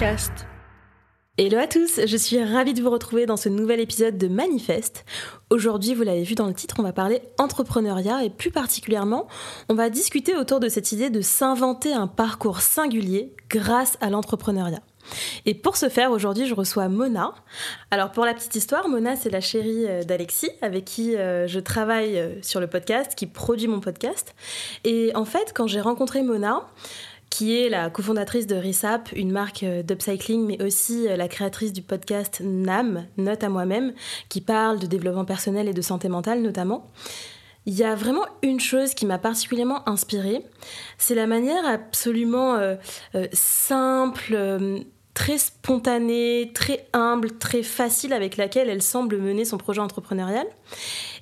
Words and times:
Hello 0.00 1.58
à 1.58 1.66
tous, 1.66 2.06
je 2.06 2.16
suis 2.16 2.40
ravie 2.40 2.72
de 2.72 2.80
vous 2.80 2.90
retrouver 2.90 3.26
dans 3.26 3.36
ce 3.36 3.48
nouvel 3.48 3.80
épisode 3.80 4.16
de 4.16 4.28
Manifeste. 4.28 5.04
Aujourd'hui, 5.50 5.92
vous 5.94 6.04
l'avez 6.04 6.22
vu 6.22 6.36
dans 6.36 6.46
le 6.46 6.54
titre, 6.54 6.76
on 6.78 6.84
va 6.84 6.92
parler 6.92 7.20
entrepreneuriat 7.36 8.22
et 8.22 8.30
plus 8.30 8.52
particulièrement, 8.52 9.26
on 9.68 9.74
va 9.74 9.90
discuter 9.90 10.36
autour 10.36 10.60
de 10.60 10.68
cette 10.68 10.92
idée 10.92 11.10
de 11.10 11.20
s'inventer 11.20 11.92
un 11.92 12.06
parcours 12.06 12.60
singulier 12.60 13.34
grâce 13.50 13.98
à 14.00 14.08
l'entrepreneuriat. 14.08 14.82
Et 15.46 15.54
pour 15.54 15.76
ce 15.76 15.88
faire, 15.88 16.12
aujourd'hui, 16.12 16.46
je 16.46 16.54
reçois 16.54 16.88
Mona. 16.88 17.32
Alors, 17.90 18.12
pour 18.12 18.24
la 18.24 18.34
petite 18.34 18.54
histoire, 18.54 18.88
Mona, 18.88 19.16
c'est 19.16 19.30
la 19.30 19.40
chérie 19.40 19.86
euh, 19.86 20.02
d'Alexis, 20.02 20.50
avec 20.62 20.84
qui 20.84 21.16
euh, 21.16 21.46
je 21.46 21.60
travaille 21.60 22.18
euh, 22.18 22.40
sur 22.42 22.60
le 22.60 22.66
podcast, 22.66 23.14
qui 23.14 23.26
produit 23.26 23.68
mon 23.68 23.80
podcast. 23.80 24.34
Et 24.84 25.10
en 25.14 25.24
fait, 25.24 25.52
quand 25.54 25.66
j'ai 25.66 25.80
rencontré 25.80 26.22
Mona, 26.22 26.66
qui 27.30 27.60
est 27.60 27.68
la 27.68 27.90
cofondatrice 27.90 28.46
de 28.46 28.56
RISAP, 28.56 29.10
une 29.12 29.30
marque 29.30 29.64
d'upcycling, 29.64 30.46
mais 30.46 30.62
aussi 30.62 31.06
la 31.08 31.28
créatrice 31.28 31.72
du 31.72 31.82
podcast 31.82 32.40
NAM, 32.44 33.06
Note 33.16 33.44
à 33.44 33.48
moi-même, 33.48 33.92
qui 34.28 34.40
parle 34.40 34.78
de 34.78 34.86
développement 34.86 35.24
personnel 35.24 35.68
et 35.68 35.74
de 35.74 35.82
santé 35.82 36.08
mentale 36.08 36.42
notamment. 36.42 36.90
Il 37.66 37.74
y 37.74 37.84
a 37.84 37.94
vraiment 37.94 38.24
une 38.42 38.60
chose 38.60 38.94
qui 38.94 39.04
m'a 39.04 39.18
particulièrement 39.18 39.86
inspirée, 39.88 40.42
c'est 40.96 41.14
la 41.14 41.26
manière 41.26 41.66
absolument 41.66 42.58
simple, 43.32 44.38
très 45.12 45.36
spontanée, 45.36 46.52
très 46.54 46.86
humble, 46.92 47.36
très 47.38 47.64
facile 47.64 48.12
avec 48.12 48.36
laquelle 48.36 48.70
elle 48.70 48.82
semble 48.82 49.18
mener 49.18 49.44
son 49.44 49.58
projet 49.58 49.80
entrepreneurial. 49.80 50.46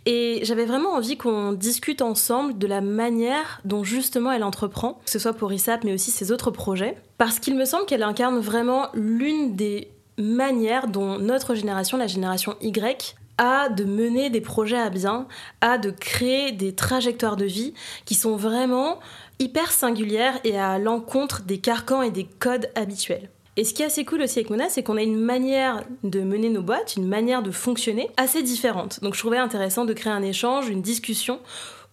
Et 0.07 0.39
j'avais 0.45 0.67
vraiment 0.67 0.93
envie 0.93 1.17
qu'on 1.17 1.53
discute 1.53 2.01
ensemble 2.01 2.57
de 2.57 2.69
la 2.69 2.81
manière 2.81 3.61
dont 3.65 3.83
justement 3.83 4.31
elle 4.31 4.45
entreprend, 4.45 5.01
que 5.05 5.11
ce 5.11 5.19
soit 5.19 5.33
pour 5.33 5.53
ISAP 5.53 5.83
mais 5.83 5.93
aussi 5.93 6.13
ses 6.13 6.31
autres 6.31 6.53
projets, 6.53 6.97
parce 7.19 7.41
qu'il 7.41 7.57
me 7.57 7.65
semble 7.65 7.87
qu'elle 7.87 8.05
incarne 8.05 8.39
vraiment 8.39 8.89
l'une 8.95 9.57
des 9.57 9.91
manières 10.17 10.87
dont 10.87 11.19
notre 11.19 11.57
génération, 11.57 11.99
la 11.99 12.07
génération 12.07 12.55
Y, 12.61 13.17
a 13.39 13.69
de 13.69 13.85
mener 13.85 14.31
des 14.31 14.41
projets 14.41 14.79
à 14.79 14.91
bien, 14.91 15.27
a 15.61 15.77
de 15.77 15.91
créer 15.91 16.53
des 16.53 16.75
trajectoires 16.75 17.37
de 17.37 17.45
vie 17.45 17.75
qui 18.05 18.15
sont 18.15 18.37
vraiment 18.37 18.99
hyper 19.39 19.73
singulières 19.73 20.39
et 20.45 20.59
à 20.59 20.79
l'encontre 20.79 21.43
des 21.43 21.59
carcans 21.59 22.01
et 22.01 22.11
des 22.11 22.25
codes 22.25 22.71
habituels. 22.75 23.29
Et 23.59 23.65
ce 23.65 23.73
qui 23.73 23.83
est 23.83 23.87
assez 23.87 24.05
cool 24.05 24.21
aussi 24.21 24.39
avec 24.39 24.51
Mona, 24.51 24.69
c'est 24.69 24.83
qu'on 24.83 24.99
a 24.99 25.03
une 25.03 25.19
manière 25.19 25.83
de 26.05 26.21
mener 26.21 26.51
nos 26.51 26.61
boîtes, 26.61 26.97
une 26.97 27.09
manière 27.09 27.43
de 27.43 27.51
fonctionner 27.51 28.11
assez 28.19 28.43
différente. 28.43 29.01
Donc 29.03 29.15
je 29.15 29.21
trouvais 29.21 29.39
intéressant 29.39 29.87
de 29.87 29.95
créer 29.95 30.13
un 30.13 30.23
échange, 30.23 30.69
une 30.69 30.83
discussion 30.83 31.41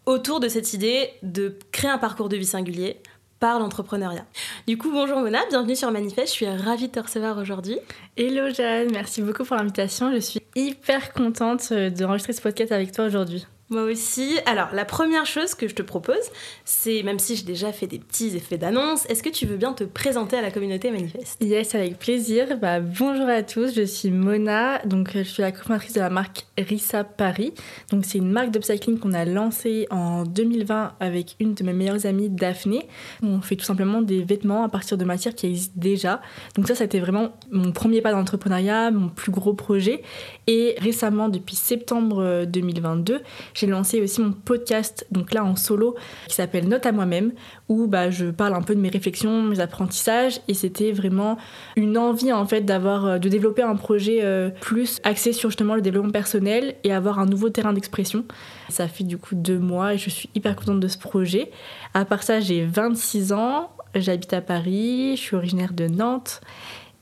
autour 0.05 0.41
de 0.41 0.49
cette 0.49 0.73
idée 0.73 1.09
de 1.21 1.57
créer 1.71 1.89
un 1.89 1.97
parcours 1.97 2.27
de 2.27 2.35
vie 2.35 2.45
singulier 2.45 2.97
par 3.39 3.59
l'entrepreneuriat. 3.59 4.25
Du 4.67 4.77
coup, 4.77 4.91
bonjour 4.91 5.19
Mona, 5.19 5.39
bienvenue 5.49 5.75
sur 5.75 5.89
Manifeste, 5.91 6.27
je 6.27 6.33
suis 6.33 6.47
ravie 6.47 6.87
de 6.87 6.93
te 6.93 6.99
recevoir 6.99 7.37
aujourd'hui. 7.37 7.77
Hello 8.17 8.53
Jeanne, 8.53 8.91
merci 8.91 9.21
beaucoup 9.21 9.45
pour 9.45 9.55
l'invitation, 9.55 10.13
je 10.13 10.19
suis 10.19 10.41
hyper 10.55 11.13
contente 11.13 11.71
d'enregistrer 11.71 12.33
ce 12.33 12.41
podcast 12.41 12.73
avec 12.73 12.91
toi 12.91 13.05
aujourd'hui. 13.05 13.45
Moi 13.73 13.85
aussi. 13.85 14.37
Alors, 14.45 14.67
la 14.71 14.85
première 14.85 15.25
chose 15.25 15.55
que 15.55 15.67
je 15.67 15.73
te 15.73 15.81
propose, 15.81 16.29
c'est, 16.63 17.01
même 17.01 17.17
si 17.17 17.35
j'ai 17.35 17.43
déjà 17.43 17.73
fait 17.73 17.87
des 17.87 17.97
petits 17.97 18.35
effets 18.35 18.59
d'annonce, 18.59 19.07
est-ce 19.09 19.23
que 19.23 19.29
tu 19.29 19.47
veux 19.47 19.57
bien 19.57 19.73
te 19.73 19.83
présenter 19.83 20.37
à 20.37 20.43
la 20.43 20.51
communauté 20.51 20.91
Manifeste 20.91 21.41
Yes, 21.41 21.73
avec 21.73 21.97
plaisir. 21.97 22.59
Bah, 22.61 22.79
bonjour 22.81 23.27
à 23.27 23.41
tous, 23.41 23.73
je 23.73 23.81
suis 23.81 24.11
Mona, 24.11 24.77
donc 24.85 25.09
je 25.15 25.23
suis 25.23 25.41
la 25.41 25.51
cofondatrice 25.51 25.93
de 25.93 26.01
la 26.01 26.11
marque 26.11 26.45
Rissa 26.55 27.03
Paris. 27.03 27.51
Donc, 27.89 28.05
c'est 28.05 28.19
une 28.19 28.31
marque 28.31 28.51
d'upcycling 28.51 28.99
qu'on 28.99 29.13
a 29.13 29.25
lancée 29.25 29.87
en 29.89 30.21
2020 30.21 30.93
avec 30.99 31.35
une 31.39 31.55
de 31.55 31.63
mes 31.63 31.73
meilleures 31.73 32.05
amies, 32.05 32.29
Daphné. 32.29 32.87
On 33.23 33.41
fait 33.41 33.55
tout 33.55 33.65
simplement 33.65 34.03
des 34.03 34.21
vêtements 34.21 34.63
à 34.63 34.69
partir 34.69 34.99
de 34.99 35.03
matières 35.03 35.33
qui 35.33 35.47
existent 35.47 35.73
déjà. 35.75 36.21
Donc, 36.55 36.67
ça, 36.67 36.75
c'était 36.75 36.99
vraiment 36.99 37.31
mon 37.49 37.71
premier 37.71 38.01
pas 38.01 38.11
d'entrepreneuriat, 38.11 38.91
mon 38.91 39.09
plus 39.09 39.31
gros 39.31 39.55
projet. 39.55 40.03
Et 40.45 40.75
récemment, 40.77 41.27
depuis 41.27 41.55
septembre 41.55 42.45
2022, 42.45 43.21
j'ai 43.55 43.62
lancé 43.67 44.01
aussi 44.01 44.21
mon 44.21 44.31
podcast, 44.31 45.05
donc 45.11 45.33
là 45.33 45.43
en 45.43 45.55
solo, 45.55 45.95
qui 46.27 46.35
s'appelle 46.35 46.67
Note 46.67 46.85
à 46.85 46.91
moi-même, 46.91 47.31
où 47.69 47.87
bah, 47.87 48.09
je 48.09 48.25
parle 48.25 48.53
un 48.53 48.61
peu 48.61 48.75
de 48.75 48.79
mes 48.79 48.89
réflexions, 48.89 49.43
mes 49.43 49.59
apprentissages, 49.59 50.41
et 50.47 50.53
c'était 50.53 50.91
vraiment 50.91 51.37
une 51.75 51.97
envie 51.97 52.31
en 52.31 52.45
fait 52.45 52.61
d'avoir, 52.61 53.05
euh, 53.05 53.17
de 53.17 53.29
développer 53.29 53.61
un 53.61 53.75
projet 53.75 54.19
euh, 54.23 54.49
plus 54.61 54.99
axé 55.03 55.33
sur 55.33 55.49
justement 55.49 55.75
le 55.75 55.81
développement 55.81 56.11
personnel 56.11 56.75
et 56.83 56.93
avoir 56.93 57.19
un 57.19 57.25
nouveau 57.25 57.49
terrain 57.49 57.73
d'expression. 57.73 58.25
Ça 58.69 58.87
fait 58.87 59.03
du 59.03 59.17
coup 59.17 59.35
deux 59.35 59.59
mois 59.59 59.93
et 59.93 59.97
je 59.97 60.09
suis 60.09 60.29
hyper 60.35 60.55
contente 60.55 60.79
de 60.79 60.87
ce 60.87 60.97
projet. 60.97 61.51
À 61.93 62.05
part 62.05 62.23
ça, 62.23 62.39
j'ai 62.39 62.65
26 62.65 63.33
ans, 63.33 63.69
j'habite 63.95 64.33
à 64.33 64.41
Paris, 64.41 65.15
je 65.15 65.21
suis 65.21 65.35
originaire 65.35 65.73
de 65.73 65.87
Nantes. 65.87 66.41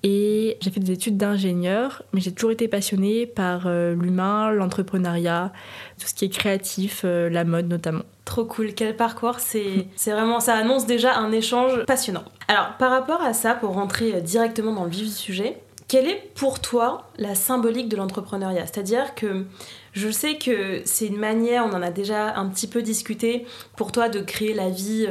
Et 0.04 0.58
j'ai 0.62 0.72
fait 0.72 0.80
des 0.80 0.94
études 0.94 1.18
d'ingénieur, 1.18 2.02
mais 2.12 2.22
j'ai 2.22 2.32
toujours 2.32 2.52
été 2.52 2.68
passionnée 2.68 3.28
par 3.28 3.68
euh, 3.68 3.94
l'humain, 3.94 4.52
l'entrepreneuriat, 4.52 5.52
tout 6.00 6.08
ce 6.08 6.16
qui 6.16 6.26
est 6.26 6.30
créatif, 6.30 7.04
euh, 7.06 7.30
la 7.30 7.44
mode 7.44 7.68
notamment. 7.68 8.04
Trop 8.26 8.46
cool, 8.46 8.74
quel 8.74 8.96
parcours, 8.96 9.40
c'est 9.40 9.88
vraiment, 10.08 10.40
ça 10.40 10.56
annonce 10.56 10.88
déjà 10.88 11.16
un 11.16 11.32
échange 11.32 11.86
passionnant. 11.86 12.24
Alors 12.48 12.78
par 12.80 12.90
rapport 12.90 13.22
à 13.22 13.34
ça, 13.34 13.54
pour 13.54 13.74
rentrer 13.74 14.16
euh, 14.16 14.22
directement 14.22 14.74
dans 14.74 14.86
le 14.86 14.90
vif 14.90 15.06
du 15.06 15.14
sujet, 15.14 15.62
quelle 15.88 16.08
est 16.08 16.32
pour 16.34 16.62
toi 16.62 17.10
la 17.18 17.36
symbolique 17.36 17.90
de 17.90 17.98
l'entrepreneuriat? 17.98 18.66
C'est-à-dire 18.66 19.14
que 19.14 19.46
je 19.94 20.10
sais 20.10 20.38
que 20.38 20.82
c'est 20.86 21.06
une 21.06 21.20
manière, 21.20 21.64
on 21.66 21.76
en 21.76 21.82
a 21.84 21.92
déjà 21.92 22.36
un 22.38 22.48
petit 22.48 22.68
peu 22.68 22.82
discuté, 22.82 23.46
pour 23.76 23.92
toi 23.92 24.10
de 24.10 24.22
créer 24.22 24.54
la 24.54 24.70
vie 24.70 25.06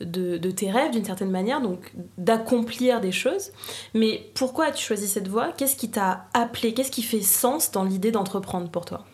de, 0.00 0.50
tes 0.50 0.70
rêves 0.70 0.92
d'une 0.92 1.04
certaine 1.04 1.30
manière, 1.30 1.60
donc 1.60 1.92
d'accomplir 2.18 3.00
des 3.00 3.12
choses. 3.12 3.52
Mais 3.94 4.30
pourquoi 4.34 4.66
as-tu 4.66 4.84
choisi 4.84 5.06
cette 5.06 5.28
voie? 5.28 5.52
Qu'est-ce 5.56 5.76
qui 5.76 5.90
t'a 5.90 6.26
appelé? 6.34 6.74
Qu'est-ce 6.74 6.90
qui 6.90 7.02
fait 7.02 7.20
sens 7.20 7.70
dans 7.70 7.84
l'idée 7.84 8.10
d'entreprendre 8.10 8.70
pour 8.70 8.84
toi? 8.84 9.04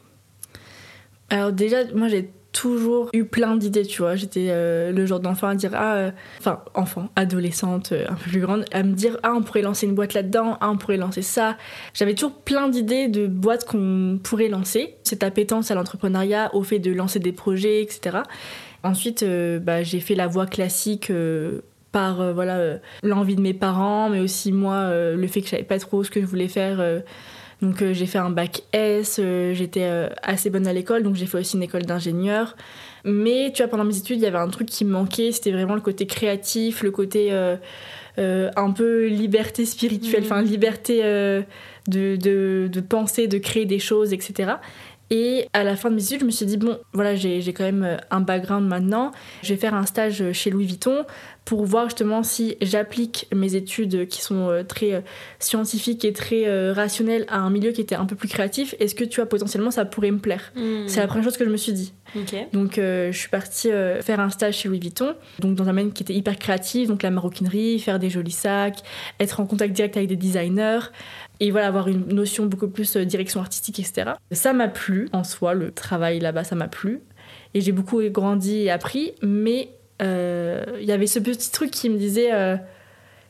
Alors 1.29 1.53
déjà, 1.53 1.85
moi 1.95 2.09
j'ai 2.09 2.31
toujours 2.53 3.11
eu 3.13 3.25
plein 3.25 3.57
d'idées, 3.57 3.87
tu 3.87 4.03
vois. 4.03 4.17
J'étais 4.17 4.47
euh, 4.49 4.93
le 4.93 5.07
genre 5.07 5.21
d'enfant 5.21 5.49
à 5.49 5.55
dire, 5.55 5.71
ah, 5.75 5.95
euh, 5.95 6.11
enfin, 6.39 6.61
enfant, 6.75 7.09
adolescente, 7.17 7.93
euh, 7.93 8.07
un 8.09 8.15
peu 8.15 8.31
plus 8.31 8.41
grande, 8.41 8.65
à 8.73 8.83
me 8.83 8.93
dire, 8.93 9.19
ah, 9.23 9.35
on 9.37 9.43
pourrait 9.43 9.63
lancer 9.63 9.87
une 9.87 9.95
boîte 9.95 10.15
là-dedans, 10.15 10.59
ah, 10.61 10.71
on 10.71 10.77
pourrait 10.77 10.97
lancer 10.97 11.23
ça. 11.23 11.57
J'avais 11.95 12.15
toujours 12.15 12.35
plein 12.35 12.69
d'idées 12.69 13.09
de 13.09 13.27
boîtes 13.27 13.65
qu'on 13.65 14.19
pourrait 14.23 14.49
lancer. 14.49 14.97
Cette 15.05 15.23
appétence 15.23 15.71
à 15.71 15.75
l'entrepreneuriat, 15.75 16.55
au 16.55 16.63
fait 16.63 16.79
de 16.79 16.93
lancer 16.93 17.21
des 17.21 17.33
projets, 17.33 17.83
etc. 17.83 18.19
Ensuite, 18.83 19.23
euh, 19.23 19.59
bah, 19.59 19.83
j'ai 19.83 20.01
fait 20.01 20.15
la 20.15 20.27
voie 20.27 20.47
classique 20.47 21.11
euh, 21.11 21.61
par 21.93 22.21
euh, 22.21 22.33
voilà 22.33 22.79
l'envie 23.03 23.37
de 23.37 23.43
mes 23.43 23.53
parents, 23.53 24.09
mais 24.09 24.21
aussi 24.21 24.53
moi 24.53 24.91
le 24.93 25.27
fait 25.27 25.41
que 25.41 25.47
je 25.47 25.51
savais 25.51 25.63
pas 25.65 25.79
trop 25.79 26.05
ce 26.05 26.11
que 26.11 26.21
je 26.21 26.27
voulais 26.27 26.49
faire. 26.49 27.03
donc 27.63 27.83
j'ai 27.93 28.07
fait 28.07 28.19
un 28.19 28.31
bac 28.31 28.63
S, 28.73 29.21
j'étais 29.53 30.09
assez 30.23 30.51
bonne 30.51 30.67
à 30.67 30.73
l'école, 30.73 31.03
donc 31.03 31.17
j'ai 31.17 31.27
fait 31.27 31.39
aussi 31.39 31.57
une 31.57 31.63
école 31.63 31.83
d'ingénieur. 31.83 32.57
Mais 33.05 33.51
tu 33.53 33.63
vois, 33.63 33.71
pendant 33.71 33.85
mes 33.85 33.97
études, 33.97 34.19
il 34.19 34.23
y 34.23 34.27
avait 34.27 34.39
un 34.39 34.49
truc 34.49 34.69
qui 34.69 34.85
me 34.85 34.93
manquait, 34.93 35.33
c'était 35.33 35.51
vraiment 35.51 35.75
le 35.75 35.81
côté 35.81 36.07
créatif, 36.07 36.83
le 36.83 36.93
côté 36.93 37.33
un 38.17 38.71
peu 38.71 39.09
liberté 39.09 39.67
spirituelle, 39.67 40.23
mmh. 40.23 40.27
enfin 40.27 40.43
liberté 40.43 41.03
de, 41.03 42.17
de, 42.17 42.69
de, 42.71 42.81
penser, 42.81 43.27
de 43.27 43.39
créer 43.39 43.67
des 43.67 43.79
choses, 43.81 44.13
etc. 44.13 44.53
Et 45.13 45.49
à 45.53 45.65
la 45.65 45.75
fin 45.75 45.91
de 45.91 45.97
mes 45.97 46.05
études, 46.05 46.21
je 46.21 46.25
me 46.25 46.31
suis 46.31 46.47
dit, 46.47 46.57
bon, 46.57 46.79
voilà, 46.93 47.17
j'ai 47.17 47.53
quand 47.53 47.65
même 47.65 47.83
euh, 47.83 47.97
un 48.13 48.21
background 48.21 48.69
maintenant. 48.69 49.11
Je 49.43 49.53
vais 49.53 49.59
faire 49.59 49.75
un 49.75 49.85
stage 49.85 50.23
chez 50.33 50.51
Louis 50.51 50.67
Vuitton 50.67 51.05
pour 51.45 51.65
voir 51.65 51.87
justement 51.87 52.23
si 52.23 52.57
j'applique 52.61 53.27
mes 53.35 53.57
études 53.57 54.07
qui 54.07 54.23
sont 54.23 54.49
euh, 54.49 54.63
très 54.63 54.93
euh, 54.93 55.01
scientifiques 55.41 56.05
et 56.05 56.13
très 56.13 56.71
rationnelles 56.71 57.25
à 57.29 57.39
un 57.39 57.51
milieu 57.51 57.73
qui 57.73 57.81
était 57.81 57.97
un 57.97 58.07
peu 58.07 58.15
plus 58.15 58.29
créatif. 58.29 58.77
Est-ce 58.79 58.95
que 58.95 59.03
tu 59.03 59.17
vois, 59.17 59.29
potentiellement, 59.29 59.73
ça 59.73 59.85
pourrait 59.85 60.13
me 60.13 60.19
plaire? 60.19 60.53
Hmm. 60.55 60.87
C'est 60.87 61.01
la 61.01 61.09
première 61.09 61.25
chose 61.25 61.37
que 61.37 61.45
je 61.45 61.51
me 61.51 61.57
suis 61.57 61.73
dit. 61.73 61.93
Donc, 62.53 62.75
je 62.77 63.11
suis 63.13 63.29
partie 63.29 63.69
faire 64.01 64.21
un 64.21 64.31
stage 64.31 64.59
chez 64.59 64.69
Louis 64.69 64.81
Vuitton, 64.81 65.15
donc 65.39 65.55
dans 65.55 65.65
un 65.65 65.69
domaine 65.69 65.93
qui 65.93 66.03
était 66.03 66.15
hyper 66.15 66.37
créatif, 66.39 66.89
donc 66.89 67.03
la 67.03 67.11
maroquinerie, 67.11 67.79
faire 67.79 68.01
des 68.01 68.11
jolis 68.11 68.33
sacs, 68.33 68.79
être 69.21 69.39
en 69.39 69.47
contact 69.47 69.73
direct 69.73 69.97
avec 69.97 70.09
des 70.09 70.17
designers 70.17 70.81
et 71.41 71.51
voilà, 71.51 71.67
avoir 71.67 71.89
une 71.89 72.07
notion 72.09 72.47
beaucoup 72.47 72.69
plus 72.69 72.97
euh, 72.97 73.05
direction 73.05 73.41
artistique, 73.41 73.81
etc. 73.81 74.13
Ça 74.31 74.53
m'a 74.53 74.69
plu 74.69 75.09
en 75.13 75.25
soi, 75.25 75.55
le 75.55 75.73
travail 75.73 76.21
là-bas, 76.21 76.45
ça 76.45 76.55
m'a 76.55 76.69
plu. 76.69 77.01
Et 77.55 77.61
j'ai 77.63 77.73
beaucoup 77.73 78.01
grandi 78.11 78.59
et 78.59 78.71
appris, 78.71 79.15
mais 79.23 79.71
euh, 80.03 80.65
il 80.81 80.87
y 80.87 80.93
avait 80.93 81.07
ce 81.07 81.19
petit 81.19 81.51
truc 81.51 81.71
qui 81.71 81.89
me 81.89 81.97
disait 81.97 82.33
euh, 82.33 82.57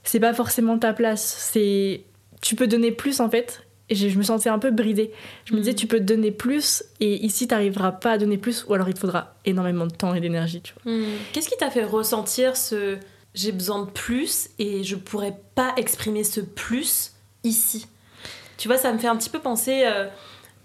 c'est 0.02 0.20
pas 0.20 0.34
forcément 0.34 0.78
ta 0.78 0.92
place. 0.92 1.22
C'est 1.22 2.02
tu 2.42 2.56
peux 2.56 2.66
donner 2.66 2.90
plus 2.90 3.20
en 3.20 3.30
fait. 3.30 3.62
Et 3.88 3.96
je, 3.96 4.16
me 4.16 4.22
sentais 4.22 4.48
un 4.48 4.60
peu 4.60 4.70
bridée. 4.70 5.10
Je 5.46 5.52
me 5.52 5.58
disais, 5.58 5.72
mm. 5.72 5.74
tu 5.74 5.88
peux 5.88 5.98
donner 5.98 6.30
plus, 6.30 6.84
et 7.00 7.26
ici, 7.26 7.48
tu 7.48 7.54
n'arriveras 7.54 7.90
pas 7.90 8.12
à 8.12 8.18
donner 8.18 8.38
plus, 8.38 8.64
ou 8.68 8.74
alors 8.74 8.88
il 8.88 8.94
te 8.94 9.00
faudra 9.00 9.34
énormément 9.44 9.84
de 9.84 9.92
temps 9.92 10.14
et 10.14 10.20
d'énergie. 10.20 10.62
Mm. 10.84 11.02
Qu'est-ce 11.32 11.48
qui 11.48 11.56
t'a 11.56 11.70
fait 11.70 11.82
ressentir 11.82 12.56
ce 12.56 12.98
j'ai 13.34 13.50
besoin 13.52 13.84
de 13.84 13.90
plus 13.90 14.50
et 14.58 14.84
je 14.84 14.96
pourrais 14.96 15.36
pas 15.56 15.72
exprimer 15.76 16.22
ce 16.22 16.40
plus 16.40 17.14
ici? 17.42 17.86
Tu 18.60 18.68
vois, 18.68 18.76
ça 18.76 18.92
me 18.92 18.98
fait 18.98 19.08
un 19.08 19.16
petit 19.16 19.30
peu 19.30 19.38
penser. 19.38 19.84
Euh, 19.86 20.06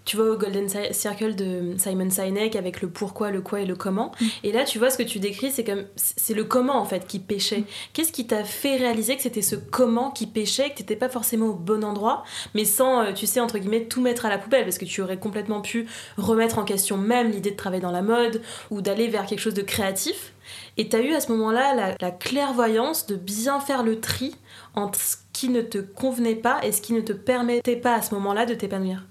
tu 0.04 0.16
vois, 0.16 0.30
au 0.30 0.36
Golden 0.36 0.68
Circle 0.92 1.34
de 1.34 1.74
Simon 1.78 2.10
Sinek 2.10 2.54
avec 2.54 2.82
le 2.82 2.88
pourquoi, 2.88 3.30
le 3.30 3.40
quoi 3.40 3.62
et 3.62 3.64
le 3.64 3.74
comment. 3.74 4.12
Mm. 4.20 4.26
Et 4.44 4.52
là, 4.52 4.64
tu 4.64 4.78
vois, 4.78 4.90
ce 4.90 4.98
que 4.98 5.02
tu 5.02 5.18
décris, 5.18 5.50
c'est 5.50 5.64
comme 5.64 5.84
c'est 5.96 6.34
le 6.34 6.44
comment 6.44 6.76
en 6.76 6.84
fait 6.84 7.06
qui 7.06 7.18
pêchait. 7.18 7.60
Mm. 7.60 7.64
Qu'est-ce 7.94 8.12
qui 8.12 8.26
t'a 8.26 8.44
fait 8.44 8.76
réaliser 8.76 9.16
que 9.16 9.22
c'était 9.22 9.40
ce 9.40 9.56
comment 9.56 10.10
qui 10.10 10.26
pêchait, 10.26 10.70
que 10.70 10.76
t'étais 10.76 10.94
pas 10.94 11.08
forcément 11.08 11.46
au 11.46 11.54
bon 11.54 11.82
endroit, 11.84 12.22
mais 12.54 12.66
sans, 12.66 13.00
euh, 13.00 13.12
tu 13.14 13.26
sais, 13.26 13.40
entre 13.40 13.56
guillemets, 13.56 13.86
tout 13.86 14.02
mettre 14.02 14.26
à 14.26 14.28
la 14.28 14.36
poubelle, 14.36 14.64
parce 14.64 14.76
que 14.76 14.84
tu 14.84 15.00
aurais 15.00 15.18
complètement 15.18 15.62
pu 15.62 15.86
remettre 16.18 16.58
en 16.58 16.64
question 16.64 16.98
même 16.98 17.30
l'idée 17.30 17.52
de 17.52 17.56
travailler 17.56 17.82
dans 17.82 17.90
la 17.90 18.02
mode 18.02 18.42
ou 18.70 18.82
d'aller 18.82 19.08
vers 19.08 19.24
quelque 19.24 19.40
chose 19.40 19.54
de 19.54 19.62
créatif. 19.62 20.34
Et 20.76 20.90
t'as 20.90 21.00
eu 21.00 21.14
à 21.14 21.20
ce 21.20 21.32
moment-là 21.32 21.74
la, 21.74 21.94
la 21.98 22.10
clairvoyance 22.10 23.06
de 23.06 23.16
bien 23.16 23.58
faire 23.58 23.82
le 23.82 24.00
tri 24.00 24.36
entre 24.74 25.00
ce 25.00 25.16
qui 25.36 25.50
ne 25.50 25.60
te 25.60 25.76
convenait 25.76 26.34
pas 26.34 26.60
et 26.62 26.72
ce 26.72 26.80
qui 26.80 26.94
ne 26.94 27.02
te 27.02 27.12
permettait 27.12 27.76
pas 27.76 27.94
à 27.94 28.00
ce 28.00 28.14
moment-là 28.14 28.46
de 28.46 28.54
t'épanouir. 28.54 29.04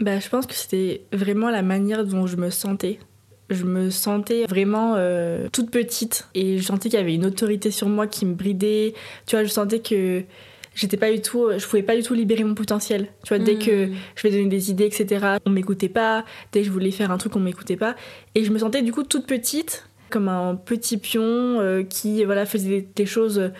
Bah, 0.00 0.18
je 0.18 0.28
pense 0.28 0.46
que 0.46 0.54
c'était 0.54 1.02
vraiment 1.12 1.48
la 1.48 1.62
manière 1.62 2.04
dont 2.04 2.26
je 2.26 2.36
me 2.36 2.50
sentais. 2.50 2.98
Je 3.48 3.64
me 3.64 3.90
sentais 3.90 4.46
vraiment 4.46 4.94
euh, 4.96 5.46
toute 5.52 5.70
petite 5.70 6.26
et 6.34 6.58
je 6.58 6.64
sentais 6.64 6.88
qu'il 6.88 6.98
y 6.98 7.02
avait 7.02 7.14
une 7.14 7.26
autorité 7.26 7.70
sur 7.70 7.88
moi 7.88 8.08
qui 8.08 8.26
me 8.26 8.34
bridait. 8.34 8.94
Tu 9.26 9.36
vois, 9.36 9.44
je 9.44 9.48
sentais 9.48 9.78
que 9.78 10.24
j'étais 10.74 10.96
pas 10.96 11.12
du 11.12 11.22
tout, 11.22 11.50
je 11.56 11.64
pouvais 11.68 11.84
pas 11.84 11.94
du 11.94 12.02
tout 12.02 12.14
libérer 12.14 12.42
mon 12.42 12.56
potentiel. 12.56 13.06
Tu 13.22 13.28
vois, 13.28 13.38
dès 13.38 13.54
que 13.54 13.86
hmm. 13.86 13.94
je 14.16 14.22
vais 14.24 14.30
donner 14.30 14.48
des 14.48 14.72
idées, 14.72 14.86
etc., 14.86 15.36
on 15.46 15.50
m'écoutait 15.50 15.88
pas. 15.88 16.24
Dès 16.50 16.62
que 16.62 16.66
je 16.66 16.72
voulais 16.72 16.90
faire 16.90 17.12
un 17.12 17.18
truc, 17.18 17.36
on 17.36 17.40
m'écoutait 17.40 17.76
pas. 17.76 17.94
Et 18.34 18.42
je 18.42 18.50
me 18.50 18.58
sentais 18.58 18.82
du 18.82 18.92
coup 18.92 19.04
toute 19.04 19.26
petite, 19.26 19.86
comme 20.10 20.28
un 20.28 20.56
petit 20.56 20.96
pion 20.96 21.22
euh, 21.22 21.84
qui 21.84 22.24
voilà 22.24 22.44
faisait 22.44 22.88
des, 22.96 23.06
choses 23.06 23.52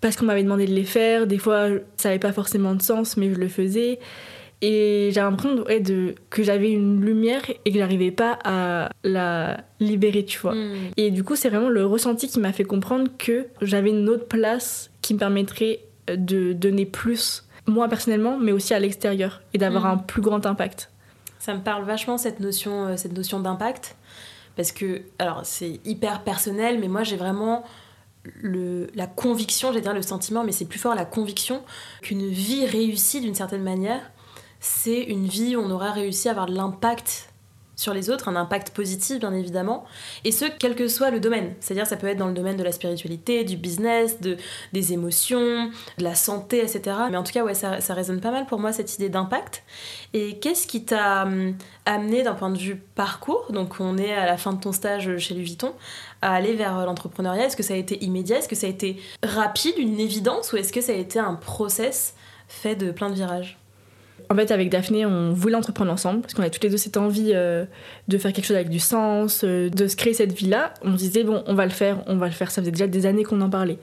parce 0.00 0.16
qu'on 0.16 0.26
m'avait 0.26 0.42
demandé 0.42 0.66
de 0.66 0.72
les 0.72 0.84
faire. 0.84 1.26
Des 1.26 1.38
fois, 1.38 1.68
ça 1.96 2.10
avait 2.10 2.18
pas 2.18 2.32
forcément 2.32 2.74
de 2.74 2.82
sens, 2.82 3.16
mais 3.16 3.32
je 3.32 3.38
le 3.38 3.48
faisais. 3.48 3.98
Et 4.62 5.10
j'ai 5.12 5.20
l'impression 5.20 5.54
de, 5.54 6.14
que 6.30 6.42
j'avais 6.42 6.72
une 6.72 7.04
lumière 7.04 7.42
et 7.64 7.72
que 7.72 7.78
j'arrivais 7.78 8.10
pas 8.10 8.38
à 8.44 8.88
la 9.04 9.60
libérer, 9.80 10.24
tu 10.24 10.38
vois. 10.38 10.54
Hmm. 10.54 10.76
Et 10.96 11.10
du 11.10 11.24
coup, 11.24 11.36
c'est 11.36 11.50
vraiment 11.50 11.68
le 11.68 11.84
ressenti 11.84 12.28
qui 12.28 12.40
m'a 12.40 12.52
fait 12.52 12.64
comprendre 12.64 13.10
que 13.18 13.46
j'avais 13.60 13.90
une 13.90 14.08
autre 14.08 14.26
place 14.26 14.90
qui 15.02 15.14
me 15.14 15.18
permettrait 15.18 15.80
de 16.08 16.52
donner 16.52 16.86
plus, 16.86 17.46
moi 17.66 17.88
personnellement, 17.88 18.38
mais 18.38 18.52
aussi 18.52 18.72
à 18.72 18.78
l'extérieur, 18.78 19.42
et 19.52 19.58
d'avoir 19.58 19.84
hmm. 19.84 19.90
un 19.90 19.96
plus 19.98 20.22
grand 20.22 20.46
impact. 20.46 20.90
Ça 21.38 21.52
me 21.54 21.60
parle 21.60 21.84
vachement 21.84 22.16
cette 22.16 22.40
notion, 22.40 22.86
euh, 22.86 22.96
cette 22.96 23.12
notion 23.12 23.40
d'impact, 23.40 23.96
parce 24.56 24.72
que, 24.72 25.02
alors 25.18 25.42
c'est 25.44 25.80
hyper 25.84 26.22
personnel, 26.22 26.78
mais 26.80 26.88
moi 26.88 27.02
j'ai 27.02 27.16
vraiment 27.16 27.62
la 28.42 29.06
conviction, 29.06 29.68
j'allais 29.68 29.82
dire 29.82 29.94
le 29.94 30.02
sentiment, 30.02 30.44
mais 30.44 30.52
c'est 30.52 30.64
plus 30.64 30.78
fort 30.78 30.94
la 30.94 31.04
conviction 31.04 31.62
qu'une 32.02 32.28
vie 32.28 32.66
réussie 32.66 33.20
d'une 33.20 33.34
certaine 33.34 33.62
manière, 33.62 34.10
c'est 34.60 35.02
une 35.02 35.26
vie 35.26 35.56
où 35.56 35.60
on 35.60 35.70
aura 35.70 35.92
réussi 35.92 36.28
à 36.28 36.32
avoir 36.32 36.46
de 36.46 36.54
l'impact 36.54 37.32
sur 37.76 37.92
les 37.92 38.10
autres, 38.10 38.28
un 38.28 38.36
impact 38.36 38.70
positif 38.70 39.20
bien 39.20 39.32
évidemment, 39.32 39.84
et 40.24 40.32
ce 40.32 40.46
quel 40.58 40.74
que 40.74 40.88
soit 40.88 41.10
le 41.10 41.20
domaine. 41.20 41.54
C'est-à-dire 41.60 41.86
ça 41.86 41.96
peut 41.96 42.08
être 42.08 42.16
dans 42.16 42.26
le 42.26 42.34
domaine 42.34 42.56
de 42.56 42.62
la 42.62 42.72
spiritualité, 42.72 43.44
du 43.44 43.56
business, 43.56 44.20
de, 44.20 44.36
des 44.72 44.94
émotions, 44.94 45.70
de 45.98 46.04
la 46.04 46.14
santé, 46.14 46.58
etc. 46.60 46.96
Mais 47.10 47.16
en 47.16 47.22
tout 47.22 47.32
cas, 47.32 47.44
ouais, 47.44 47.54
ça, 47.54 47.80
ça 47.80 47.94
résonne 47.94 48.20
pas 48.20 48.30
mal 48.30 48.46
pour 48.46 48.58
moi 48.58 48.72
cette 48.72 48.94
idée 48.94 49.10
d'impact. 49.10 49.62
Et 50.14 50.38
qu'est-ce 50.38 50.66
qui 50.66 50.84
t'a 50.84 51.24
hum, 51.24 51.54
amené 51.84 52.22
d'un 52.22 52.34
point 52.34 52.50
de 52.50 52.58
vue 52.58 52.76
parcours, 52.94 53.46
donc 53.50 53.76
on 53.78 53.98
est 53.98 54.14
à 54.14 54.26
la 54.26 54.38
fin 54.38 54.52
de 54.52 54.60
ton 54.60 54.72
stage 54.72 55.18
chez 55.18 55.34
Louis 55.34 55.44
Vuitton, 55.44 55.74
à 56.22 56.34
aller 56.34 56.54
vers 56.54 56.86
l'entrepreneuriat? 56.86 57.46
Est-ce 57.46 57.56
que 57.56 57.62
ça 57.62 57.74
a 57.74 57.76
été 57.76 58.02
immédiat? 58.02 58.38
Est-ce 58.38 58.48
que 58.48 58.56
ça 58.56 58.66
a 58.66 58.70
été 58.70 58.96
rapide, 59.22 59.74
une 59.78 60.00
évidence, 60.00 60.52
ou 60.52 60.56
est-ce 60.56 60.72
que 60.72 60.80
ça 60.80 60.92
a 60.92 60.96
été 60.96 61.18
un 61.18 61.34
process 61.34 62.14
fait 62.48 62.74
de 62.74 62.90
plein 62.90 63.10
de 63.10 63.14
virages? 63.14 63.58
En 64.28 64.34
fait, 64.34 64.50
avec 64.50 64.70
Daphné, 64.70 65.06
on 65.06 65.32
voulait 65.32 65.54
entreprendre 65.54 65.92
ensemble 65.92 66.20
parce 66.20 66.34
qu'on 66.34 66.42
a 66.42 66.50
toutes 66.50 66.64
les 66.64 66.70
deux 66.70 66.76
cette 66.76 66.96
envie 66.96 67.32
euh, 67.34 67.64
de 68.08 68.18
faire 68.18 68.32
quelque 68.32 68.46
chose 68.46 68.56
avec 68.56 68.70
du 68.70 68.80
sens, 68.80 69.42
euh, 69.44 69.70
de 69.70 69.86
se 69.86 69.96
créer 69.96 70.14
cette 70.14 70.32
vie-là. 70.32 70.74
On 70.82 70.92
se 70.92 70.98
disait, 70.98 71.24
bon, 71.24 71.42
on 71.46 71.54
va 71.54 71.64
le 71.64 71.70
faire, 71.70 72.02
on 72.06 72.16
va 72.16 72.26
le 72.26 72.32
faire. 72.32 72.50
Ça 72.50 72.60
faisait 72.60 72.72
déjà 72.72 72.86
des 72.86 73.06
années 73.06 73.22
qu'on 73.22 73.40
en 73.40 73.50
parlait. 73.50 73.78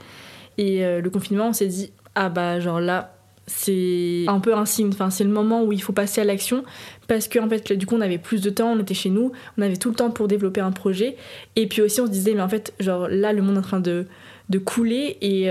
Et 0.57 0.85
euh, 0.85 1.01
le 1.01 1.09
confinement, 1.09 1.47
on 1.47 1.53
s'est 1.53 1.67
dit, 1.67 1.91
ah 2.15 2.29
bah, 2.29 2.59
genre 2.59 2.81
là, 2.81 3.15
c'est 3.47 4.25
un 4.27 4.39
peu 4.39 4.53
un 4.53 4.65
signe. 4.65 4.89
Enfin, 4.91 5.09
c'est 5.09 5.23
le 5.23 5.29
moment 5.29 5.63
où 5.63 5.71
il 5.71 5.81
faut 5.81 5.93
passer 5.93 6.21
à 6.21 6.23
l'action 6.23 6.63
parce 7.07 7.27
qu'en 7.27 7.45
en 7.45 7.49
fait, 7.49 7.71
du 7.73 7.85
coup, 7.85 7.95
on 7.95 8.01
avait 8.01 8.17
plus 8.17 8.41
de 8.41 8.49
temps, 8.49 8.73
on 8.73 8.79
était 8.79 8.93
chez 8.93 9.09
nous, 9.09 9.31
on 9.57 9.61
avait 9.61 9.77
tout 9.77 9.89
le 9.89 9.95
temps 9.95 10.11
pour 10.11 10.27
développer 10.27 10.61
un 10.61 10.71
projet. 10.71 11.15
Et 11.55 11.67
puis 11.67 11.81
aussi, 11.81 12.01
on 12.01 12.05
se 12.05 12.11
disait, 12.11 12.33
mais 12.33 12.41
en 12.41 12.49
fait, 12.49 12.73
genre 12.79 13.07
là, 13.09 13.31
le 13.33 13.41
monde 13.41 13.55
est 13.55 13.59
en 13.59 13.63
train 13.63 13.79
de, 13.79 14.07
de 14.49 14.59
couler. 14.59 15.17
Et, 15.21 15.49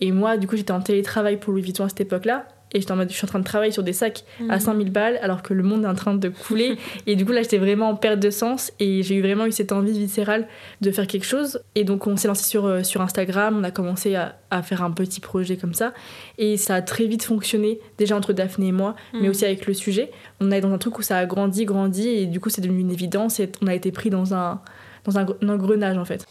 et 0.00 0.12
moi, 0.12 0.36
du 0.36 0.46
coup, 0.46 0.56
j'étais 0.56 0.72
en 0.72 0.80
télétravail 0.80 1.38
pour 1.38 1.52
Louis 1.52 1.62
Vuitton 1.62 1.84
à 1.84 1.88
cette 1.88 2.00
époque-là 2.00 2.46
et 2.72 2.80
j'étais 2.80 2.92
en 2.92 2.96
mode 2.96 3.10
je 3.10 3.14
suis 3.14 3.24
en 3.24 3.28
train 3.28 3.38
de 3.38 3.44
travailler 3.44 3.72
sur 3.72 3.82
des 3.82 3.92
sacs 3.92 4.24
à 4.48 4.60
5000 4.60 4.86
mhm. 4.86 4.92
balles 4.92 5.18
alors 5.22 5.42
que 5.42 5.54
le 5.54 5.62
monde 5.62 5.84
est 5.84 5.88
en 5.88 5.94
train 5.94 6.14
de 6.14 6.28
couler. 6.28 6.76
Et 7.06 7.16
du 7.16 7.24
coup 7.24 7.32
là 7.32 7.42
j'étais 7.42 7.58
vraiment 7.58 7.88
en 7.88 7.96
perte 7.96 8.20
de 8.20 8.30
sens 8.30 8.72
et 8.78 9.02
j'ai 9.02 9.14
eu 9.14 9.22
vraiment 9.22 9.46
eu 9.46 9.52
cette 9.52 9.72
envie 9.72 9.98
viscérale 9.98 10.46
de 10.80 10.90
faire 10.90 11.06
quelque 11.06 11.24
chose. 11.24 11.60
Et 11.74 11.84
donc 11.84 12.06
on 12.06 12.16
s'est 12.16 12.28
lancé 12.28 12.44
sur, 12.44 12.66
euh, 12.66 12.82
sur 12.82 13.00
Instagram. 13.00 13.56
On 13.58 13.64
a 13.64 13.70
commencé 13.70 14.14
à, 14.14 14.38
à, 14.50 14.62
faire 14.62 14.82
un 14.82 14.90
petit 14.90 15.20
projet 15.20 15.56
comme 15.56 15.74
ça. 15.74 15.94
Et 16.36 16.56
ça 16.56 16.74
a 16.74 16.82
très 16.82 17.06
vite 17.06 17.24
fonctionné 17.24 17.80
déjà 17.96 18.16
entre 18.16 18.32
Daphné 18.32 18.68
et 18.68 18.72
moi 18.72 18.94
mais 19.14 19.20
mhm. 19.20 19.30
aussi 19.30 19.44
avec 19.44 19.66
le 19.66 19.74
sujet. 19.74 20.10
On 20.40 20.50
est 20.50 20.60
dans 20.60 20.72
un 20.72 20.78
truc 20.78 20.98
où 20.98 21.02
ça 21.02 21.18
a 21.18 21.26
grandi 21.26 21.64
grandi 21.64 22.08
et 22.08 22.26
du 22.26 22.40
coup 22.40 22.50
c'est 22.50 22.60
devenu 22.60 22.80
une 22.80 22.90
évidence 22.90 23.40
et 23.40 23.50
on 23.62 23.66
a 23.66 23.74
été 23.74 23.92
pris 23.92 24.10
dans 24.10 24.34
un, 24.34 24.60
dans 25.04 25.18
un, 25.18 25.26
un 25.42 25.48
engrenage 25.48 25.96
en 25.96 26.04
fait. 26.04 26.26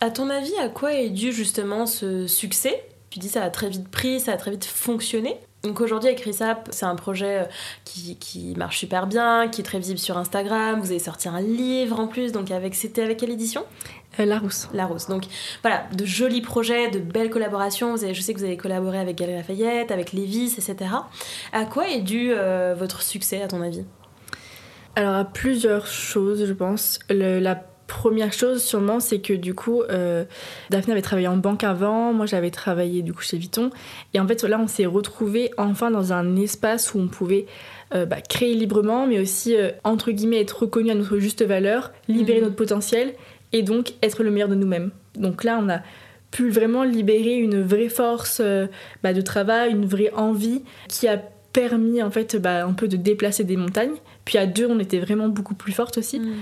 À 0.00 0.10
ton 0.10 0.30
avis 0.30 0.54
à 0.62 0.68
quoi 0.68 0.94
est 0.94 1.10
dû 1.10 1.32
justement 1.32 1.86
ce 1.86 2.26
succès? 2.26 2.84
Tu 3.10 3.18
dis 3.18 3.28
ça 3.28 3.42
a 3.42 3.50
très 3.50 3.68
vite 3.68 3.88
pris, 3.88 4.20
ça 4.20 4.32
a 4.32 4.36
très 4.36 4.52
vite 4.52 4.64
fonctionné. 4.64 5.36
Donc 5.64 5.80
aujourd'hui 5.80 6.08
avec 6.08 6.20
Risap, 6.20 6.68
c'est 6.70 6.86
un 6.86 6.94
projet 6.94 7.40
euh, 7.40 7.44
qui, 7.84 8.16
qui, 8.16 8.54
marche 8.56 8.78
super 8.78 9.08
bien, 9.08 9.48
qui 9.48 9.60
est 9.60 9.64
très 9.64 9.78
visible 9.78 9.98
sur 9.98 10.16
Instagram. 10.16 10.80
Vous 10.80 10.90
avez 10.90 11.00
sorti 11.00 11.28
un 11.28 11.40
livre 11.40 11.98
en 11.98 12.06
plus, 12.06 12.30
donc 12.30 12.50
avec 12.52 12.76
c'était 12.76 13.02
avec 13.02 13.18
quelle 13.18 13.30
édition? 13.30 13.64
Euh, 14.20 14.24
Larousse. 14.24 14.68
Larousse. 14.72 15.08
Donc 15.08 15.24
voilà, 15.62 15.84
de 15.96 16.04
jolis 16.04 16.42
projets, 16.42 16.90
de 16.90 17.00
belles 17.00 17.30
collaborations. 17.30 17.92
Vous 17.92 18.04
avez, 18.04 18.14
je 18.14 18.22
sais 18.22 18.34
que 18.34 18.38
vous 18.38 18.44
avez 18.44 18.56
collaboré 18.56 18.98
avec 18.98 19.16
Galerie 19.16 19.36
Lafayette, 19.36 19.90
avec 19.90 20.12
Lévis, 20.12 20.54
etc. 20.58 20.76
À 21.52 21.64
quoi 21.64 21.88
est 21.88 22.02
dû 22.02 22.30
euh, 22.32 22.76
votre 22.78 23.02
succès 23.02 23.42
à 23.42 23.48
ton 23.48 23.60
avis? 23.60 23.84
Alors 24.94 25.14
à 25.14 25.24
plusieurs 25.24 25.86
choses, 25.86 26.46
je 26.46 26.52
pense. 26.52 27.00
Le, 27.10 27.40
la 27.40 27.67
première 27.88 28.32
chose 28.32 28.62
sûrement 28.62 29.00
c'est 29.00 29.18
que 29.18 29.32
du 29.32 29.54
coup 29.54 29.82
euh, 29.82 30.24
Daphné 30.70 30.92
avait 30.92 31.02
travaillé 31.02 31.26
en 31.26 31.38
banque 31.38 31.64
avant 31.64 32.12
moi 32.12 32.26
j'avais 32.26 32.50
travaillé 32.50 33.02
du 33.02 33.12
coup 33.12 33.22
chez 33.22 33.38
Vuitton 33.38 33.70
et 34.14 34.20
en 34.20 34.28
fait 34.28 34.44
là 34.44 34.60
on 34.60 34.68
s'est 34.68 34.86
retrouvé 34.86 35.50
enfin 35.56 35.90
dans 35.90 36.12
un 36.12 36.36
espace 36.36 36.94
où 36.94 37.00
on 37.00 37.08
pouvait 37.08 37.46
euh, 37.94 38.04
bah, 38.04 38.20
créer 38.20 38.54
librement 38.54 39.06
mais 39.06 39.18
aussi 39.18 39.56
euh, 39.56 39.70
entre 39.84 40.12
guillemets 40.12 40.40
être 40.40 40.62
reconnu 40.62 40.90
à 40.90 40.94
notre 40.94 41.18
juste 41.18 41.42
valeur 41.42 41.90
libérer 42.08 42.38
mhm. 42.38 42.44
notre 42.44 42.56
potentiel 42.56 43.14
et 43.52 43.62
donc 43.62 43.94
être 44.02 44.22
le 44.22 44.30
meilleur 44.30 44.50
de 44.50 44.54
nous-mêmes 44.54 44.90
donc 45.16 45.42
là 45.42 45.58
on 45.60 45.68
a 45.70 45.80
pu 46.30 46.50
vraiment 46.50 46.84
libérer 46.84 47.36
une 47.36 47.62
vraie 47.62 47.88
force 47.88 48.42
bah, 49.02 49.14
de 49.14 49.20
travail 49.22 49.70
une 49.70 49.86
vraie 49.86 50.12
envie 50.14 50.62
qui 50.88 51.08
a 51.08 51.16
permis 51.54 52.02
en 52.02 52.10
fait 52.10 52.36
bah, 52.36 52.66
un 52.66 52.74
peu 52.74 52.86
de 52.86 52.98
déplacer 52.98 53.44
des 53.44 53.56
montagnes 53.56 53.96
puis 54.26 54.36
à 54.36 54.44
deux 54.44 54.66
on 54.66 54.78
était 54.78 55.00
vraiment 55.00 55.28
beaucoup 55.28 55.54
plus 55.54 55.72
fortes 55.72 55.96
aussi 55.96 56.20
mhm. 56.20 56.34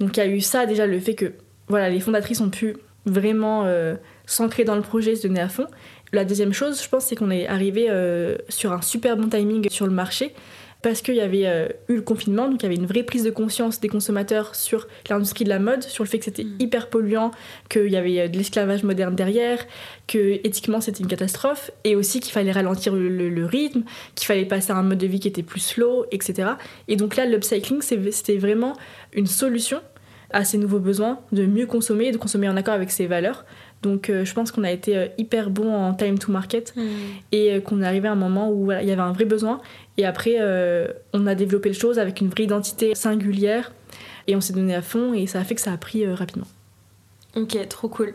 Donc 0.00 0.16
il 0.16 0.20
y 0.20 0.22
a 0.22 0.26
eu 0.26 0.40
ça 0.40 0.66
déjà, 0.66 0.86
le 0.86 0.98
fait 1.00 1.14
que 1.14 1.32
voilà, 1.68 1.88
les 1.88 2.00
fondatrices 2.00 2.40
ont 2.40 2.50
pu 2.50 2.76
vraiment 3.06 3.64
euh, 3.64 3.96
s'ancrer 4.26 4.64
dans 4.64 4.76
le 4.76 4.82
projet, 4.82 5.16
se 5.16 5.26
donner 5.26 5.40
à 5.40 5.48
fond. 5.48 5.66
La 6.12 6.24
deuxième 6.24 6.52
chose, 6.52 6.82
je 6.82 6.88
pense, 6.88 7.06
c'est 7.06 7.16
qu'on 7.16 7.30
est 7.30 7.46
arrivé 7.46 7.86
euh, 7.90 8.36
sur 8.48 8.72
un 8.72 8.82
super 8.82 9.16
bon 9.16 9.28
timing 9.28 9.68
sur 9.70 9.86
le 9.86 9.92
marché 9.92 10.34
parce 10.84 11.00
qu'il 11.00 11.14
y 11.14 11.22
avait 11.22 11.46
euh, 11.46 11.66
eu 11.88 11.96
le 11.96 12.02
confinement, 12.02 12.46
donc 12.46 12.62
il 12.62 12.64
y 12.64 12.66
avait 12.66 12.74
une 12.74 12.84
vraie 12.84 13.04
prise 13.04 13.24
de 13.24 13.30
conscience 13.30 13.80
des 13.80 13.88
consommateurs 13.88 14.54
sur 14.54 14.86
l'industrie 15.08 15.44
de 15.44 15.48
la 15.48 15.58
mode, 15.58 15.82
sur 15.82 16.04
le 16.04 16.08
fait 16.10 16.18
que 16.18 16.26
c'était 16.26 16.44
mm. 16.44 16.56
hyper 16.58 16.90
polluant, 16.90 17.30
qu'il 17.70 17.88
y 17.88 17.96
avait 17.96 18.28
de 18.28 18.36
l'esclavage 18.36 18.82
moderne 18.82 19.14
derrière, 19.14 19.64
que 20.06 20.40
éthiquement 20.46 20.82
c'était 20.82 21.00
une 21.00 21.08
catastrophe, 21.08 21.70
et 21.84 21.96
aussi 21.96 22.20
qu'il 22.20 22.32
fallait 22.32 22.52
ralentir 22.52 22.94
le, 22.94 23.46
rythme, 23.46 23.84
qu'il 24.14 24.26
fallait 24.26 24.44
passer 24.44 24.72
à 24.72 24.76
un 24.76 24.82
mode 24.82 24.98
de 24.98 25.06
vie 25.06 25.20
qui 25.20 25.28
était 25.28 25.42
plus 25.42 25.60
slow, 25.60 26.04
etc. 26.10 26.50
Et 26.86 26.96
donc 26.96 27.16
là, 27.16 27.24
l'upcycling, 27.24 27.80
c'était 27.80 28.36
vraiment 28.36 28.74
une 29.14 29.26
solution 29.26 29.80
à 30.32 30.44
ces 30.44 30.58
nouveaux 30.58 30.80
besoins, 30.80 31.20
de 31.32 31.46
mieux 31.46 31.66
consommer, 31.66 32.12
de 32.12 32.18
consommer 32.18 32.48
en 32.50 32.58
accord 32.58 32.74
avec 32.74 32.90
ses 32.90 33.06
valeurs. 33.06 33.46
Donc 33.84 34.08
euh, 34.08 34.24
je 34.24 34.32
pense 34.32 34.50
qu'on 34.50 34.64
a 34.64 34.70
été 34.70 34.96
euh, 34.96 35.06
hyper 35.18 35.50
bon 35.50 35.72
en 35.72 35.92
time 35.92 36.18
to 36.18 36.32
market 36.32 36.74
mm. 36.74 36.82
et 37.32 37.52
euh, 37.52 37.60
qu'on 37.60 37.82
est 37.82 37.86
arrivé 37.86 38.08
à 38.08 38.12
un 38.12 38.16
moment 38.16 38.50
où 38.50 38.72
il 38.72 38.88
y 38.88 38.90
avait 38.90 39.02
un 39.02 39.12
vrai 39.12 39.26
besoin. 39.26 39.60
Et 39.98 40.06
après, 40.06 40.38
on 41.12 41.26
a 41.28 41.36
développé 41.36 41.68
les 41.68 41.74
choses 41.74 42.00
avec 42.00 42.20
une 42.20 42.28
vraie 42.28 42.42
identité 42.42 42.96
singulière 42.96 43.70
et 44.26 44.34
on 44.34 44.40
s'est 44.40 44.52
donné 44.52 44.74
à 44.74 44.82
fond 44.82 45.14
et 45.14 45.28
ça 45.28 45.38
a 45.38 45.44
fait 45.44 45.54
que 45.54 45.60
ça 45.60 45.72
a 45.72 45.76
pris 45.76 46.04
rapidement. 46.12 46.48
Ok, 47.36 47.56
trop 47.68 47.88
cool. 47.88 48.14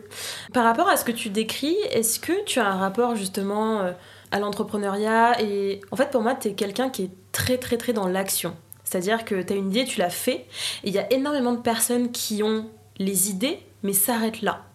Par 0.52 0.64
rapport 0.64 0.90
à 0.90 0.98
ce 0.98 1.06
que 1.06 1.12
tu 1.12 1.30
décris, 1.30 1.76
est-ce 1.92 2.20
que 2.20 2.44
tu 2.44 2.58
as 2.58 2.66
un 2.66 2.76
rapport 2.76 3.16
justement 3.16 3.94
à 4.30 4.40
l'entrepreneuriat 4.40 5.40
Et 5.42 5.80
en 5.90 5.96
fait, 5.96 6.10
pour 6.10 6.20
moi, 6.20 6.34
tu 6.34 6.48
es 6.48 6.52
quelqu'un 6.52 6.90
qui 6.90 7.04
est 7.04 7.10
très, 7.32 7.56
très, 7.56 7.78
très 7.78 7.94
dans 7.94 8.06
l'action. 8.06 8.54
C'est-à-dire 8.84 9.24
que 9.24 9.40
tu 9.40 9.52
as 9.54 9.56
une 9.56 9.70
idée, 9.70 9.86
tu 9.86 10.00
l'as 10.00 10.10
fait. 10.10 10.44
Et 10.84 10.88
il 10.88 10.92
y 10.92 10.98
a 10.98 11.10
énormément 11.10 11.52
de 11.52 11.60
personnes 11.60 12.10
qui 12.10 12.42
ont 12.42 12.68
les 12.98 13.30
idées, 13.30 13.58
mais 13.82 13.94
s'arrêtent 13.94 14.42
là. 14.42 14.66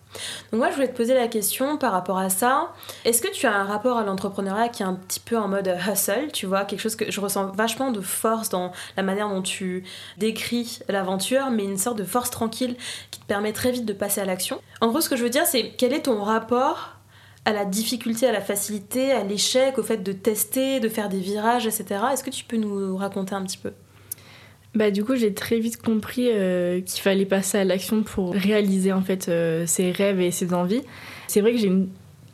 Donc 0.52 0.60
moi, 0.60 0.70
je 0.70 0.76
voulais 0.76 0.88
te 0.88 0.96
poser 0.96 1.14
la 1.14 1.28
question 1.28 1.78
par 1.78 1.92
rapport 1.92 2.18
à 2.18 2.30
ça. 2.30 2.74
Est-ce 3.04 3.22
que 3.22 3.32
tu 3.32 3.46
as 3.46 3.54
un 3.54 3.64
rapport 3.64 3.98
à 3.98 4.04
l'entrepreneuriat 4.04 4.70
qui 4.70 4.84
est 4.84 4.86
un 4.86 4.96
petit 4.96 5.20
peu 5.20 5.38
en 5.38 5.48
mode 5.48 5.76
hustle, 5.90 6.32
tu 6.34 6.46
vois, 6.46 6.66
quelque 6.66 6.80
chose 6.80 6.96
que 6.96 7.12
je 7.12 7.22
ressens 7.22 7.48
vachement 7.52 7.92
de 7.92 8.02
force 8.02 8.50
dans 8.50 8.72
la 8.98 9.04
manière 9.04 9.30
dont 9.30 9.42
tu 9.42 9.84
décris 10.18 10.80
l'aventure, 10.88 11.50
mais 11.52 11.64
une 11.64 11.78
sorte 11.78 11.98
de 11.98 12.04
force 12.04 12.30
tranquille 12.30 12.76
qui 13.12 13.20
te 13.20 13.26
permet 13.26 13.54
très 13.54 13.72
vite 13.72 13.86
de 13.86 13.94
passer 13.94 14.22
à 14.22 14.26
l'action? 14.26 14.62
En 14.82 14.88
gros, 14.88 15.02
ce 15.02 15.10
que 15.10 15.16
je 15.16 15.24
veux 15.24 15.30
dire, 15.30 15.46
c'est 15.46 15.72
quel 15.78 15.94
est 15.94 16.04
ton 16.04 16.24
rapport 16.24 16.92
à 17.46 17.54
la 17.54 17.64
difficulté, 17.64 18.28
à 18.28 18.32
la 18.32 18.42
facilité, 18.42 19.12
à 19.12 19.24
l'échec, 19.24 19.78
au 19.78 19.84
fait 19.84 19.98
de 19.98 20.12
tester, 20.12 20.80
de 20.80 20.90
faire 20.90 21.10
des 21.10 21.20
virages, 21.20 21.68
etc. 21.68 22.02
Est-ce 22.12 22.24
que 22.24 22.32
tu 22.32 22.44
peux 22.44 22.58
nous 22.58 22.98
raconter 22.98 23.36
un 23.36 23.44
petit 23.44 23.58
peu? 23.60 23.72
Bah, 24.76 24.92
du 24.92 25.06
coup, 25.06 25.16
j'ai 25.16 25.34
très 25.34 25.60
vite 25.60 25.82
compris 25.82 26.28
euh, 26.30 26.82
qu'il 26.82 27.02
fallait 27.02 27.26
passer 27.26 27.58
à 27.58 27.64
l'action 27.64 28.04
pour 28.04 28.34
réaliser 28.34 28.92
en 28.92 29.02
fait 29.02 29.30
euh, 29.30 29.66
ses 29.66 29.92
rêves 29.92 30.20
et 30.20 30.32
ses 30.32 30.54
envies. 30.54 30.82
C'est 31.28 31.40
vrai 31.40 31.54
que 31.54 31.58
j'ai 31.58 31.68
une 31.68 31.88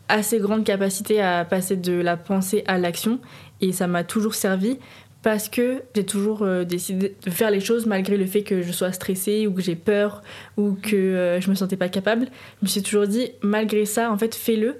assez 0.09 0.39
grande 0.39 0.63
capacité 0.63 1.21
à 1.21 1.45
passer 1.45 1.77
de 1.77 1.93
la 1.93 2.17
pensée 2.17 2.63
à 2.65 2.79
l'action 2.79 3.19
et 3.61 3.71
ça 3.71 3.87
m'a 3.87 4.03
toujours 4.03 4.33
servi 4.33 4.79
parce 5.21 5.49
que 5.49 5.83
j'ai 5.95 6.03
toujours 6.03 6.41
euh, 6.41 6.63
décidé 6.63 7.15
de 7.23 7.29
faire 7.29 7.51
les 7.51 7.59
choses 7.59 7.85
malgré 7.85 8.17
le 8.17 8.25
fait 8.25 8.41
que 8.41 8.63
je 8.63 8.71
sois 8.71 8.91
stressée 8.91 9.45
ou 9.45 9.53
que 9.53 9.61
j'ai 9.61 9.75
peur 9.75 10.23
ou 10.57 10.73
que 10.73 11.37
je 11.39 11.49
me 11.49 11.53
sentais 11.55 11.77
pas 11.77 11.89
capable. 11.89 12.25
Je 12.61 12.65
me 12.65 12.67
suis 12.67 12.81
toujours 12.81 13.05
dit 13.05 13.29
malgré 13.43 13.85
ça 13.85 14.11
en 14.11 14.17
fait 14.17 14.33
fais-le. 14.33 14.79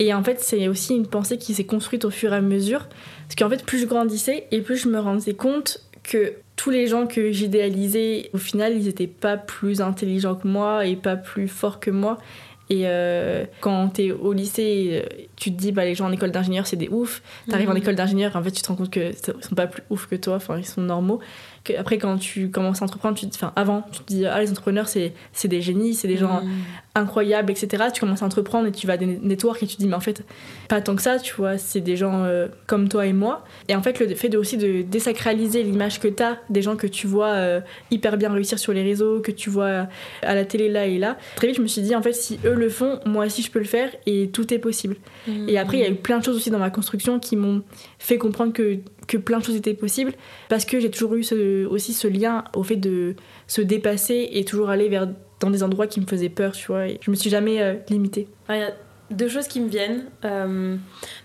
Et 0.00 0.14
en 0.14 0.24
fait, 0.24 0.40
c'est 0.40 0.66
aussi 0.66 0.94
une 0.94 1.06
pensée 1.06 1.36
qui 1.36 1.52
s'est 1.52 1.64
construite 1.64 2.06
au 2.06 2.10
fur 2.10 2.32
et 2.32 2.36
à 2.36 2.40
mesure 2.40 2.88
parce 3.30 3.36
qu'en 3.36 3.50
fait, 3.50 3.64
plus 3.64 3.78
je 3.78 3.86
grandissais 3.86 4.46
et 4.50 4.62
plus 4.62 4.76
je 4.76 4.88
me 4.88 4.98
rendais 4.98 5.34
compte 5.34 5.89
que 6.02 6.34
tous 6.56 6.70
les 6.70 6.86
gens 6.86 7.06
que 7.06 7.32
j'idéalisais, 7.32 8.30
au 8.32 8.38
final, 8.38 8.76
ils 8.76 8.84
n'étaient 8.84 9.06
pas 9.06 9.36
plus 9.36 9.80
intelligents 9.80 10.34
que 10.34 10.46
moi 10.46 10.86
et 10.86 10.96
pas 10.96 11.16
plus 11.16 11.48
forts 11.48 11.80
que 11.80 11.90
moi. 11.90 12.18
Et 12.68 12.82
euh, 12.84 13.46
quand 13.60 13.88
t'es 13.88 14.12
au 14.12 14.32
lycée, 14.32 15.04
tu 15.34 15.52
te 15.52 15.58
dis, 15.58 15.72
bah, 15.72 15.84
les 15.84 15.96
gens 15.96 16.06
en 16.06 16.12
école 16.12 16.30
d'ingénieur, 16.30 16.66
c'est 16.66 16.76
des 16.76 16.88
oufs. 16.88 17.20
T'arrives 17.48 17.54
arrives 17.54 17.70
en 17.70 17.72
mhm. 17.72 17.78
école 17.78 17.94
d'ingénieur, 17.96 18.36
en 18.36 18.42
fait, 18.42 18.52
tu 18.52 18.62
te 18.62 18.68
rends 18.68 18.76
compte 18.76 18.90
qu'ils 18.90 19.14
sont 19.16 19.54
pas 19.56 19.66
plus 19.66 19.82
ouf 19.90 20.06
que 20.06 20.14
toi, 20.14 20.36
enfin, 20.36 20.56
ils 20.58 20.66
sont 20.66 20.80
normaux 20.80 21.20
après 21.78 21.98
quand 21.98 22.16
tu 22.16 22.50
commences 22.50 22.82
à 22.82 22.84
entreprendre 22.84 23.18
tu 23.18 23.26
enfin 23.26 23.52
avant 23.54 23.84
tu 23.92 24.00
te 24.00 24.06
dis 24.06 24.26
ah 24.26 24.40
les 24.40 24.50
entrepreneurs 24.50 24.88
c'est 24.88 25.12
c'est 25.32 25.48
des 25.48 25.60
génies 25.60 25.94
c'est 25.94 26.08
des 26.08 26.16
gens 26.16 26.42
mm. 26.42 26.48
incroyables 26.94 27.50
etc 27.50 27.84
tu 27.92 28.00
commences 28.00 28.22
à 28.22 28.26
entreprendre 28.26 28.66
et 28.66 28.72
tu 28.72 28.86
vas 28.86 28.94
à 28.94 28.96
des 28.96 29.06
networks 29.06 29.62
et 29.62 29.66
tu 29.66 29.76
te 29.76 29.80
dis 29.80 29.88
mais 29.88 29.94
en 29.94 30.00
fait 30.00 30.24
pas 30.68 30.80
tant 30.80 30.96
que 30.96 31.02
ça 31.02 31.18
tu 31.18 31.34
vois 31.34 31.58
c'est 31.58 31.80
des 31.80 31.96
gens 31.96 32.24
euh, 32.24 32.48
comme 32.66 32.88
toi 32.88 33.06
et 33.06 33.12
moi 33.12 33.44
et 33.68 33.76
en 33.76 33.82
fait 33.82 33.98
le 34.00 34.14
fait 34.14 34.28
de 34.28 34.38
aussi 34.38 34.56
de 34.56 34.82
désacraliser 34.82 35.62
l'image 35.62 36.00
que 36.00 36.08
tu 36.08 36.22
as 36.22 36.38
des 36.48 36.62
gens 36.62 36.76
que 36.76 36.86
tu 36.86 37.06
vois 37.06 37.28
euh, 37.28 37.60
hyper 37.90 38.16
bien 38.16 38.32
réussir 38.32 38.58
sur 38.58 38.72
les 38.72 38.82
réseaux 38.82 39.20
que 39.20 39.30
tu 39.30 39.50
vois 39.50 39.86
à 40.22 40.34
la 40.34 40.44
télé 40.44 40.68
là 40.68 40.86
et 40.86 40.98
là 40.98 41.18
très 41.36 41.48
vite 41.48 41.56
je 41.56 41.62
me 41.62 41.66
suis 41.66 41.82
dit 41.82 41.94
en 41.94 42.02
fait 42.02 42.14
si 42.14 42.40
eux 42.44 42.54
le 42.54 42.68
font 42.70 43.00
moi 43.04 43.26
aussi 43.26 43.42
je 43.42 43.50
peux 43.50 43.58
le 43.58 43.64
faire 43.66 43.90
et 44.06 44.30
tout 44.30 44.52
est 44.52 44.58
possible 44.58 44.96
mm. 45.28 45.48
et 45.48 45.58
après 45.58 45.78
il 45.78 45.80
y 45.82 45.86
a 45.86 45.90
eu 45.90 45.94
plein 45.94 46.18
de 46.18 46.24
choses 46.24 46.36
aussi 46.36 46.50
dans 46.50 46.58
ma 46.58 46.70
construction 46.70 47.18
qui 47.18 47.36
m'ont 47.36 47.62
fait 47.98 48.18
comprendre 48.18 48.52
que 48.52 48.78
que 49.10 49.16
plein 49.16 49.40
de 49.40 49.44
choses 49.44 49.56
étaient 49.56 49.74
possibles 49.74 50.12
parce 50.48 50.64
que 50.64 50.78
j'ai 50.78 50.90
toujours 50.90 51.14
eu 51.14 51.24
aussi 51.70 51.92
ce 51.92 52.08
lien 52.08 52.44
au 52.54 52.62
fait 52.62 52.76
de 52.76 53.16
se 53.46 53.60
dépasser 53.60 54.28
et 54.32 54.44
toujours 54.44 54.70
aller 54.70 54.88
vers 54.88 55.08
dans 55.40 55.50
des 55.50 55.62
endroits 55.62 55.86
qui 55.86 56.00
me 56.00 56.06
faisaient 56.06 56.28
peur, 56.28 56.52
tu 56.52 56.66
vois. 56.66 56.86
Et 56.86 56.98
je 57.00 57.10
me 57.10 57.16
suis 57.16 57.30
jamais 57.30 57.60
euh, 57.62 57.74
limitée. 57.88 58.28
Il 58.50 58.56
y 58.56 58.62
a 58.62 58.72
deux 59.10 59.28
choses 59.28 59.48
qui 59.48 59.60
me 59.60 59.68
viennent. 59.68 60.04
Euh, 60.24 60.76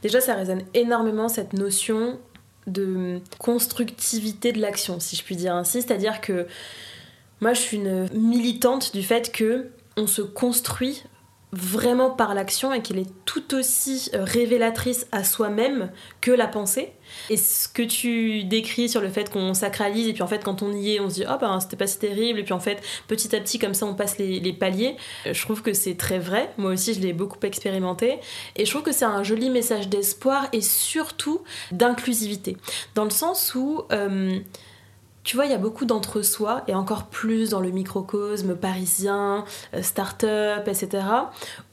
déjà, 0.01 0.21
ça 0.21 0.35
résonne 0.35 0.63
énormément 0.73 1.27
cette 1.27 1.53
notion 1.53 2.19
de 2.65 3.19
constructivité 3.37 4.51
de 4.51 4.59
l'action, 4.59 4.99
si 4.99 5.15
je 5.15 5.23
puis 5.23 5.35
dire 5.35 5.53
ainsi. 5.53 5.81
C'est-à-dire 5.81 6.21
que 6.21 6.47
moi, 7.41 7.53
je 7.53 7.59
suis 7.59 7.77
une 7.77 8.07
militante 8.13 8.93
du 8.93 9.03
fait 9.03 9.31
que 9.31 9.67
on 9.97 10.07
se 10.07 10.21
construit 10.21 11.03
vraiment 11.55 12.09
par 12.09 12.33
l'action 12.33 12.73
et 12.73 12.81
qu'elle 12.81 12.99
est 12.99 13.11
tout 13.23 13.55
aussi 13.55 14.09
euh, 14.13 14.23
révélatrice 14.23 15.07
à 15.11 15.23
soi-même 15.23 15.89
que 16.19 16.31
la 16.31 16.47
pensée. 16.47 16.91
Et 17.29 17.37
ce 17.37 17.69
que 17.69 17.81
tu 17.81 18.43
décris 18.43 18.89
sur 18.89 18.99
le 18.99 19.09
fait 19.09 19.31
qu'on 19.31 19.53
sacralise 19.53 20.07
et 20.07 20.13
puis 20.13 20.21
en 20.21 20.27
fait 20.27 20.43
quand 20.43 20.63
on 20.63 20.73
y 20.73 20.95
est 20.95 20.99
on 20.99 21.09
se 21.09 21.15
dit 21.15 21.23
oh 21.29 21.35
ben 21.39 21.59
c'était 21.59 21.77
pas 21.77 21.87
si 21.87 21.99
terrible 21.99 22.39
et 22.39 22.43
puis 22.43 22.53
en 22.53 22.59
fait 22.59 22.81
petit 23.07 23.33
à 23.35 23.39
petit 23.39 23.57
comme 23.57 23.73
ça 23.73 23.85
on 23.85 23.93
passe 23.93 24.17
les, 24.17 24.53
paliers, 24.53 24.97
euh, 25.25 25.33
je 25.33 25.41
trouve 25.41 25.61
que 25.61 25.73
c'est 25.73 25.95
très 25.95 26.19
vrai. 26.19 26.51
Moi 26.57 26.71
aussi 26.71 26.93
je 26.93 26.99
l'ai 26.99 27.13
beaucoup 27.13 27.39
expérimenté 27.43 28.19
et 28.55 28.65
je 28.65 28.69
trouve 28.69 28.83
que 28.83 28.91
c'est 28.91 29.05
un 29.05 29.23
joli 29.23 29.49
message 29.49 29.87
d'espoir 29.87 30.47
et 30.51 30.61
surtout 30.61 31.41
d'inclusivité. 31.71 32.57
Dans 32.95 33.05
le 33.05 33.09
sens 33.11 33.55
où... 33.55 33.83
Euh, 33.91 34.39
tu 35.25 35.35
vois, 35.35 35.47
il 35.47 35.51
y 35.51 35.55
a 35.55 35.57
beaucoup 35.57 35.85
d'entre-soi, 35.85 36.63
et 36.67 36.75
encore 36.75 37.07
plus 37.07 37.49
dans 37.49 37.59
le 37.59 37.71
microcosme 37.71 38.55
parisien, 38.55 39.43
euh, 39.73 39.81
start-up, 39.81 40.67
etc. 40.67 41.03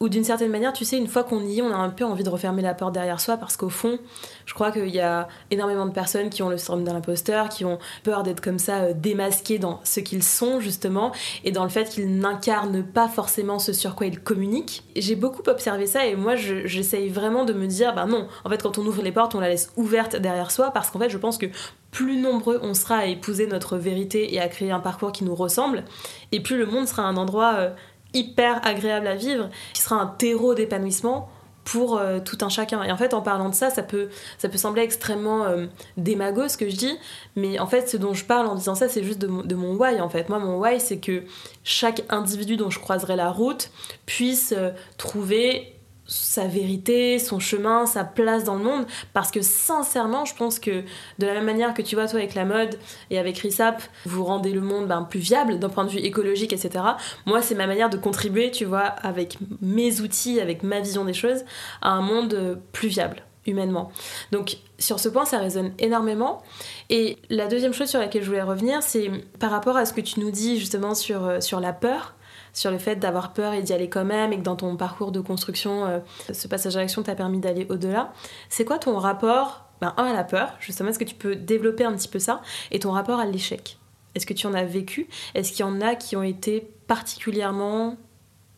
Où 0.00 0.08
d'une 0.08 0.24
certaine 0.24 0.50
manière, 0.50 0.72
tu 0.72 0.86
sais, 0.86 0.96
une 0.96 1.06
fois 1.06 1.22
qu'on 1.22 1.44
y 1.44 1.58
est, 1.58 1.62
on 1.62 1.70
a 1.70 1.76
un 1.76 1.90
peu 1.90 2.06
envie 2.06 2.24
de 2.24 2.30
refermer 2.30 2.62
la 2.62 2.72
porte 2.72 2.94
derrière 2.94 3.20
soi, 3.20 3.36
parce 3.36 3.58
qu'au 3.58 3.68
fond, 3.68 3.98
je 4.46 4.54
crois 4.54 4.70
qu'il 4.70 4.88
y 4.88 5.00
a 5.00 5.28
énormément 5.50 5.86
de 5.86 5.92
personnes 5.92 6.30
qui 6.30 6.42
ont 6.42 6.48
le 6.48 6.58
syndrome 6.58 6.84
de 6.84 6.90
l'imposteur, 6.90 7.48
qui 7.48 7.64
ont 7.64 7.78
peur 8.02 8.22
d'être 8.22 8.40
comme 8.40 8.58
ça 8.58 8.82
euh, 8.82 8.92
démasqués 8.94 9.58
dans 9.58 9.80
ce 9.84 10.00
qu'ils 10.00 10.22
sont, 10.22 10.60
justement, 10.60 11.12
et 11.44 11.52
dans 11.52 11.64
le 11.64 11.70
fait 11.70 11.88
qu'ils 11.88 12.18
n'incarnent 12.18 12.82
pas 12.82 13.08
forcément 13.08 13.58
ce 13.58 13.72
sur 13.72 13.94
quoi 13.94 14.06
ils 14.06 14.20
communiquent. 14.20 14.84
J'ai 14.96 15.16
beaucoup 15.16 15.42
observé 15.48 15.86
ça, 15.86 16.06
et 16.06 16.16
moi, 16.16 16.36
j'essaye 16.36 17.08
vraiment 17.08 17.44
de 17.44 17.52
me 17.52 17.66
dire, 17.66 17.94
bah 17.94 18.06
non, 18.06 18.28
en 18.44 18.50
fait, 18.50 18.62
quand 18.62 18.78
on 18.78 18.86
ouvre 18.86 19.02
les 19.02 19.12
portes, 19.12 19.34
on 19.34 19.40
la 19.40 19.48
laisse 19.48 19.72
ouverte 19.76 20.16
derrière 20.16 20.50
soi, 20.50 20.70
parce 20.70 20.90
qu'en 20.90 20.98
fait, 20.98 21.10
je 21.10 21.18
pense 21.18 21.38
que 21.38 21.46
plus 21.90 22.16
nombreux 22.16 22.58
on 22.62 22.72
sera 22.72 22.96
à 22.96 23.04
épouser 23.04 23.46
notre 23.46 23.76
vérité 23.76 24.34
et 24.34 24.40
à 24.40 24.48
créer 24.48 24.70
un 24.70 24.80
parcours 24.80 25.12
qui 25.12 25.24
nous 25.24 25.34
ressemble, 25.34 25.84
et 26.32 26.40
plus 26.40 26.58
le 26.58 26.66
monde 26.66 26.88
sera 26.88 27.02
un 27.02 27.16
endroit 27.16 27.54
euh, 27.56 27.70
hyper 28.14 28.66
agréable 28.66 29.06
à 29.06 29.14
vivre, 29.14 29.50
qui 29.74 29.82
sera 29.82 29.96
un 29.96 30.06
terreau 30.06 30.54
d'épanouissement 30.54 31.28
pour 31.64 31.96
euh, 31.96 32.18
tout 32.20 32.38
un 32.40 32.48
chacun. 32.48 32.82
Et 32.82 32.90
en 32.90 32.96
fait, 32.96 33.14
en 33.14 33.22
parlant 33.22 33.48
de 33.48 33.54
ça, 33.54 33.70
ça 33.70 33.82
peut, 33.82 34.08
sembler 34.54 34.82
extrêmement 34.82 35.44
euh, 35.44 35.66
démago 35.96 36.48
ce 36.48 36.56
que 36.56 36.68
je 36.68 36.76
dis, 36.76 36.98
mais 37.36 37.58
en 37.58 37.66
fait, 37.66 37.88
ce 37.88 37.96
dont 37.96 38.14
je 38.14 38.24
parle 38.24 38.46
en 38.46 38.54
disant 38.54 38.74
ça, 38.74 38.88
c'est 38.88 39.04
juste 39.04 39.18
de 39.18 39.26
mon, 39.26 39.42
de 39.42 39.54
mon, 39.54 39.76
why 39.76 40.00
en 40.00 40.08
fait. 40.08 40.28
Moi, 40.28 40.38
mon 40.38 40.58
why, 40.58 40.80
c'est 40.80 40.98
que 40.98 41.22
chaque 41.64 42.02
individu 42.08 42.56
dont 42.56 42.70
je 42.70 42.78
croiserai 42.78 43.16
la 43.16 43.30
route 43.30 43.70
puisse 44.06 44.54
trouver 44.98 45.81
sa 46.06 46.46
vérité, 46.46 47.18
son 47.18 47.38
chemin, 47.38 47.86
sa 47.86 48.04
place 48.04 48.44
dans 48.44 48.56
le 48.56 48.64
monde. 48.64 48.86
Parce 49.12 49.30
que 49.30 49.40
sincèrement, 49.40 50.24
je 50.24 50.34
pense 50.34 50.58
que 50.58 50.82
de 51.18 51.26
la 51.26 51.34
même 51.34 51.44
manière 51.44 51.74
que 51.74 51.82
tu 51.82 51.94
vois, 51.94 52.06
toi, 52.06 52.18
avec 52.18 52.34
la 52.34 52.44
mode 52.44 52.78
et 53.10 53.18
avec 53.18 53.38
RISAP, 53.38 53.82
vous 54.06 54.24
rendez 54.24 54.52
le 54.52 54.60
monde 54.60 54.86
ben, 54.88 55.02
plus 55.02 55.20
viable 55.20 55.58
d'un 55.58 55.68
point 55.68 55.84
de 55.84 55.90
vue 55.90 55.98
écologique, 55.98 56.52
etc. 56.52 56.84
Moi, 57.26 57.42
c'est 57.42 57.54
ma 57.54 57.66
manière 57.66 57.90
de 57.90 57.96
contribuer, 57.96 58.50
tu 58.50 58.64
vois, 58.64 58.80
avec 58.80 59.38
mes 59.60 60.00
outils, 60.00 60.40
avec 60.40 60.62
ma 60.62 60.80
vision 60.80 61.04
des 61.04 61.14
choses, 61.14 61.44
à 61.80 61.90
un 61.90 62.02
monde 62.02 62.60
plus 62.72 62.88
viable 62.88 63.22
humainement. 63.46 63.90
Donc 64.30 64.58
sur 64.78 65.00
ce 65.00 65.08
point, 65.08 65.24
ça 65.24 65.38
résonne 65.38 65.72
énormément. 65.78 66.42
Et 66.90 67.18
la 67.28 67.46
deuxième 67.46 67.72
chose 67.72 67.88
sur 67.88 67.98
laquelle 67.98 68.22
je 68.22 68.28
voulais 68.28 68.42
revenir, 68.42 68.82
c'est 68.82 69.10
par 69.38 69.50
rapport 69.50 69.76
à 69.76 69.84
ce 69.84 69.92
que 69.92 70.00
tu 70.00 70.20
nous 70.20 70.30
dis 70.30 70.58
justement 70.58 70.94
sur, 70.94 71.24
euh, 71.24 71.40
sur 71.40 71.60
la 71.60 71.72
peur 71.72 72.14
sur 72.52 72.70
le 72.70 72.78
fait 72.78 72.96
d'avoir 72.96 73.32
peur 73.32 73.52
et 73.54 73.62
d'y 73.62 73.72
aller 73.72 73.88
quand 73.88 74.04
même 74.04 74.32
et 74.32 74.36
que 74.36 74.42
dans 74.42 74.56
ton 74.56 74.76
parcours 74.76 75.12
de 75.12 75.20
construction, 75.20 75.86
euh, 75.86 75.98
ce 76.32 76.48
passage 76.48 76.76
à 76.76 76.80
l'action 76.80 77.02
t'a 77.02 77.14
permis 77.14 77.38
d'aller 77.38 77.66
au-delà. 77.70 78.12
C'est 78.48 78.64
quoi 78.64 78.78
ton 78.78 78.98
rapport, 78.98 79.66
ben, 79.80 79.94
un 79.96 80.04
à 80.04 80.12
la 80.12 80.24
peur, 80.24 80.54
justement, 80.60 80.90
est-ce 80.90 80.98
que 80.98 81.04
tu 81.04 81.14
peux 81.14 81.34
développer 81.34 81.84
un 81.84 81.92
petit 81.92 82.08
peu 82.08 82.18
ça, 82.18 82.42
et 82.70 82.78
ton 82.78 82.92
rapport 82.92 83.20
à 83.20 83.26
l'échec? 83.26 83.78
Est-ce 84.14 84.26
que 84.26 84.34
tu 84.34 84.46
en 84.46 84.54
as 84.54 84.64
vécu? 84.64 85.08
Est-ce 85.34 85.52
qu'il 85.52 85.60
y 85.60 85.68
en 85.68 85.80
a 85.80 85.94
qui 85.94 86.16
ont 86.16 86.22
été 86.22 86.68
particulièrement 86.86 87.96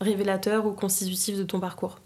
révélateurs 0.01 0.67
ou 0.67 0.73
constitutifs 0.73 1.39
de 1.39 1.45
ton 1.45 1.61
parcours? 1.61 2.01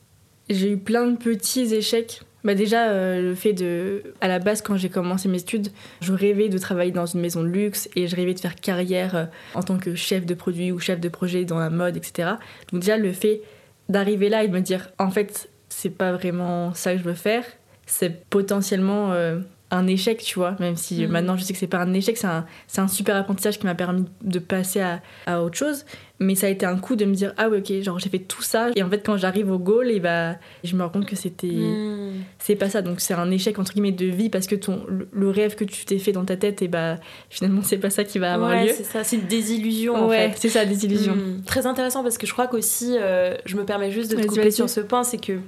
J'ai 0.51 0.71
eu 0.71 0.79
plein 0.79 1.07
de 1.07 1.17
petits 1.17 1.75
échecs 1.75 2.23
bah 2.49 2.55
déjà, 2.55 2.89
euh, 2.89 3.21
le 3.21 3.35
fait 3.35 3.53
de... 3.53 4.03
À 4.23 4.27
la 4.27 4.39
base, 4.39 4.63
quand 4.63 4.79
j'ai 4.79 4.89
commencé 4.89 5.29
mes 5.29 5.37
études, 5.37 5.69
je 6.01 6.15
rêvais 6.15 6.49
de 6.49 6.57
travailler 6.57 6.93
dans 6.93 7.05
une 7.05 7.21
maison 7.21 7.43
de 7.43 7.49
luxe 7.49 7.91
et 7.95 8.09
je 8.09 8.17
rêvais 8.17 8.33
de 8.33 8.41
faire 8.41 8.57
carrière 8.57 9.15
euh, 9.15 9.25
en 9.55 9.63
tant 9.63 9.77
que 9.77 9.95
chef 9.95 10.25
de 10.25 10.33
produit 10.33 10.73
ou 10.73 10.79
chef 10.79 10.99
de 10.99 11.11
projet 11.11 11.45
dans 11.45 11.59
la 11.59 11.69
mode, 11.69 11.99
etc. 11.99 12.37
Donc 12.73 12.81
déjà, 12.81 12.97
le 12.97 13.13
fait 13.13 13.43
d'arriver 13.91 14.31
là 14.31 14.45
et 14.45 14.49
de 14.49 14.55
me 14.55 14.61
dire, 14.61 14.89
en 14.99 15.11
fait, 15.11 15.51
c'est 15.69 15.91
pas 15.91 16.13
vraiment 16.13 16.73
ça 16.73 16.95
que 16.95 17.01
je 17.01 17.05
veux 17.05 17.13
faire, 17.13 17.45
c'est 17.85 18.25
potentiellement 18.31 19.13
euh, 19.13 19.41
un 19.71 19.87
échec, 19.87 20.23
tu 20.23 20.39
vois, 20.39 20.57
même 20.61 20.77
si 20.77 21.03
Mhm. 21.05 21.11
maintenant 21.11 21.37
je 21.37 21.45
sais 21.45 21.53
que 21.53 21.59
c'est 21.59 21.67
pas 21.67 21.79
un 21.79 21.93
échec, 21.93 22.17
c'est 22.17 22.27
un, 22.27 22.47
c'est 22.67 22.81
un 22.81 22.89
super 22.89 23.17
apprentissage 23.17 23.59
qui 23.59 23.67
m'a 23.67 23.75
permis 23.75 24.05
de 24.23 24.39
passer 24.39 24.81
à, 24.81 25.01
à 25.27 25.43
autre 25.43 25.57
chose. 25.59 25.85
Mais 26.21 26.35
ça 26.35 26.49
a 26.49 26.51
été 26.51 26.67
un 26.67 26.77
coup 26.79 26.97
de 26.97 27.05
me 27.05 27.15
dire, 27.15 27.33
ah 27.37 27.49
ouais, 27.49 27.59
ok, 27.59 27.81
genre 27.81 27.99
j'ai 28.01 28.09
fait 28.09 28.19
tout 28.19 28.43
ça. 28.43 28.71
Et 28.75 28.83
en 28.83 28.91
fait, 28.91 29.07
quand 29.07 29.17
j'arrive 29.17 29.53
au 29.53 29.59
goal, 29.61 29.89
et 29.89 30.01
bah, 30.01 30.35
je 30.65 30.75
me 30.75 30.83
rends 30.83 30.89
compte 30.89 31.07
que 31.07 31.15
c'était. 31.15 31.47
Hmm. 31.47 32.15
C'est 32.41 32.57
pas 32.57 32.69
ça. 32.69 32.83
Donc 32.83 33.01
c'est 33.01 33.15
un 33.15 33.31
échec, 33.31 33.57
entre 33.59 33.73
guillemets, 33.73 33.93
de 33.93 34.07
vie 34.07 34.29
parce 34.29 34.49
que 34.49 34.57
ton, 34.57 34.85
le, 34.89 35.31
rêve 35.31 35.55
que 35.55 35.63
tu 35.63 35.85
t'es 35.85 35.99
fait 35.99 36.11
dans 36.11 36.25
ta 36.25 36.37
tête, 36.37 36.61
et 36.63 36.67
bah, 36.67 36.97
finalement, 37.31 37.63
c'est 37.63 37.79
pas 37.79 37.91
ça 37.91 38.03
qui 38.03 38.19
va 38.19 38.35
avoir 38.35 38.51
Ouais, 38.51 38.67
lieu. 38.67 38.73
c'est 38.77 38.83
ça, 38.85 39.05
c'est 39.05 39.15
une 39.17 39.27
désillusion 39.29 39.95
en 39.95 40.09
ouais, 40.09 40.31
fait. 40.31 40.39
c'est 40.39 40.49
ça, 40.49 40.65
des 40.65 40.85
illusions. 40.87 41.15
Hmm. 41.15 41.43
Très 41.47 41.67
intéressant 41.67 42.03
parce 42.03 42.19
que 42.19 42.27
je 42.27 42.33
crois 42.33 42.49
qu'aussi, 42.49 42.97
euh, 42.99 43.37
je 43.45 43.57
me 43.57 43.65
permets 43.65 43.93
juste 43.93 44.11
de 44.11 44.17
te 44.21 44.27
couper 44.27 44.51
sur 44.51 44.69
ce 44.69 44.81
point, 44.81 45.05
c'est 45.05 45.19
que 45.25 45.39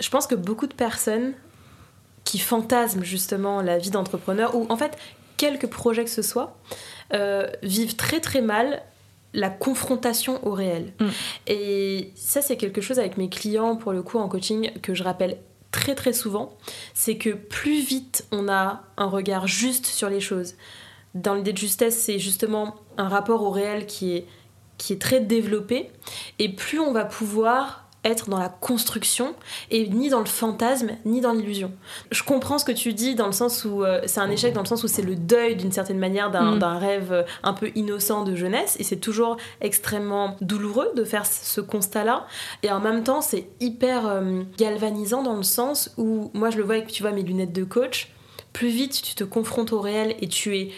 je 0.00 0.08
pense 0.10 0.26
que 0.26 0.34
beaucoup 0.34 0.66
de 0.66 0.74
personnes 0.74 1.34
qui 2.26 2.38
fantasment 2.38 3.04
justement 3.04 3.62
la 3.62 3.78
vie 3.78 3.90
d'entrepreneur, 3.90 4.54
ou 4.54 4.66
en 4.68 4.76
fait, 4.76 4.98
quelques 5.38 5.68
projets 5.68 6.04
que 6.04 6.10
ce 6.10 6.22
soit, 6.22 6.58
euh, 7.14 7.46
vivent 7.62 7.96
très 7.96 8.20
très 8.20 8.42
mal 8.42 8.82
la 9.32 9.48
confrontation 9.48 10.44
au 10.46 10.50
réel. 10.50 10.92
Mm. 10.98 11.06
Et 11.46 12.12
ça, 12.16 12.42
c'est 12.42 12.56
quelque 12.56 12.80
chose 12.80 12.98
avec 12.98 13.16
mes 13.16 13.28
clients, 13.28 13.76
pour 13.76 13.92
le 13.92 14.02
coup, 14.02 14.18
en 14.18 14.28
coaching, 14.28 14.72
que 14.82 14.92
je 14.92 15.04
rappelle 15.04 15.38
très 15.70 15.94
très 15.94 16.12
souvent, 16.12 16.56
c'est 16.94 17.16
que 17.16 17.30
plus 17.30 17.80
vite 17.80 18.26
on 18.32 18.48
a 18.48 18.82
un 18.96 19.06
regard 19.06 19.46
juste 19.46 19.86
sur 19.86 20.08
les 20.08 20.20
choses, 20.20 20.54
dans 21.14 21.34
l'idée 21.34 21.52
de 21.52 21.58
justesse, 21.58 21.98
c'est 21.98 22.18
justement 22.18 22.76
un 22.96 23.08
rapport 23.08 23.42
au 23.42 23.50
réel 23.50 23.86
qui 23.86 24.16
est, 24.16 24.26
qui 24.78 24.94
est 24.94 25.00
très 25.00 25.20
développé, 25.20 25.90
et 26.38 26.48
plus 26.48 26.80
on 26.80 26.92
va 26.92 27.04
pouvoir 27.04 27.85
être 28.06 28.30
dans 28.30 28.38
la 28.38 28.48
construction 28.48 29.34
et 29.70 29.88
ni 29.88 30.08
dans 30.08 30.20
le 30.20 30.26
fantasme 30.26 30.90
ni 31.04 31.20
dans 31.20 31.32
l'illusion. 31.32 31.72
Je 32.10 32.22
comprends 32.22 32.58
ce 32.58 32.64
que 32.64 32.72
tu 32.72 32.92
dis 32.92 33.14
dans 33.14 33.26
le 33.26 33.32
sens 33.32 33.64
où 33.64 33.84
euh, 33.84 34.00
c'est 34.06 34.20
un 34.20 34.30
échec 34.30 34.52
dans 34.52 34.62
le 34.62 34.66
sens 34.66 34.84
où 34.84 34.88
c'est 34.88 35.02
le 35.02 35.16
deuil 35.16 35.56
d'une 35.56 35.72
certaine 35.72 35.98
manière 35.98 36.30
d'un 36.30 36.56
Mm. 36.56 36.62
rêve 36.78 37.12
euh, 37.12 37.22
un 37.42 37.52
peu 37.52 37.70
innocent 37.74 38.24
de 38.24 38.34
jeunesse 38.34 38.76
et 38.78 38.84
c'est 38.84 38.96
toujours 38.96 39.36
extrêmement 39.60 40.36
douloureux 40.40 40.90
de 40.94 41.04
faire 41.04 41.26
ce 41.26 41.60
constat-là 41.60 42.26
et 42.62 42.70
en 42.70 42.80
même 42.80 43.02
temps 43.02 43.20
c'est 43.20 43.48
hyper 43.60 44.06
euh, 44.06 44.42
galvanisant 44.58 45.22
dans 45.22 45.36
le 45.36 45.42
sens 45.42 45.92
où 45.96 46.30
moi 46.34 46.50
je 46.50 46.58
le 46.58 46.64
vois 46.64 46.76
avec 46.76 46.88
tu 46.88 47.02
vois 47.02 47.12
mes 47.12 47.22
lunettes 47.22 47.52
de 47.52 47.64
coach 47.64 48.12
plus 48.52 48.68
vite 48.68 49.02
tu 49.02 49.14
te 49.14 49.24
confrontes 49.24 49.72
au 49.72 49.80
réel 49.80 50.16
et 50.20 50.28
tu 50.28 50.56
es 50.56 50.70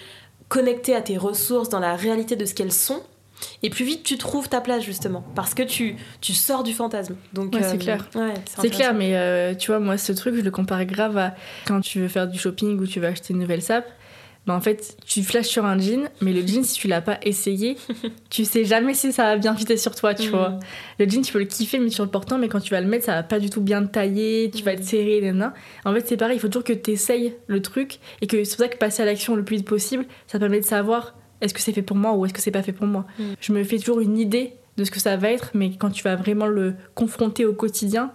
connecté 0.49 0.95
à 0.95 1.03
tes 1.03 1.19
ressources 1.19 1.69
dans 1.69 1.81
la 1.81 1.95
réalité 1.95 2.37
de 2.37 2.45
ce 2.45 2.55
qu'elles 2.55 2.73
sont 2.73 3.03
et 3.63 3.71
plus 3.71 3.85
vite 3.85 4.03
tu 4.03 4.19
trouves 4.19 4.49
ta 4.49 4.61
place 4.61 4.83
justement 4.83 5.25
parce 5.35 5.55
que 5.55 5.63
tu, 5.63 5.97
tu 6.21 6.33
sors 6.35 6.63
du 6.63 6.73
fantasme 6.73 7.17
donc 7.33 7.55
Ouais, 7.55 7.63
c'est 7.63 7.79
clair. 7.79 8.09
ouais, 8.15 8.35
C'est 8.61 8.71
clair, 8.71 8.95
mais 8.95 9.17
euh, 9.17 9.55
tu 9.55 9.69
vois, 9.69 9.81
moi, 9.81 9.97
ce 9.99 10.13
truc, 10.13 10.35
je 10.35 10.41
le 10.41 10.51
compare 10.51 10.85
grave 10.85 11.17
à 11.19 11.35
quand 11.67 11.81
tu 11.81 12.01
veux 12.01 12.09
faire 12.09 12.27
du 12.29 12.39
shopping 12.39 12.79
ou 12.79 12.87
tu 12.87 13.01
veux 13.01 13.07
acheter 13.07 13.33
une 13.35 13.41
nouvelle 13.41 13.63
sape. 13.63 13.87
Bah, 14.47 14.55
en 14.55 14.61
fait, 14.63 14.97
tu 15.07 15.23
flashes 15.23 15.49
sur 15.49 15.67
un 15.67 15.79
jean, 15.79 16.09
mais 16.23 16.33
le 16.33 16.41
jean, 16.47 16.65
si 16.65 16.75
tu 16.81 16.89
l'as 16.89 17.03
pas 17.03 17.19
essayé, 17.23 17.77
tu 18.31 18.47
sais 18.47 18.65
jamais 18.65 18.95
si 18.95 19.13
ça 19.13 19.25
va 19.25 19.37
bien 19.37 19.55
fitter 19.55 19.77
sur 19.77 19.95
toi, 19.95 20.15
tu 20.15 20.29
Mm. 20.29 20.31
vois. 20.31 20.59
Le 20.99 21.07
jean, 21.09 21.21
tu 21.23 21.33
peux 21.35 21.39
le 21.39 21.45
kiffer, 21.45 21.79
mais 21.79 21.91
sur 21.91 22.03
le 22.05 22.11
portant, 22.11 22.39
mais 22.39 22.49
quand 22.49 22.61
tu 22.61 22.71
vas 22.71 22.81
le 22.81 22.87
mettre, 22.87 23.05
ça 23.05 23.13
va 23.15 23.23
pas 23.23 23.41
du 23.41 23.51
tout 23.51 23.61
bien 23.61 23.85
te 23.85 23.93
tailler, 23.93 24.51
tu 24.55 24.63
vas 24.65 24.73
Mm. 24.75 24.77
te 24.81 24.83
serrer, 24.85 25.21
nanana. 25.21 25.53
En 25.85 25.93
fait, 25.93 26.09
c'est 26.09 26.17
pareil, 26.17 26.37
il 26.37 26.41
faut 26.41 26.49
toujours 26.49 26.65
que 26.65 26.73
tu 26.73 26.93
essayes 26.93 27.35
le 27.47 27.61
truc 27.61 27.99
et 28.23 28.27
que 28.27 28.43
c'est 28.45 28.57
pour 28.57 28.65
ça 28.65 28.69
que 28.69 28.79
passer 28.79 29.03
à 29.03 29.05
l'action 29.07 29.37
le 29.37 29.45
plus 29.45 29.57
vite 29.57 29.67
possible, 29.69 30.07
ça 30.27 30.39
permet 30.39 30.61
de 30.61 30.65
savoir 30.65 31.15
est-ce 31.41 31.55
que 31.55 31.61
c'est 31.61 31.73
fait 31.73 31.83
pour 31.83 31.97
moi 31.97 32.13
ou 32.13 32.25
est-ce 32.25 32.35
que 32.35 32.41
c'est 32.41 32.51
pas 32.51 32.63
fait 32.63 32.73
pour 32.73 32.87
moi. 32.87 33.07
Mm. 33.19 33.23
Je 33.41 33.53
me 33.53 33.65
fais 33.65 33.79
toujours 33.79 34.01
une 34.01 34.19
idée 34.19 34.55
de 34.77 34.85
ce 34.85 34.91
que 34.91 35.01
ça 35.01 35.17
va 35.17 35.31
être, 35.31 35.51
mais 35.55 35.71
quand 35.77 35.91
tu 35.91 36.03
vas 36.03 36.17
vraiment 36.17 36.47
le 36.47 36.75
confronter 36.95 37.45
au 37.45 37.53
quotidien, 37.53 38.13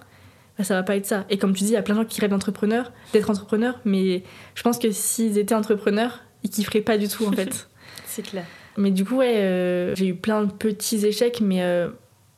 bah, 0.57 0.63
ça 0.63 0.75
va 0.75 0.83
pas 0.83 0.95
être 0.95 1.05
ça. 1.05 1.25
Et 1.29 1.37
comme 1.37 1.53
tu 1.53 1.63
dis, 1.63 1.71
il 1.71 1.73
y 1.73 1.77
a 1.77 1.81
plein 1.81 1.95
de 1.95 2.01
gens 2.01 2.07
qui 2.07 2.21
rêvent 2.21 2.29
d'entrepreneur, 2.29 2.91
d'être 3.11 3.29
entrepreneur, 3.29 3.79
mais 3.85 4.23
je 4.55 4.63
pense 4.63 4.79
que 4.79 4.91
s'ils 4.91 5.37
étaient 5.37 5.55
entrepreneurs, 5.55 6.23
ils 6.43 6.49
kifferaient 6.49 6.81
pas 6.81 6.97
du 6.97 7.07
tout 7.07 7.25
en 7.25 7.31
fait. 7.31 7.69
c'est 8.05 8.23
clair 8.23 8.45
mais 8.77 8.91
du 8.91 9.05
coup, 9.05 9.17
ouais, 9.17 9.37
euh, 9.37 9.95
j'ai 9.95 10.07
eu 10.07 10.15
plein 10.15 10.43
de 10.43 10.51
petits 10.51 11.05
échecs, 11.05 11.41
mais 11.41 11.61
euh, 11.61 11.89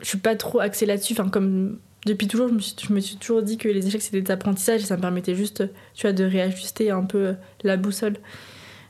je 0.01 0.08
suis 0.08 0.18
pas 0.18 0.36
trop 0.36 0.60
axée 0.60 0.86
là-dessus. 0.86 1.13
Enfin, 1.13 1.30
comme 1.30 1.80
depuis 2.06 2.27
toujours, 2.27 2.50
je 2.50 2.54
me, 2.54 2.60
suis, 2.60 2.75
je 2.88 2.94
me 2.94 3.00
suis 3.00 3.15
toujours 3.18 3.42
dit 3.42 3.58
que 3.58 3.68
les 3.68 3.88
échecs 3.88 4.01
c'était 4.01 4.22
des 4.22 4.32
apprentissages 4.32 4.82
et 4.82 4.86
ça 4.86 4.98
me 4.98 5.01
permettait 5.01 5.36
juste, 5.36 5.63
tu 5.94 6.01
vois, 6.01 6.13
de 6.13 6.24
réajuster 6.24 6.92
un 6.92 7.04
peu 7.04 7.18
euh, 7.18 7.34
la 7.63 7.77
boussole. 7.77 8.18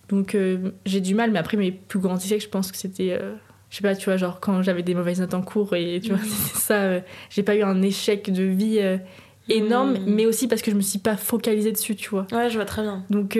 Donc 0.09 0.35
euh, 0.35 0.71
j'ai 0.85 1.01
du 1.01 1.15
mal, 1.15 1.31
mais 1.31 1.39
après 1.39 1.57
mes 1.57 1.71
plus 1.71 1.99
grands 1.99 2.17
échecs, 2.17 2.41
je 2.43 2.49
pense 2.49 2.71
que 2.71 2.77
c'était, 2.77 3.11
euh, 3.19 3.33
je 3.69 3.77
sais 3.77 3.81
pas, 3.81 3.95
tu 3.95 4.05
vois, 4.05 4.17
genre 4.17 4.39
quand 4.39 4.61
j'avais 4.61 4.83
des 4.83 4.93
mauvaises 4.95 5.19
notes 5.19 5.33
en 5.33 5.41
cours 5.41 5.75
et 5.75 5.99
tu 6.03 6.09
vois, 6.09 6.17
Mhm. 6.23 6.25
c'était 6.29 6.59
ça. 6.59 6.75
euh, 6.75 6.99
j'ai 7.29 7.43
pas 7.43 7.55
eu 7.55 7.63
un 7.63 7.81
échec 7.81 8.31
de 8.31 8.43
vie 8.43 8.79
énorme, 9.49 9.93
Mhm. 9.93 9.99
mais 10.07 10.25
aussi 10.25 10.47
parce 10.47 10.61
que 10.61 10.71
je 10.71 10.75
me 10.75 10.81
suis 10.81 10.99
pas 10.99 11.17
focalisée 11.17 11.71
dessus, 11.71 11.95
tu 11.95 12.09
vois. 12.09 12.25
ouais 12.31 12.49
je 12.49 12.55
vois 12.55 12.65
très 12.65 12.81
bien 12.81 13.03
Donc 13.09 13.35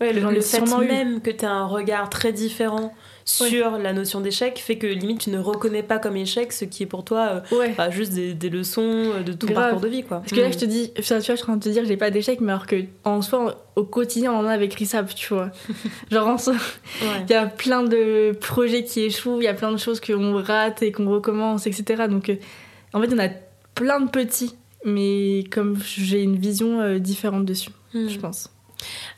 Ouais, 0.00 0.12
le, 0.12 0.20
le 0.30 0.38
ai 0.38 0.40
fait 0.42 0.58
eu. 0.82 0.88
même 0.88 1.20
que 1.22 1.30
tu 1.30 1.44
as 1.44 1.50
un 1.52 1.66
regard 1.66 2.10
très 2.10 2.32
différent 2.32 2.92
sur 3.28 3.72
la 3.78 3.92
notion 3.92 4.20
d'échec 4.20 4.56
fait 4.58 4.78
que 4.78 4.86
limite 4.86 5.18
tu 5.22 5.30
ne 5.30 5.38
reconnais 5.40 5.82
pas 5.82 5.98
comme 5.98 6.16
échec 6.16 6.52
ce 6.52 6.64
qui 6.64 6.84
est 6.84 6.86
pour 6.86 7.04
toi 7.04 7.42
euh, 7.52 7.56
ouais. 7.58 7.74
bah, 7.76 7.90
juste 7.90 8.12
des, 8.12 8.34
des 8.34 8.48
leçons 8.50 8.82
euh, 8.82 9.22
de 9.24 9.32
ton 9.32 9.48
Grave. 9.48 9.56
parcours 9.64 9.80
de 9.80 9.88
vie 9.88 10.04
quoi. 10.04 10.18
Parce 10.20 10.30
que 10.32 10.40
là, 10.40 10.48
Mm. 10.48 10.52
je 10.52 10.58
te 10.58 10.64
dis, 10.64 10.92
tu 10.94 11.02
vois, 11.02 11.18
je 11.18 11.22
suis 11.24 11.32
en 11.32 11.36
train 11.36 11.56
de 11.56 11.62
te 11.64 11.68
dire 11.68 11.82
que 11.82 11.88
j'ai 11.88 11.96
pas 11.96 12.10
d'échec, 12.10 12.40
mais 12.40 12.52
alors 12.52 12.66
que 12.68 12.76
en 13.02 13.20
soi, 13.22 13.66
au 13.74 13.82
quotidien, 13.84 14.32
on 14.32 14.36
en 14.38 14.46
a 14.46 14.52
avec 14.52 14.72
Rissab, 14.74 15.08
tu 15.12 15.34
vois. 15.34 15.50
Genre, 16.12 16.26
en 16.28 16.38
soi, 16.38 16.54
Ouais. 16.54 17.24
il 17.28 17.32
y 17.32 17.34
a 17.34 17.46
plein 17.46 17.82
de 17.82 18.30
projets 18.40 18.84
qui 18.84 19.00
échouent, 19.02 19.40
il 19.40 19.44
y 19.44 19.48
a 19.48 19.54
plein 19.54 19.72
de 19.72 19.76
choses 19.76 20.00
qu'on 20.00 20.40
rate 20.40 20.82
et 20.82 20.92
qu'on 20.92 21.10
recommence, 21.10 21.66
etc. 21.66 22.04
Donc, 22.08 22.28
euh, 22.30 22.36
en 22.94 23.00
fait, 23.00 23.12
on 23.12 23.18
a 23.18 23.28
plein 23.74 24.00
de 24.00 24.08
petits, 24.08 24.54
mais 24.84 25.42
comme 25.50 25.76
j'ai 25.82 26.22
une 26.22 26.36
vision 26.36 26.80
euh, 26.80 26.98
différente 27.00 27.44
dessus, 27.44 27.70
Mm. 27.92 28.08
je 28.08 28.18
pense. 28.20 28.50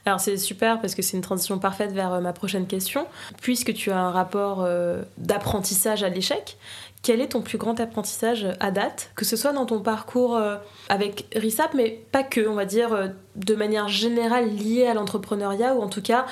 Alors 0.04 0.20
c'est 0.20 0.36
super 0.36 0.80
parce 0.80 0.94
que 0.94 1.02
c'est 1.02 1.16
une 1.16 1.22
transition 1.22 1.58
parfaite 1.58 1.92
vers 1.92 2.14
euh, 2.14 2.20
ma 2.20 2.32
prochaine 2.32 2.66
question. 2.66 3.06
Puisque 3.40 3.74
tu 3.74 3.90
as 3.90 3.98
un 3.98 4.10
rapport 4.10 4.62
euh, 4.62 5.02
d'apprentissage 5.18 6.02
à 6.02 6.08
l'échec, 6.08 6.56
quel 7.02 7.20
est 7.20 7.28
ton 7.28 7.42
plus 7.42 7.58
grand 7.58 7.78
apprentissage 7.78 8.46
à 8.60 8.70
date? 8.70 9.10
Que 9.14 9.24
ce 9.24 9.36
soit 9.36 9.52
dans 9.52 9.66
ton 9.66 9.80
parcours 9.80 10.36
euh, 10.36 10.56
avec 10.88 11.26
RISAP, 11.36 11.74
mais 11.74 12.00
pas 12.10 12.22
que, 12.22 12.46
on 12.48 12.54
va 12.54 12.64
dire 12.64 13.12
de 13.36 13.54
manière 13.54 13.88
générale 13.88 14.48
liée 14.48 14.86
à 14.86 14.94
l'entrepreneuriat 14.94 15.74
ou 15.74 15.82
en 15.82 15.88
tout 15.88 16.02
cas 16.02 16.26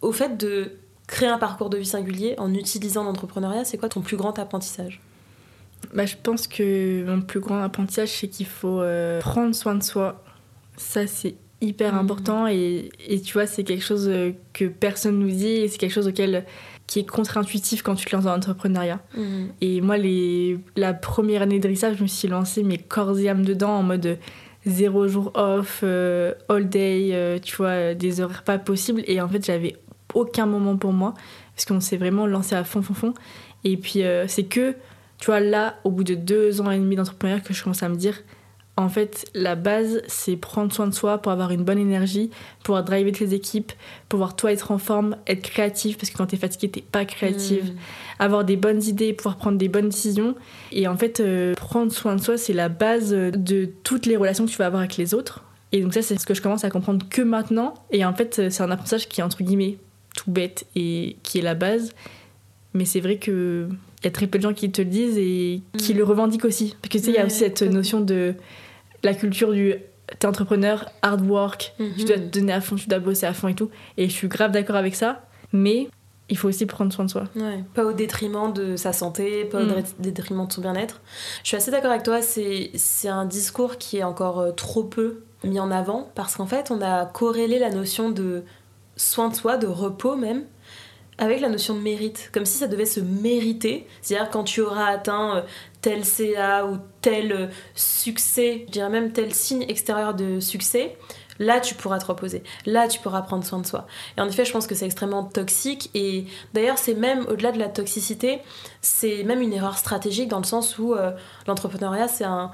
au 0.00 0.12
fait 0.12 0.36
de 0.36 0.72
créer 1.06 1.28
un 1.28 1.38
parcours 1.38 1.70
de 1.70 1.76
vie 1.76 1.86
singulier 1.86 2.34
en 2.38 2.54
utilisant 2.54 3.04
l'entrepreneuriat, 3.04 3.64
c'est 3.64 3.76
quoi 3.76 3.88
ton 3.88 4.00
plus 4.00 4.16
grand 4.16 4.38
apprentissage? 4.38 5.00
Bah, 5.92 6.06
je 6.06 6.16
pense 6.20 6.46
que 6.46 7.04
mon 7.04 7.20
plus 7.20 7.40
grand 7.40 7.62
apprentissage, 7.62 8.08
c'est 8.08 8.28
qu'il 8.28 8.46
faut 8.46 8.82
prendre 9.20 9.54
soin 9.54 9.74
de 9.74 9.82
soi. 9.82 10.22
Ça, 10.76 11.06
c'est 11.06 11.34
hyper 11.62 11.92
Mhm. 11.94 11.98
important 12.00 12.46
et, 12.48 12.90
et 13.08 13.20
tu 13.20 13.32
vois, 13.34 13.46
c'est 13.46 13.64
quelque 13.64 13.84
chose 13.84 14.08
euh, 14.08 14.32
que 14.52 14.64
personne 14.66 15.18
nous 15.18 15.30
dit 15.30 15.46
et 15.46 15.68
c'est 15.68 15.78
quelque 15.78 15.92
chose 15.94 16.08
auquel 16.08 16.44
qui 16.86 16.98
est 16.98 17.08
contre-intuitif 17.08 17.82
quand 17.82 17.94
tu 17.94 18.04
te 18.04 18.14
lances 18.14 18.24
dans 18.24 18.34
l'entrepreneuriat. 18.34 19.00
Et 19.62 19.80
moi, 19.80 19.96
les, 19.96 20.58
la 20.76 20.92
première 20.92 21.40
année 21.42 21.58
de 21.58 21.66
RISA, 21.68 21.94
je 21.94 22.02
me 22.02 22.08
suis 22.08 22.28
lancée 22.28 22.62
mes 22.62 22.76
corps 22.76 23.18
et 23.18 23.28
âme 23.30 23.44
dedans 23.44 23.70
en 23.78 23.82
mode 23.82 24.18
zéro 24.66 25.08
jour 25.08 25.30
off, 25.34 25.80
euh, 25.84 26.34
all 26.48 26.68
day, 26.68 27.10
euh, 27.12 27.38
tu 27.38 27.56
vois, 27.56 27.94
des 27.94 28.20
horaires 28.20 28.42
pas 28.42 28.58
possibles. 28.58 29.02
Et 29.06 29.20
en 29.22 29.28
fait, 29.28 29.44
j'avais 29.44 29.76
aucun 30.12 30.44
moment 30.46 30.76
pour 30.76 30.92
moi 30.92 31.14
parce 31.54 31.64
qu'on 31.64 31.80
s'est 31.80 31.96
vraiment 31.96 32.26
lancé 32.26 32.54
à 32.56 32.64
fond, 32.64 32.82
fond, 32.82 32.94
fond. 32.94 33.14
Et 33.64 33.76
puis, 33.76 34.02
euh, 34.02 34.26
c'est 34.28 34.44
que, 34.44 34.74
tu 35.18 35.26
vois, 35.26 35.40
là, 35.40 35.76
au 35.84 35.90
bout 35.90 36.04
de 36.04 36.14
deux 36.14 36.60
ans 36.60 36.70
et 36.70 36.78
demi 36.78 36.96
d'entrepreneuriat, 36.96 37.40
que 37.40 37.54
je 37.54 37.62
commence 37.62 37.82
à 37.82 37.88
me 37.88 37.96
dire, 37.96 38.18
en 38.76 38.88
fait, 38.88 39.26
la 39.34 39.54
base, 39.54 40.00
c'est 40.06 40.36
prendre 40.36 40.72
soin 40.72 40.86
de 40.86 40.94
soi 40.94 41.18
pour 41.18 41.30
avoir 41.30 41.50
une 41.50 41.62
bonne 41.62 41.78
énergie, 41.78 42.30
pouvoir 42.64 42.84
driver 42.84 43.12
les 43.20 43.34
équipes, 43.34 43.70
pouvoir 44.08 44.34
toi 44.34 44.50
être 44.50 44.70
en 44.70 44.78
forme, 44.78 45.16
être 45.26 45.42
créatif, 45.42 45.98
parce 45.98 46.10
que 46.10 46.16
quand 46.16 46.26
t'es 46.26 46.38
fatigué, 46.38 46.70
t'es 46.70 46.80
pas 46.80 47.04
créative 47.04 47.72
Mm. 47.72 47.76
avoir 48.18 48.44
des 48.44 48.56
bonnes 48.56 48.82
idées, 48.82 49.12
pouvoir 49.12 49.36
prendre 49.36 49.58
des 49.58 49.68
bonnes 49.68 49.90
décisions. 49.90 50.34
Et 50.70 50.88
en 50.88 50.96
fait, 50.96 51.20
euh, 51.20 51.54
prendre 51.54 51.92
soin 51.92 52.16
de 52.16 52.20
soi, 52.20 52.38
c'est 52.38 52.52
la 52.54 52.68
base 52.68 53.12
euh, 53.12 53.30
de 53.30 53.68
toutes 53.84 54.06
les 54.06 54.16
relations 54.16 54.46
que 54.46 54.50
tu 54.50 54.56
vas 54.56 54.66
avoir 54.66 54.80
avec 54.80 54.96
les 54.96 55.12
autres. 55.12 55.44
Et 55.72 55.80
donc 55.80 55.92
ça, 55.92 56.02
c'est 56.02 56.18
ce 56.18 56.26
que 56.26 56.34
je 56.34 56.42
commence 56.42 56.64
à 56.64 56.70
comprendre 56.70 57.06
que 57.08 57.22
maintenant. 57.22 57.74
Et 57.90 58.04
en 58.04 58.14
fait, 58.14 58.38
euh, 58.38 58.50
c'est 58.50 58.62
un 58.62 58.70
apprentissage 58.70 59.08
qui 59.08 59.20
est 59.20 59.24
entre 59.24 59.42
guillemets 59.42 59.78
tout 60.16 60.30
bête 60.30 60.66
et 60.76 61.16
qui 61.22 61.38
est 61.38 61.42
la 61.42 61.54
base. 61.54 61.92
Mais 62.74 62.84
c'est 62.84 63.00
vrai 63.00 63.18
que 63.18 63.68
il 64.00 64.04
y 64.04 64.08
a 64.08 64.10
très 64.10 64.26
peu 64.26 64.38
de 64.38 64.42
gens 64.42 64.52
qui 64.54 64.70
te 64.72 64.82
le 64.82 64.88
disent 64.88 65.16
et 65.18 65.60
qui 65.78 65.94
Mm. 65.94 65.98
le 65.98 66.04
revendiquent 66.04 66.44
aussi. 66.44 66.74
Parce 66.82 66.92
que 66.92 66.98
tu 66.98 67.04
sais, 67.04 67.10
il 67.10 67.14
y 67.14 67.18
a 67.18 67.26
aussi 67.26 67.38
cette 67.38 67.62
notion 67.62 68.00
de 68.00 68.34
la 69.02 69.14
culture 69.14 69.52
du 69.52 69.74
t'es 70.18 70.26
entrepreneur, 70.26 70.90
hard 71.00 71.24
work, 71.26 71.74
tu 71.78 72.04
dois 72.04 72.16
Mhm. 72.18 72.30
te 72.30 72.38
donner 72.38 72.52
à 72.52 72.60
fond, 72.60 72.76
tu 72.76 72.88
dois 72.88 72.98
bosser 72.98 73.24
à 73.24 73.32
fond 73.32 73.48
et 73.48 73.54
tout. 73.54 73.70
Et 73.96 74.08
je 74.08 74.12
suis 74.12 74.28
grave 74.28 74.50
d'accord 74.50 74.76
avec 74.76 74.94
ça. 74.94 75.24
Mais 75.52 75.88
il 76.28 76.36
faut 76.36 76.48
aussi 76.48 76.66
prendre 76.66 76.92
soin 76.92 77.04
de 77.06 77.10
soi. 77.10 77.24
Ouais, 77.36 77.62
pas 77.74 77.84
au 77.84 77.92
détriment 77.92 78.52
de 78.52 78.76
sa 78.76 78.92
santé, 78.92 79.44
pas 79.46 79.62
au 79.62 79.66
Mm. 79.66 79.68
dé- 79.74 79.82
détriment 80.10 80.46
de 80.46 80.52
son 80.52 80.60
bien-être. 80.60 81.00
Je 81.44 81.48
suis 81.48 81.56
assez 81.56 81.70
d'accord 81.70 81.90
avec 81.92 82.02
toi, 82.02 82.20
c'est 82.20 82.70
c'est 82.74 83.08
un 83.08 83.24
discours 83.24 83.78
qui 83.78 83.98
est 83.98 84.02
encore 84.02 84.40
euh, 84.40 84.50
trop 84.50 84.82
peu 84.84 85.20
mis 85.44 85.60
en 85.60 85.70
avant 85.70 86.10
parce 86.14 86.36
qu'en 86.36 86.46
fait, 86.46 86.70
on 86.70 86.82
a 86.82 87.06
corrélé 87.06 87.58
la 87.58 87.70
notion 87.70 88.10
de 88.10 88.42
soin 88.96 89.28
de 89.28 89.34
soi, 89.34 89.56
de 89.56 89.66
repos 89.66 90.16
même, 90.16 90.44
avec 91.18 91.40
la 91.40 91.48
notion 91.48 91.74
de 91.74 91.80
mérite, 91.80 92.30
comme 92.32 92.46
si 92.46 92.58
ça 92.58 92.66
devait 92.66 92.86
se 92.86 93.00
mériter. 93.00 93.86
C'est-à-dire 94.00 94.30
quand 94.30 94.44
tu 94.44 94.60
auras 94.60 94.86
atteint 94.86 95.36
euh, 95.36 95.42
tel 95.80 96.04
CA 96.04 96.66
ou 96.66 96.78
tel 97.00 97.32
euh, 97.32 97.46
succès, 97.74 98.64
je 98.66 98.72
dirais 98.72 98.90
même 98.90 99.12
tel 99.12 99.32
signe 99.34 99.64
extérieur 99.68 100.14
de 100.14 100.40
succès, 100.40 100.96
Là, 101.38 101.60
tu 101.60 101.74
pourras 101.74 101.98
te 101.98 102.04
reposer. 102.04 102.42
Là, 102.66 102.88
tu 102.88 103.00
pourras 103.00 103.22
prendre 103.22 103.44
soin 103.44 103.58
de 103.58 103.66
soi. 103.66 103.86
Et 104.16 104.20
en 104.20 104.28
effet, 104.28 104.44
je 104.44 104.52
pense 104.52 104.66
que 104.66 104.74
c'est 104.74 104.84
extrêmement 104.84 105.24
toxique. 105.24 105.90
Et 105.94 106.26
d'ailleurs, 106.54 106.78
c'est 106.78 106.94
même, 106.94 107.26
au-delà 107.26 107.52
de 107.52 107.58
la 107.58 107.68
toxicité, 107.68 108.40
c'est 108.80 109.24
même 109.24 109.40
une 109.40 109.52
erreur 109.52 109.78
stratégique 109.78 110.28
dans 110.28 110.38
le 110.38 110.44
sens 110.44 110.78
où 110.78 110.94
euh, 110.94 111.10
l'entrepreneuriat, 111.46 112.06
c'est 112.06 112.24
un, 112.24 112.50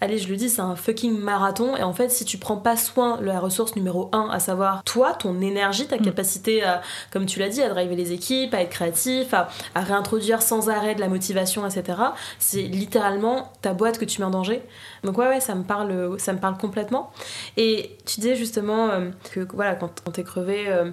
allez, 0.00 0.18
je 0.18 0.28
le 0.28 0.36
dis, 0.36 0.48
c'est 0.48 0.60
un 0.60 0.76
fucking 0.76 1.18
marathon. 1.18 1.76
Et 1.76 1.82
en 1.82 1.92
fait, 1.92 2.10
si 2.10 2.24
tu 2.24 2.38
prends 2.38 2.56
pas 2.56 2.76
soin 2.76 3.18
de 3.18 3.26
la 3.26 3.38
ressource 3.38 3.76
numéro 3.76 4.08
un, 4.12 4.28
à 4.30 4.40
savoir 4.40 4.82
toi, 4.84 5.14
ton 5.14 5.40
énergie, 5.40 5.86
ta 5.86 5.96
mm. 5.96 6.02
capacité 6.02 6.62
à, 6.62 6.82
comme 7.10 7.26
tu 7.26 7.38
l'as 7.38 7.48
dit, 7.48 7.62
à 7.62 7.68
driver 7.68 7.96
les 7.96 8.12
équipes, 8.12 8.54
à 8.54 8.62
être 8.62 8.70
créatif, 8.70 9.34
à, 9.34 9.48
réintroduire 9.74 10.42
sans 10.42 10.68
arrêt 10.68 10.94
de 10.94 11.00
la 11.00 11.08
motivation, 11.08 11.66
etc., 11.66 11.98
c'est 12.38 12.62
littéralement 12.62 13.52
ta 13.62 13.72
boîte 13.72 13.98
que 13.98 14.04
tu 14.04 14.20
mets 14.20 14.26
en 14.26 14.30
danger. 14.30 14.62
Donc, 15.04 15.18
ouais, 15.18 15.28
ouais, 15.28 15.40
ça 15.40 15.54
me 15.54 15.64
parle, 15.64 16.18
ça 16.18 16.32
me 16.32 16.38
parle 16.38 16.56
complètement. 16.56 17.12
Et 17.56 17.98
tu 18.06 18.20
disais 18.20 18.36
justement 18.36 18.88
euh, 18.88 19.10
que, 19.32 19.46
voilà, 19.52 19.74
quand, 19.74 19.88
t'es 20.12 20.24
crevé, 20.24 20.64
euh, 20.68 20.90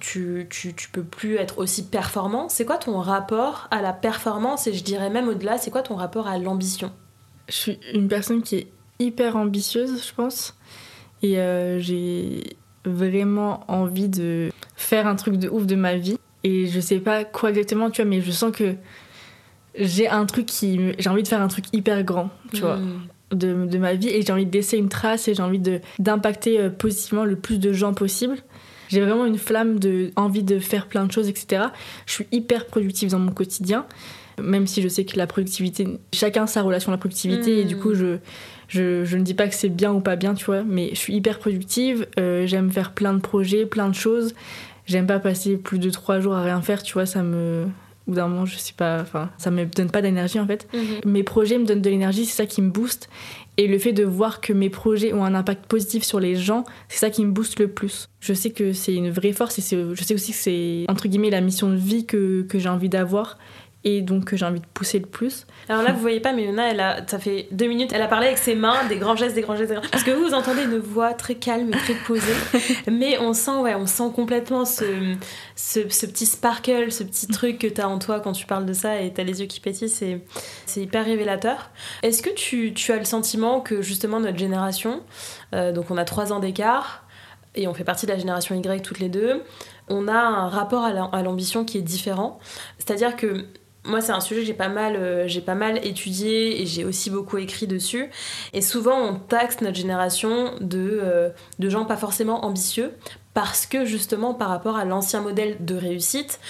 tu, 0.00 0.46
tu, 0.50 0.74
tu, 0.74 0.88
peux 0.90 1.04
plus 1.04 1.36
être 1.36 1.58
aussi 1.58 1.86
performant. 1.86 2.48
C'est 2.48 2.64
quoi 2.64 2.76
ton 2.76 2.98
rapport 2.98 3.68
à 3.70 3.80
la 3.80 3.92
performance? 3.92 4.66
Et 4.66 4.72
je 4.72 4.84
dirais 4.84 5.10
même 5.10 5.28
au-delà, 5.28 5.58
c'est 5.58 5.70
quoi 5.70 5.82
ton 5.82 5.96
rapport 5.96 6.26
à 6.26 6.38
l'ambition? 6.38 6.92
Je 7.48 7.54
suis 7.54 7.78
une 7.92 8.08
personne 8.08 8.42
qui 8.42 8.56
est 8.56 8.66
hyper 8.98 9.36
ambitieuse, 9.36 10.06
je 10.06 10.14
pense. 10.14 10.56
Et 11.22 11.38
euh, 11.38 11.78
j'ai 11.78 12.56
vraiment 12.84 13.64
envie 13.68 14.08
de 14.08 14.50
faire 14.76 15.06
un 15.06 15.16
truc 15.16 15.36
de 15.36 15.48
ouf 15.48 15.66
de 15.66 15.76
ma 15.76 15.96
vie. 15.96 16.18
Et 16.42 16.66
je 16.66 16.80
sais 16.80 16.98
pas 16.98 17.24
quoi 17.24 17.50
exactement, 17.50 17.90
tu 17.90 18.02
vois, 18.02 18.10
mais 18.10 18.20
je 18.20 18.30
sens 18.30 18.52
que 18.54 18.74
j'ai 19.74 20.08
un 20.08 20.26
truc 20.26 20.46
qui. 20.46 20.78
J'ai 20.98 21.08
envie 21.08 21.22
de 21.22 21.28
faire 21.28 21.40
un 21.40 21.48
truc 21.48 21.64
hyper 21.72 22.04
grand, 22.04 22.30
tu 22.52 22.60
vois, 22.60 22.76
hmm. 22.76 23.06
de, 23.32 23.66
de, 23.66 23.78
ma 23.78 23.94
vie. 23.94 24.08
Et 24.08 24.22
j'ai 24.22 24.32
envie 24.32 24.46
de 24.46 24.52
laisser 24.52 24.76
une 24.76 24.90
trace 24.90 25.28
et 25.28 25.34
j'ai 25.34 25.42
envie 25.42 25.62
d'impacter 25.98 26.60
euh, 26.60 26.68
positivement 26.68 27.24
le 27.24 27.36
plus 27.36 27.58
de 27.58 27.72
gens 27.72 27.94
possible. 27.94 28.36
J'ai 28.88 29.00
vraiment 29.00 29.24
une 29.24 29.38
flamme 29.38 29.78
de 29.78 30.10
envie 30.16 30.42
de 30.42 30.58
faire 30.58 30.86
plein 30.86 31.06
de 31.06 31.12
choses, 31.12 31.28
etc. 31.28 31.64
Je 32.06 32.12
suis 32.12 32.26
hyper 32.30 32.66
productive 32.66 33.10
dans 33.10 33.18
mon 33.18 33.32
quotidien 33.32 33.86
même 34.42 34.66
si 34.66 34.82
je 34.82 34.88
sais 34.88 35.04
que 35.04 35.16
la 35.16 35.26
productivité, 35.26 35.86
chacun 36.12 36.46
sa 36.46 36.62
relation 36.62 36.90
à 36.90 36.94
la 36.94 36.98
productivité, 36.98 37.60
et 37.60 37.64
du 37.64 37.76
coup, 37.76 37.90
hmm. 37.90 38.18
je, 38.68 39.04
je, 39.04 39.16
ne 39.16 39.22
dis 39.22 39.34
pas 39.34 39.48
que 39.48 39.54
c'est 39.54 39.68
bien 39.68 39.92
ou 39.92 40.00
pas 40.00 40.16
bien, 40.16 40.34
tu 40.34 40.44
vois, 40.44 40.62
mais 40.64 40.90
je 40.90 40.96
suis 40.96 41.14
hyper 41.14 41.38
productive, 41.38 42.06
euh, 42.18 42.46
j'aime 42.46 42.70
faire 42.70 42.92
plein 42.92 43.14
de 43.14 43.20
projets, 43.20 43.66
plein 43.66 43.88
de 43.88 43.94
choses. 43.94 44.34
J'aime 44.86 45.06
pas 45.06 45.18
passer 45.18 45.56
plus 45.56 45.78
de 45.78 45.88
trois 45.90 46.20
jours 46.20 46.34
à 46.34 46.42
rien 46.42 46.60
faire, 46.60 46.82
tu 46.82 46.92
vois, 46.94 47.06
ça 47.06 47.22
me. 47.22 47.66
Ou 48.06 48.14
d'un 48.14 48.28
moment, 48.28 48.44
je 48.44 48.58
sais 48.58 48.74
pas, 48.76 49.00
enfin, 49.00 49.30
ça 49.38 49.50
me 49.50 49.64
donne 49.64 49.90
pas 49.90 50.02
d'énergie 50.02 50.38
en 50.38 50.46
fait. 50.46 50.68
Mhm. 50.74 51.10
Mes 51.10 51.22
projets 51.22 51.56
me 51.56 51.64
donnent 51.64 51.80
de 51.80 51.88
l'énergie, 51.88 52.26
c'est 52.26 52.36
ça 52.36 52.44
qui 52.44 52.60
me 52.60 52.68
booste. 52.68 53.08
Et 53.56 53.66
le 53.66 53.78
fait 53.78 53.94
de 53.94 54.04
voir 54.04 54.42
que 54.42 54.52
mes 54.52 54.68
projets 54.68 55.14
ont 55.14 55.24
un 55.24 55.34
impact 55.34 55.64
positif 55.64 56.02
sur 56.02 56.20
les 56.20 56.36
gens, 56.36 56.64
c'est 56.88 56.98
ça 56.98 57.08
qui 57.08 57.24
me 57.24 57.30
booste 57.30 57.58
le 57.58 57.68
plus. 57.68 58.10
Je 58.20 58.34
sais 58.34 58.50
que 58.50 58.74
c'est 58.74 58.94
une 58.94 59.10
vraie 59.10 59.32
force 59.32 59.58
et 59.58 59.62
je 59.94 60.04
sais 60.04 60.12
aussi 60.12 60.32
que 60.32 60.38
c'est, 60.38 60.84
entre 60.90 61.08
guillemets, 61.08 61.30
la 61.30 61.40
mission 61.40 61.70
de 61.70 61.76
vie 61.76 62.04
que, 62.04 62.42
que 62.42 62.58
j'ai 62.58 62.68
envie 62.68 62.90
d'avoir 62.90 63.38
et 63.84 64.00
donc 64.00 64.24
que 64.24 64.36
j'ai 64.36 64.46
envie 64.46 64.60
de 64.60 64.66
pousser 64.72 64.98
le 64.98 65.06
plus. 65.06 65.46
Alors 65.68 65.82
là, 65.82 65.92
vous 65.92 66.00
voyez 66.00 66.20
pas, 66.20 66.32
mais 66.32 66.44
Yona, 66.44 66.70
elle 66.70 66.80
a, 66.80 67.06
ça 67.06 67.18
fait 67.18 67.48
deux 67.52 67.66
minutes, 67.66 67.92
elle 67.92 68.00
a 68.00 68.08
parlé 68.08 68.26
avec 68.26 68.38
ses 68.38 68.54
mains, 68.54 68.84
des 68.88 68.96
grands 68.96 69.14
gestes, 69.14 69.34
des 69.34 69.42
grands 69.42 69.56
gestes, 69.56 69.68
des 69.68 69.76
grands... 69.76 69.88
parce 69.90 70.02
que 70.02 70.10
vous, 70.10 70.24
vous 70.24 70.34
entendez 70.34 70.62
une 70.62 70.78
voix 70.78 71.12
très 71.12 71.34
calme 71.34 71.68
et 71.68 71.76
très 71.76 71.94
posée, 71.94 72.32
mais 72.90 73.18
on 73.18 73.34
sent, 73.34 73.56
ouais, 73.60 73.74
on 73.74 73.86
sent 73.86 74.10
complètement 74.14 74.64
ce, 74.64 75.14
ce, 75.54 75.80
petit 75.80 76.24
sparkle, 76.24 76.90
ce 76.90 77.04
petit 77.04 77.26
truc 77.26 77.58
que 77.58 77.66
tu 77.66 77.80
as 77.80 77.88
en 77.88 77.98
toi 77.98 78.20
quand 78.20 78.32
tu 78.32 78.46
parles 78.46 78.64
de 78.64 78.72
ça 78.72 79.00
et 79.00 79.12
tu 79.12 79.20
as 79.20 79.24
les 79.24 79.42
yeux 79.42 79.46
qui 79.46 79.60
pétillent, 79.60 79.90
c'est, 79.90 80.22
c'est 80.64 80.80
hyper 80.80 81.04
révélateur. 81.04 81.70
Est-ce 82.02 82.22
que 82.22 82.30
tu, 82.30 82.72
tu, 82.72 82.90
as 82.92 82.96
le 82.96 83.04
sentiment 83.04 83.60
que 83.60 83.82
justement 83.82 84.18
notre 84.18 84.38
génération, 84.38 85.02
euh, 85.54 85.72
donc 85.72 85.90
on 85.90 85.98
a 85.98 86.04
trois 86.04 86.32
ans 86.32 86.40
d'écart, 86.40 87.04
et 87.54 87.68
on 87.68 87.74
fait 87.74 87.84
partie 87.84 88.06
de 88.06 88.10
la 88.10 88.18
génération 88.18 88.54
Y 88.54 88.82
toutes 88.82 88.98
les 88.98 89.08
deux, 89.08 89.42
on 89.88 90.08
a 90.08 90.16
un 90.16 90.48
rapport 90.48 90.84
à 90.84 91.22
l'ambition 91.22 91.64
qui 91.64 91.78
est 91.78 91.82
différent? 91.82 92.40
C'est-à-dire 92.78 93.14
que 93.16 93.46
moi, 93.84 94.00
c'est 94.00 94.12
un 94.12 94.20
sujet 94.20 94.40
que 94.40 94.46
j'ai 94.46 94.54
pas 94.54 94.68
mal, 94.68 94.96
euh, 94.96 95.28
j'ai 95.28 95.40
pas 95.40 95.54
mal 95.54 95.84
étudié 95.86 96.62
et 96.62 96.66
j'ai 96.66 96.84
aussi 96.84 97.10
beaucoup 97.10 97.36
écrit 97.36 97.66
dessus. 97.66 98.10
Et 98.52 98.62
souvent, 98.62 98.98
on 98.98 99.14
taxe 99.14 99.60
notre 99.60 99.76
génération 99.76 100.54
de, 100.60 101.00
euh, 101.02 101.28
de 101.58 101.68
gens 101.68 101.84
pas 101.84 101.96
forcément 101.96 102.44
ambitieux 102.44 102.92
parce 103.34 103.66
que 103.66 103.84
justement, 103.84 104.32
par 104.32 104.48
rapport 104.48 104.76
à 104.76 104.84
l'ancien 104.84 105.20
modèle 105.20 105.56
de 105.60 105.74
réussite, 105.74 106.40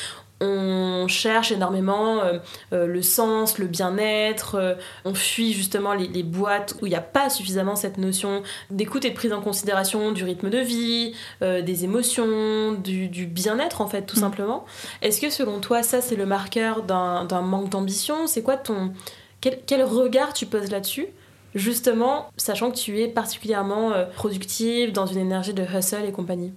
on 0.41 1.07
cherche 1.09 1.53
énormément 1.53 2.23
euh, 2.23 2.39
euh, 2.73 2.87
le 2.87 3.03
sens, 3.03 3.59
le 3.59 3.67
bien-être, 3.67 4.57
euh, 4.57 4.75
on 5.05 5.15
fuit 5.15 5.53
justement 5.53 5.95
les, 5.95 6.23
boîtes 6.23 6.75
où 6.83 6.87
il 6.87 6.91
n'y 6.91 6.97
a 6.97 7.01
pas 7.01 7.31
suffisamment 7.31 7.77
cette 7.77 7.99
notion 7.99 8.43
d'écoute 8.71 9.05
et 9.05 9.11
de 9.11 9.15
prise 9.15 9.33
en 9.33 9.41
considération 9.41 10.13
du 10.13 10.25
rythme 10.25 10.51
de 10.51 10.59
vie, 10.59 11.15
des 11.41 11.85
émotions, 11.85 12.73
du, 12.73 13.27
bien-être 13.27 13.81
en 13.81 13.87
fait 13.87 14.03
tout 14.03 14.17
mm. 14.17 14.21
simplement. 14.21 14.65
Est-ce 15.03 15.21
que 15.21 15.31
selon 15.31 15.61
toi 15.61 15.83
ça 15.83 16.01
c'est 16.01 16.17
le 16.17 16.27
marqueur 16.27 16.83
d'un 16.83 17.43
manque 17.43 17.69
d'ambition? 17.69 18.27
C'est 18.27 18.43
quoi 18.43 18.57
ton... 18.57 18.93
Quel, 19.41 19.61
quel, 19.67 19.83
regard 19.83 20.33
tu 20.33 20.47
poses 20.47 20.71
là-dessus 20.71 21.07
Justement, 21.55 22.27
sachant 22.37 22.71
que 22.71 22.77
tu 22.77 23.01
es 23.01 23.09
particulièrement 23.09 23.93
productive, 24.17 24.93
dans 24.93 25.07
une 25.07 25.19
énergie 25.19 25.55
de 25.55 25.63
hustle 25.63 26.05
et 26.07 26.13
compagnie? 26.13 26.53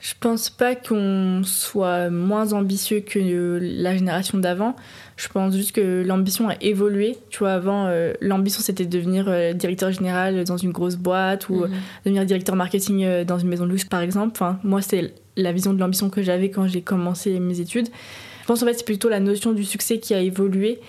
Je 0.00 0.14
pense 0.18 0.48
pas 0.48 0.74
qu'on 0.74 1.42
soit 1.44 2.08
moins 2.08 2.54
ambitieux 2.54 3.00
que 3.00 3.58
la 3.60 3.94
génération 3.94 4.38
d'avant. 4.38 4.74
Je 5.16 5.28
pense 5.28 5.54
juste 5.54 5.72
que 5.72 6.02
l'ambition 6.02 6.48
a 6.48 6.54
évolué. 6.62 7.18
Tu 7.28 7.40
vois, 7.40 7.52
avant, 7.52 7.86
euh, 7.86 8.14
l'ambition 8.22 8.62
c'était 8.62 8.86
de 8.86 8.90
devenir 8.90 9.26
euh, 9.28 9.52
directeur 9.52 9.92
général 9.92 10.44
dans 10.44 10.56
une 10.56 10.72
grosse 10.72 10.96
boîte 10.96 11.50
ou 11.50 11.66
mhm. 11.66 11.70
devenir 12.06 12.24
directeur 12.24 12.56
marketing 12.56 13.04
euh, 13.04 13.24
dans 13.24 13.38
une 13.38 13.48
maison 13.48 13.66
de 13.66 13.72
luxe, 13.72 13.84
par 13.84 14.00
exemple. 14.00 14.32
Enfin, 14.34 14.58
moi, 14.64 14.80
c'était 14.80 15.12
la 15.36 15.52
vision 15.52 15.74
de 15.74 15.78
l'ambition 15.78 16.08
que 16.08 16.22
j'avais 16.22 16.48
quand 16.48 16.66
j'ai 16.66 16.80
commencé 16.80 17.38
mes 17.38 17.60
études. 17.60 17.88
Je 18.40 18.46
pense 18.46 18.62
en 18.62 18.66
fait 18.66 18.74
c'est 18.74 18.86
plutôt 18.86 19.10
la 19.10 19.20
notion 19.20 19.52
du 19.52 19.64
succès 19.64 19.98
qui 19.98 20.14
a 20.14 20.20
évolué. 20.20 20.80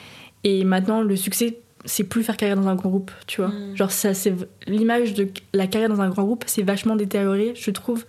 Et 0.45 0.63
maintenant, 0.63 1.01
le 1.01 1.17
succès, 1.17 1.59
c'est 1.83 2.05
plus 2.05 2.23
faire 2.23 2.37
carrière 2.37 2.55
dans 2.55 2.67
un 2.67 2.75
grand 2.75 2.89
groupe, 2.89 3.11
tu 3.27 3.41
vois. 3.41 3.49
Mhm. 3.49 3.75
Genre, 3.75 3.91
ça, 3.91 4.13
c'est 4.13 4.33
l'image 4.67 5.13
de 5.13 5.27
la 5.53 5.67
carrière 5.67 5.89
dans 5.89 5.99
un 5.99 6.09
grand 6.09 6.23
groupe, 6.23 6.45
c'est 6.47 6.63
vachement 6.63 6.95
détérioré, 6.95 7.51
je 7.55 7.71
trouve. 7.71 8.05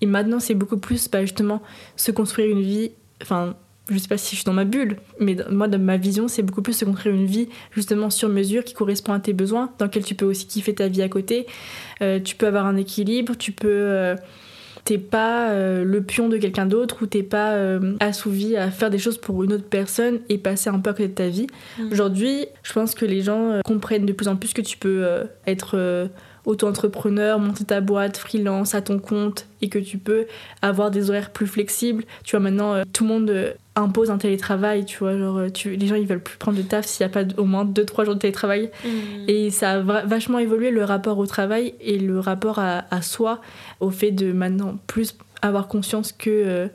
Et 0.00 0.06
maintenant, 0.06 0.40
c'est 0.40 0.54
beaucoup 0.54 0.78
plus 0.78 1.08
bah, 1.10 1.22
justement 1.22 1.62
se 1.96 2.10
construire 2.10 2.50
une 2.50 2.62
vie. 2.62 2.92
Enfin, 3.22 3.54
je 3.90 3.98
sais 3.98 4.08
pas 4.08 4.16
si 4.16 4.30
je 4.30 4.36
suis 4.36 4.44
dans 4.44 4.52
ma 4.52 4.64
bulle, 4.64 4.96
mais 5.18 5.36
moi, 5.50 5.68
dans 5.68 5.78
ma 5.78 5.96
vision, 5.96 6.28
c'est 6.28 6.42
beaucoup 6.42 6.62
plus 6.62 6.72
se 6.72 6.84
construire 6.84 7.14
une 7.14 7.26
vie 7.26 7.48
justement 7.72 8.08
sur 8.08 8.28
mesure 8.28 8.64
qui 8.64 8.74
correspond 8.74 9.12
à 9.12 9.20
tes 9.20 9.32
besoins, 9.32 9.72
dans 9.78 9.86
laquelle 9.86 10.04
tu 10.04 10.14
peux 10.14 10.26
aussi 10.26 10.46
kiffer 10.46 10.74
ta 10.74 10.88
vie 10.88 11.02
à 11.02 11.08
côté. 11.08 11.46
Euh, 12.00 12.20
tu 12.20 12.36
peux 12.36 12.46
avoir 12.46 12.66
un 12.66 12.76
équilibre, 12.76 13.34
tu 13.36 13.52
peux. 13.52 13.68
Euh, 13.68 14.14
t'es 14.84 14.96
pas 14.96 15.50
euh, 15.50 15.84
le 15.84 16.02
pion 16.02 16.28
de 16.28 16.38
quelqu'un 16.38 16.64
d'autre 16.64 17.02
ou 17.02 17.06
t'es 17.06 17.22
pas 17.22 17.54
assouvi 18.00 18.56
à 18.56 18.70
faire 18.70 18.88
des 18.88 18.98
choses 18.98 19.18
pour 19.18 19.44
une 19.44 19.52
autre 19.52 19.68
personne 19.68 20.20
et 20.30 20.38
passer 20.38 20.70
un 20.70 20.78
peu 20.78 20.90
à 20.90 20.92
côté 20.94 21.08
de 21.08 21.14
ta 21.14 21.28
vie. 21.28 21.48
Mmh. 21.78 21.92
Aujourd'hui, 21.92 22.46
je 22.62 22.72
pense 22.72 22.94
que 22.94 23.04
les 23.04 23.20
gens 23.20 23.60
comprennent 23.64 24.06
de 24.06 24.12
plus 24.12 24.28
en 24.28 24.36
plus 24.36 24.54
que 24.54 24.62
tu 24.62 24.78
peux 24.78 25.04
être 25.46 26.08
auto-entrepreneur, 26.46 27.38
monter 27.38 27.64
ta 27.64 27.80
boîte, 27.80 28.16
freelance, 28.16 28.74
à 28.74 28.82
ton 28.82 28.98
compte, 28.98 29.46
et 29.62 29.68
que 29.68 29.78
tu 29.78 29.98
peux 29.98 30.26
avoir 30.62 30.90
des 30.90 31.10
horaires 31.10 31.30
plus 31.30 31.46
flexibles. 31.46 32.04
Tu 32.24 32.32
vois, 32.32 32.40
maintenant, 32.40 32.74
euh, 32.74 32.84
tout 32.92 33.04
le 33.04 33.10
monde 33.10 33.30
euh, 33.30 33.52
impose 33.76 34.10
un 34.10 34.18
télétravail, 34.18 34.84
tu 34.84 34.98
vois, 34.98 35.16
genre, 35.18 35.38
euh, 35.38 35.48
tu, 35.50 35.76
les 35.76 35.86
gens, 35.86 35.96
ils 35.96 36.06
veulent 36.06 36.22
plus 36.22 36.38
prendre 36.38 36.56
de 36.56 36.62
taf 36.62 36.86
s'il 36.86 37.06
n'y 37.06 37.12
a 37.12 37.12
pas 37.12 37.24
au 37.36 37.44
moins 37.44 37.64
2-3 37.64 38.04
jours 38.04 38.14
de 38.14 38.20
télétravail. 38.20 38.70
Mmh. 38.84 38.88
Et 39.28 39.50
ça 39.50 39.72
a 39.72 39.80
vachement 39.80 40.38
évolué 40.38 40.70
le 40.70 40.84
rapport 40.84 41.18
au 41.18 41.26
travail 41.26 41.74
et 41.80 41.98
le 41.98 42.18
rapport 42.18 42.58
à, 42.58 42.84
à 42.90 43.02
soi, 43.02 43.40
au 43.80 43.90
fait 43.90 44.10
de 44.10 44.32
maintenant 44.32 44.78
plus 44.86 45.16
avoir 45.42 45.68
conscience 45.68 46.12
que 46.12 46.68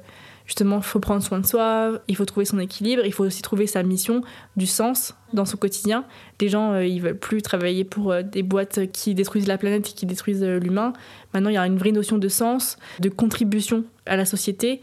justement, 0.45 0.77
il 0.77 0.83
faut 0.83 0.99
prendre 0.99 1.23
soin 1.23 1.39
de 1.39 1.45
soi, 1.45 2.01
il 2.07 2.15
faut 2.15 2.25
trouver 2.25 2.45
son 2.45 2.59
équilibre, 2.59 3.03
il 3.05 3.13
faut 3.13 3.25
aussi 3.25 3.41
trouver 3.41 3.67
sa 3.67 3.83
mission, 3.83 4.21
du 4.55 4.67
sens 4.67 5.15
dans 5.33 5.45
son 5.45 5.57
quotidien. 5.57 6.05
Les 6.39 6.49
gens, 6.49 6.73
euh, 6.73 6.85
ils 6.85 7.01
veulent 7.01 7.17
plus 7.17 7.41
travailler 7.41 7.83
pour 7.83 8.11
euh, 8.11 8.21
des 8.21 8.43
boîtes 8.43 8.91
qui 8.91 9.13
détruisent 9.13 9.47
la 9.47 9.57
planète 9.57 9.89
et 9.89 9.93
qui 9.93 10.05
détruisent 10.05 10.43
euh, 10.43 10.59
l'humain. 10.59 10.93
Maintenant, 11.33 11.49
il 11.49 11.55
y 11.55 11.57
a 11.57 11.65
une 11.65 11.77
vraie 11.77 11.91
notion 11.91 12.17
de 12.17 12.27
sens, 12.27 12.77
de 12.99 13.09
contribution 13.09 13.83
à 14.05 14.15
la 14.15 14.25
société. 14.25 14.79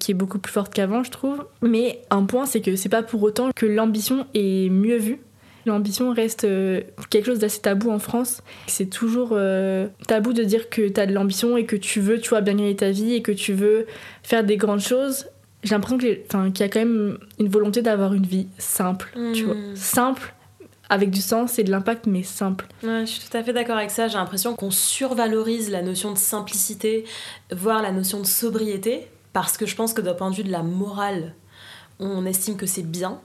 qui 0.00 0.10
est 0.10 0.14
beaucoup 0.14 0.40
plus 0.40 0.52
forte 0.52 0.74
qu'avant, 0.74 1.04
je 1.04 1.10
trouve. 1.12 1.46
Mais 1.62 2.02
un 2.10 2.24
point, 2.24 2.46
c'est 2.46 2.60
que 2.60 2.74
c'est 2.74 2.88
pas 2.88 3.04
pour 3.04 3.22
autant 3.22 3.50
que 3.54 3.64
l'ambition 3.64 4.26
est 4.34 4.68
mieux 4.70 4.96
vue 4.96 5.20
L'ambition 5.66 6.12
reste 6.12 6.44
euh, 6.44 6.80
quelque 7.10 7.26
chose 7.26 7.40
d'assez 7.40 7.60
tabou 7.60 7.90
en 7.90 7.98
France. 7.98 8.40
C'est 8.68 8.88
toujours 8.88 9.30
euh, 9.32 9.88
tabou 10.06 10.32
de 10.32 10.44
dire 10.44 10.70
que 10.70 10.88
tu 10.88 11.00
as 11.00 11.06
de 11.06 11.12
l'ambition 11.12 11.56
et 11.56 11.66
que 11.66 11.74
tu 11.74 12.00
veux, 12.00 12.20
tu 12.20 12.30
vois, 12.30 12.40
bien 12.40 12.54
gagner 12.54 12.76
ta 12.76 12.90
vie 12.90 13.14
et 13.14 13.20
que 13.20 13.32
tu 13.32 13.52
veux 13.52 13.86
faire 14.22 14.44
des 14.44 14.56
grandes 14.56 14.80
choses. 14.80 15.26
J'ai 15.64 15.74
l'impression 15.74 15.98
qu'il 15.98 16.60
y 16.60 16.62
a 16.62 16.68
quand 16.68 16.78
même 16.78 17.18
une 17.40 17.48
volonté 17.48 17.82
d'avoir 17.82 18.14
une 18.14 18.26
vie 18.26 18.46
simple, 18.58 19.10
tu 19.34 19.42
vois. 19.42 19.56
Hmm. 19.56 19.74
Simple, 19.74 20.34
avec 20.88 21.10
du 21.10 21.20
sens 21.20 21.58
et 21.58 21.64
de 21.64 21.70
l'impact, 21.72 22.06
mais 22.06 22.22
simple. 22.22 22.66
Ouais, 22.84 23.00
je 23.00 23.06
suis 23.06 23.28
tout 23.28 23.36
à 23.36 23.42
fait 23.42 23.52
d'accord 23.52 23.76
avec 23.76 23.90
ça. 23.90 24.06
J'ai 24.06 24.18
l'impression 24.18 24.54
qu'on 24.54 24.70
survalorise 24.70 25.70
la 25.70 25.82
notion 25.82 26.12
de 26.12 26.18
simplicité, 26.18 27.04
voire 27.50 27.82
la 27.82 27.90
notion 27.90 28.20
de 28.20 28.26
sobriété, 28.26 29.08
parce 29.32 29.56
que 29.56 29.66
je 29.66 29.74
pense 29.74 29.92
que 29.92 30.00
d'un 30.00 30.14
point 30.14 30.30
de 30.30 30.36
vue 30.36 30.44
de 30.44 30.52
la 30.52 30.62
morale, 30.62 31.34
on 31.98 32.24
estime 32.24 32.56
que 32.56 32.66
c'est 32.66 32.86
bien 32.86 33.20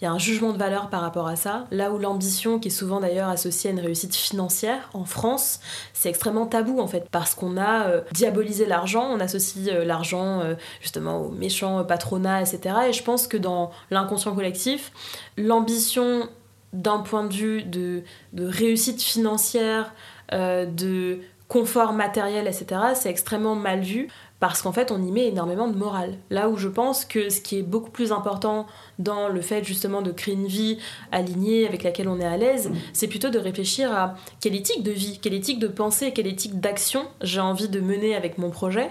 il 0.00 0.04
y 0.04 0.06
a 0.06 0.12
un 0.12 0.18
jugement 0.18 0.52
de 0.52 0.58
valeur 0.58 0.88
par 0.88 1.02
rapport 1.02 1.28
à 1.28 1.36
ça. 1.36 1.66
Là 1.70 1.90
où 1.92 1.98
l'ambition, 1.98 2.58
qui 2.58 2.68
est 2.68 2.70
souvent 2.70 3.00
d'ailleurs 3.00 3.28
associée 3.28 3.70
à 3.70 3.72
une 3.72 3.80
réussite 3.80 4.14
financière 4.14 4.88
en 4.94 5.04
France, 5.04 5.60
c'est 5.92 6.08
extrêmement 6.08 6.46
tabou 6.46 6.80
en 6.80 6.86
fait, 6.86 7.06
parce 7.10 7.34
qu'on 7.34 7.58
a 7.58 7.86
euh, 7.88 8.00
diabolisé 8.12 8.64
l'argent, 8.64 9.06
on 9.10 9.20
associe 9.20 9.68
euh, 9.68 9.84
l'argent 9.84 10.40
euh, 10.40 10.54
justement 10.80 11.18
au 11.18 11.30
méchant 11.30 11.84
patronat, 11.84 12.40
etc. 12.40 12.74
Et 12.88 12.92
je 12.92 13.02
pense 13.02 13.26
que 13.26 13.36
dans 13.36 13.70
l'inconscient 13.90 14.34
collectif, 14.34 14.92
l'ambition 15.36 16.28
d'un 16.72 17.00
point 17.00 17.24
de 17.24 17.34
vue 17.34 17.62
de, 17.62 18.02
de 18.32 18.46
réussite 18.46 19.02
financière, 19.02 19.92
de 20.32 21.18
confort 21.48 21.92
matériel, 21.92 22.46
etc., 22.46 22.80
c'est 22.94 23.10
extrêmement 23.10 23.56
mal 23.56 23.80
vu 23.80 24.06
parce 24.40 24.62
qu'en 24.62 24.72
fait 24.72 24.90
on 24.90 25.02
y 25.02 25.12
met 25.12 25.28
énormément 25.28 25.68
de 25.68 25.76
morale. 25.76 26.14
Là 26.30 26.48
où 26.48 26.56
je 26.56 26.68
pense 26.68 27.04
que 27.04 27.30
ce 27.30 27.40
qui 27.40 27.58
est 27.58 27.62
beaucoup 27.62 27.90
plus 27.90 28.10
important 28.10 28.66
dans 28.98 29.28
le 29.28 29.40
fait 29.40 29.62
justement 29.62 30.02
de 30.02 30.10
créer 30.10 30.34
une 30.34 30.46
vie 30.46 30.78
alignée 31.12 31.66
avec 31.66 31.82
laquelle 31.82 32.08
on 32.08 32.18
est 32.18 32.26
à 32.26 32.36
l'aise, 32.36 32.70
c'est 32.92 33.08
plutôt 33.08 33.30
de 33.30 33.38
réfléchir 33.38 33.92
à 33.92 34.14
quelle 34.40 34.54
éthique 34.54 34.82
de 34.82 34.90
vie, 34.90 35.20
quelle 35.20 35.34
éthique 35.34 35.58
de 35.58 35.68
pensée, 35.68 36.12
quelle 36.12 36.26
éthique 36.26 36.58
d'action 36.58 37.06
j'ai 37.20 37.40
envie 37.40 37.68
de 37.68 37.80
mener 37.80 38.16
avec 38.16 38.38
mon 38.38 38.50
projet. 38.50 38.90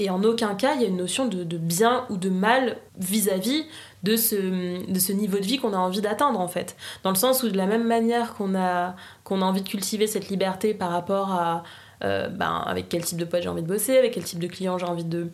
Et 0.00 0.08
en 0.08 0.24
aucun 0.24 0.54
cas, 0.54 0.76
il 0.76 0.80
y 0.80 0.84
a 0.86 0.88
une 0.88 0.96
notion 0.96 1.26
de, 1.26 1.44
bien 1.58 2.06
ou 2.08 2.16
de 2.16 2.30
mal 2.30 2.78
vis-à-vis 2.98 3.66
de, 4.02 4.16
ce, 4.16 4.90
de 4.90 4.98
ce 4.98 5.12
niveau 5.12 5.36
de 5.36 5.44
vie 5.44 5.58
qu'on 5.58 5.74
a 5.74 5.76
envie 5.76 6.00
d'atteindre, 6.00 6.40
en 6.40 6.48
fait. 6.48 6.74
Dans 7.02 7.10
le 7.10 7.16
sens 7.16 7.42
où, 7.42 7.50
de 7.50 7.56
la 7.58 7.66
même 7.66 7.86
manière 7.86 8.32
qu'on 8.32 8.54
a, 8.54 8.96
qu'on 9.24 9.42
a 9.42 9.44
envie 9.44 9.60
de 9.60 9.68
cultiver 9.68 10.06
cette 10.06 10.30
liberté 10.30 10.72
par 10.72 10.90
rapport 10.90 11.32
à, 11.32 11.64
euh, 12.02 12.28
ben, 12.28 12.62
avec 12.66 12.88
quel 12.88 13.04
type 13.04 13.18
de 13.18 13.24
pote 13.24 13.42
j'ai 13.42 13.48
envie 13.48 13.62
de 13.62 13.68
bosser, 13.68 13.98
avec 13.98 14.12
quel 14.12 14.24
type 14.24 14.38
de 14.38 14.46
client 14.46 14.78
j'ai 14.78 14.86
envie 14.86 15.04
de, 15.04 15.28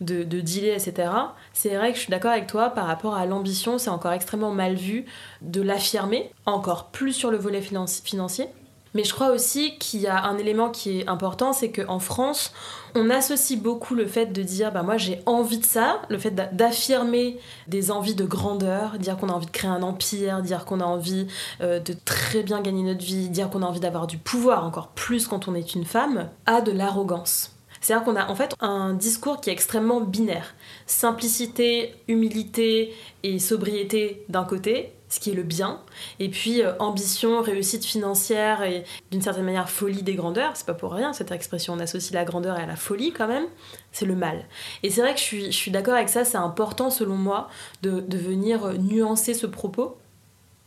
de, 0.00 0.22
de, 0.22 0.40
dealer, 0.40 0.72
etc. 0.72 1.10
C'est 1.52 1.76
vrai 1.76 1.90
que 1.90 1.96
je 1.96 2.02
suis 2.02 2.10
d'accord 2.10 2.30
avec 2.30 2.46
toi 2.46 2.70
par 2.70 2.86
rapport 2.86 3.14
à 3.14 3.26
l'ambition, 3.26 3.78
c'est 3.78 3.90
encore 3.90 4.12
extrêmement 4.12 4.52
mal 4.52 4.74
vu 4.74 5.04
de 5.40 5.60
l'affirmer, 5.60 6.30
encore 6.46 6.90
plus 6.90 7.12
sur 7.12 7.30
le 7.30 7.36
volet 7.36 7.60
financier. 7.60 8.46
Mais 8.94 9.04
je 9.04 9.14
crois 9.14 9.30
aussi 9.30 9.78
qu'il 9.78 10.00
y 10.00 10.06
a 10.06 10.24
un 10.24 10.36
élément 10.36 10.70
qui 10.70 11.00
est 11.00 11.08
important, 11.08 11.52
c'est 11.52 11.70
qu'en 11.70 11.98
France, 11.98 12.52
on 12.94 13.08
associe 13.08 13.58
beaucoup 13.58 13.94
le 13.94 14.06
fait 14.06 14.26
de 14.26 14.42
dire 14.42 14.70
bah 14.70 14.82
moi 14.82 14.98
j'ai 14.98 15.20
envie 15.24 15.58
de 15.58 15.64
ça, 15.64 16.02
le 16.10 16.18
fait 16.18 16.30
d'affirmer 16.54 17.38
des 17.68 17.90
envies 17.90 18.14
de 18.14 18.24
grandeur, 18.24 18.98
dire 18.98 19.16
qu'on 19.16 19.30
a 19.30 19.32
envie 19.32 19.46
de 19.46 19.50
créer 19.50 19.70
un 19.70 19.82
empire, 19.82 20.42
dire 20.42 20.66
qu'on 20.66 20.80
a 20.80 20.84
envie 20.84 21.26
euh, 21.62 21.80
de 21.80 21.94
très 22.04 22.42
bien 22.42 22.60
gagner 22.60 22.82
notre 22.82 23.04
vie, 23.04 23.30
dire 23.30 23.48
qu'on 23.48 23.62
a 23.62 23.66
envie 23.66 23.80
d'avoir 23.80 24.06
du 24.06 24.18
pouvoir 24.18 24.66
encore 24.66 24.88
plus 24.88 25.26
quand 25.26 25.48
on 25.48 25.54
est 25.54 25.74
une 25.74 25.86
femme, 25.86 26.28
à 26.44 26.60
de 26.60 26.72
l'arrogance. 26.72 27.52
C'est-à-dire 27.80 28.04
qu'on 28.04 28.16
a 28.16 28.28
en 28.28 28.36
fait 28.36 28.54
un 28.60 28.94
discours 28.94 29.40
qui 29.40 29.50
est 29.50 29.52
extrêmement 29.52 30.00
binaire. 30.00 30.54
Simplicité, 30.86 31.96
humilité 32.06 32.94
et 33.24 33.40
sobriété 33.40 34.24
d'un 34.28 34.44
côté, 34.44 34.92
ce 35.12 35.20
qui 35.20 35.30
est 35.30 35.34
le 35.34 35.42
bien, 35.42 35.78
et 36.20 36.30
puis 36.30 36.62
euh, 36.62 36.72
ambition, 36.78 37.42
réussite 37.42 37.84
financière 37.84 38.62
et 38.62 38.82
d'une 39.10 39.20
certaine 39.20 39.44
manière 39.44 39.68
folie 39.68 40.02
des 40.02 40.14
grandeurs, 40.14 40.52
c'est 40.54 40.64
pas 40.64 40.72
pour 40.72 40.94
rien 40.94 41.12
cette 41.12 41.30
expression, 41.32 41.74
on 41.74 41.80
associe 41.80 42.14
la 42.14 42.24
grandeur 42.24 42.56
à 42.56 42.64
la 42.64 42.76
folie 42.76 43.12
quand 43.12 43.28
même, 43.28 43.44
c'est 43.92 44.06
le 44.06 44.16
mal. 44.16 44.46
Et 44.82 44.88
c'est 44.88 45.02
vrai 45.02 45.12
que 45.12 45.20
je 45.20 45.50
suis, 45.50 45.70
d'accord 45.70 45.96
avec 45.96 46.08
ça, 46.08 46.24
c'est 46.24 46.38
important 46.38 46.88
selon 46.88 47.16
moi 47.16 47.50
de, 47.82 48.00
de 48.00 48.16
venir 48.16 48.72
nuancer 48.78 49.34
ce 49.34 49.46
propos, 49.46 49.98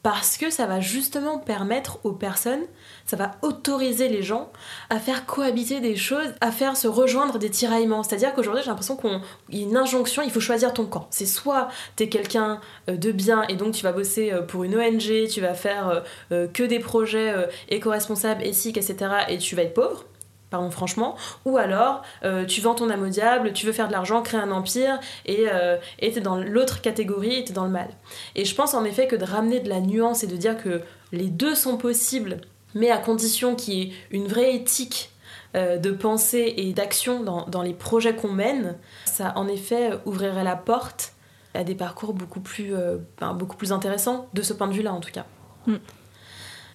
parce 0.06 0.38
que 0.38 0.52
ça 0.52 0.68
va 0.68 0.82
justement 0.82 1.40
permettre 1.40 1.98
aux 2.04 2.12
personnes, 2.12 2.62
ça 3.08 3.16
va 3.16 3.32
autoriser 3.42 4.08
les 4.08 4.22
gens 4.22 4.52
à 4.92 5.00
faire 5.00 5.26
cohabiter 5.26 5.80
des 5.80 5.96
choses, 5.96 6.28
à 6.42 6.52
faire 6.52 6.78
se 6.78 6.88
rejoindre 6.88 7.40
des 7.40 7.50
tiraillements. 7.50 8.04
C'est-à-dire 8.04 8.36
qu'aujourd'hui, 8.36 8.62
j'ai 8.62 8.70
l'impression 8.70 8.98
qu'il 8.98 9.20
y 9.50 9.64
a 9.64 9.66
une 9.66 9.76
injonction, 9.76 10.22
il 10.22 10.30
faut 10.30 10.40
choisir 10.40 10.74
ton 10.74 10.86
camp. 10.86 11.08
C'est 11.10 11.26
soit 11.26 11.70
t'es 11.96 12.08
quelqu'un 12.08 12.62
euh, 12.88 12.98
de 12.98 13.12
bien 13.12 13.48
et 13.50 13.56
donc 13.56 13.74
tu 13.74 13.82
vas 13.82 13.94
bosser 13.94 14.32
euh, 14.32 14.44
pour 14.44 14.64
une 14.64 14.78
ONG, 14.78 15.28
tu 15.28 15.42
vas 15.42 15.56
faire 15.56 16.04
euh, 16.32 16.48
que 16.54 16.62
des 16.62 16.78
projets 16.78 17.34
éco-responsables, 17.70 18.44
éthiques, 18.44 18.78
etc. 18.78 19.12
et 19.28 19.40
tu 19.40 19.56
vas 19.56 19.64
être 19.64 19.74
pauvre 19.74 20.06
pardon 20.50 20.70
franchement, 20.72 21.16
ou 21.46 21.58
alors 21.58 22.02
euh, 22.24 22.46
tu 22.46 22.62
vends 22.62 22.76
ton 22.76 22.90
âme 22.90 23.04
au 23.04 23.10
diable, 23.10 23.54
tu 23.54 23.66
veux 23.66 23.72
faire 23.72 23.88
de 23.88 23.94
l'argent, 23.94 24.22
créer 24.22 24.40
un 24.40 24.52
empire, 24.52 25.00
et 25.26 25.48
euh, 25.52 25.78
t'es 26.00 26.22
dans 26.22 26.38
l'autre 26.38 26.82
catégorie, 26.82 27.44
t'es 27.44 27.54
dans 27.54 27.66
le 27.66 27.72
mal. 27.72 27.90
Et 28.36 28.46
je 28.46 28.56
pense 28.56 28.74
en 28.74 28.84
effet 28.84 29.08
que 29.08 29.16
de 29.16 29.26
ramener 29.26 29.60
de 29.60 29.70
la 29.70 29.80
nuance 29.80 30.24
et 30.24 30.28
de 30.28 30.36
dire 30.36 30.58
que 30.58 30.82
les 31.12 31.28
deux 31.28 31.56
sont 31.56 31.78
possibles, 31.78 32.42
mais 32.74 32.92
à 32.92 32.98
condition 32.98 33.56
qu'il 33.56 33.74
y 33.74 33.82
ait 33.84 33.94
une 34.12 34.28
vraie 34.28 34.56
éthique 34.56 35.12
euh, 35.56 35.78
de 35.78 35.92
pensée 35.92 36.54
et 36.58 36.74
d'action 36.74 37.24
dans, 37.24 37.62
les 37.62 37.74
projets 37.74 38.16
qu'on 38.16 38.32
mène, 38.32 38.78
ça 39.06 39.34
en 39.36 39.48
effet 39.48 39.92
ouvrirait 40.06 40.44
la 40.44 40.56
porte 40.56 41.14
à 41.54 41.64
des 41.64 41.76
parcours 41.76 42.14
beaucoup 42.14 42.42
plus, 42.42 42.74
ben, 43.20 43.34
beaucoup 43.34 43.56
plus 43.56 43.72
intéressants, 43.72 44.28
de 44.34 44.42
ce 44.42 44.54
point 44.54 44.68
de 44.68 44.74
vue-là 44.74 44.94
en 44.94 45.00
tout 45.00 45.12
cas. 45.12 45.26
Mm. 45.68 45.76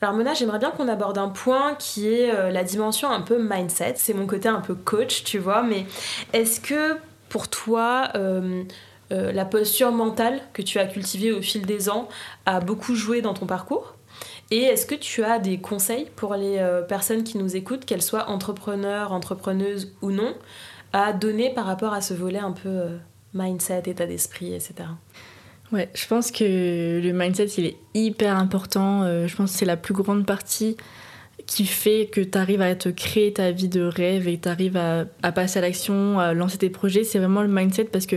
Alors 0.02 0.14
Mona, 0.14 0.32
j'aimerais 0.32 0.58
bien 0.58 0.70
qu'on 0.70 0.88
aborde 0.88 1.18
un 1.18 1.28
point 1.28 1.74
qui 1.74 2.08
est 2.08 2.34
euh, 2.34 2.50
la 2.50 2.64
dimension 2.64 3.10
un 3.10 3.20
peu 3.20 3.38
mindset. 3.38 3.94
C'est 3.96 4.14
mon 4.14 4.26
côté 4.26 4.48
un 4.48 4.60
peu 4.60 4.74
coach, 4.74 5.24
tu 5.24 5.38
vois, 5.38 5.62
mais 5.62 5.84
est-ce 6.32 6.58
que 6.58 6.96
pour 7.28 7.48
toi, 7.48 8.08
euh, 8.14 8.64
euh, 9.12 9.30
la 9.30 9.44
posture 9.44 9.92
mentale 9.92 10.40
que 10.54 10.62
tu 10.62 10.78
as 10.78 10.86
cultivée 10.86 11.32
au 11.32 11.42
fil 11.42 11.66
des 11.66 11.90
ans 11.90 12.08
a 12.46 12.60
beaucoup 12.60 12.94
joué 12.94 13.20
dans 13.20 13.34
ton 13.34 13.44
parcours? 13.44 13.94
Et 14.50 14.62
est-ce 14.62 14.86
que 14.86 14.94
tu 14.94 15.22
as 15.22 15.38
des 15.38 15.60
conseils 15.60 16.08
pour 16.16 16.34
les 16.34 16.58
personnes 16.88 17.22
qui 17.22 17.38
nous 17.38 17.54
écoutent, 17.54 17.84
qu'elles 17.84 18.02
soient 18.02 18.28
entrepreneurs, 18.28 19.12
entrepreneuses 19.12 19.94
ou 20.02 20.10
non, 20.10 20.34
à 20.92 21.12
donner 21.12 21.54
par 21.54 21.66
rapport 21.66 21.92
à 21.92 22.00
ce 22.00 22.14
volet 22.14 22.40
un 22.40 22.50
peu 22.50 22.88
mindset, 23.32 23.84
état 23.86 24.06
d'esprit, 24.06 24.52
etc. 24.52 24.88
Ouais, 25.72 25.88
je 25.94 26.06
pense 26.06 26.32
que 26.32 27.00
le 27.02 27.12
mindset, 27.12 27.46
il 27.58 27.66
est 27.66 27.76
hyper 27.94 28.36
important. 28.36 29.02
Euh, 29.04 29.28
je 29.28 29.36
pense 29.36 29.52
que 29.52 29.58
c'est 29.58 29.64
la 29.64 29.76
plus 29.76 29.94
grande 29.94 30.26
partie 30.26 30.76
qui 31.46 31.64
fait 31.64 32.08
que 32.12 32.20
tu 32.20 32.36
arrives 32.36 32.60
à 32.60 32.74
te 32.74 32.88
créer 32.88 33.32
ta 33.32 33.50
vie 33.50 33.68
de 33.68 33.82
rêve 33.82 34.28
et 34.28 34.38
tu 34.38 34.48
arrives 34.48 34.76
à, 34.76 35.06
à, 35.22 35.32
passer 35.32 35.58
à 35.58 35.62
l'action, 35.62 36.18
à 36.18 36.34
lancer 36.34 36.58
tes 36.58 36.70
projets. 36.70 37.04
C'est 37.04 37.18
vraiment 37.18 37.42
le 37.42 37.48
mindset 37.48 37.84
parce 37.84 38.06
que 38.06 38.16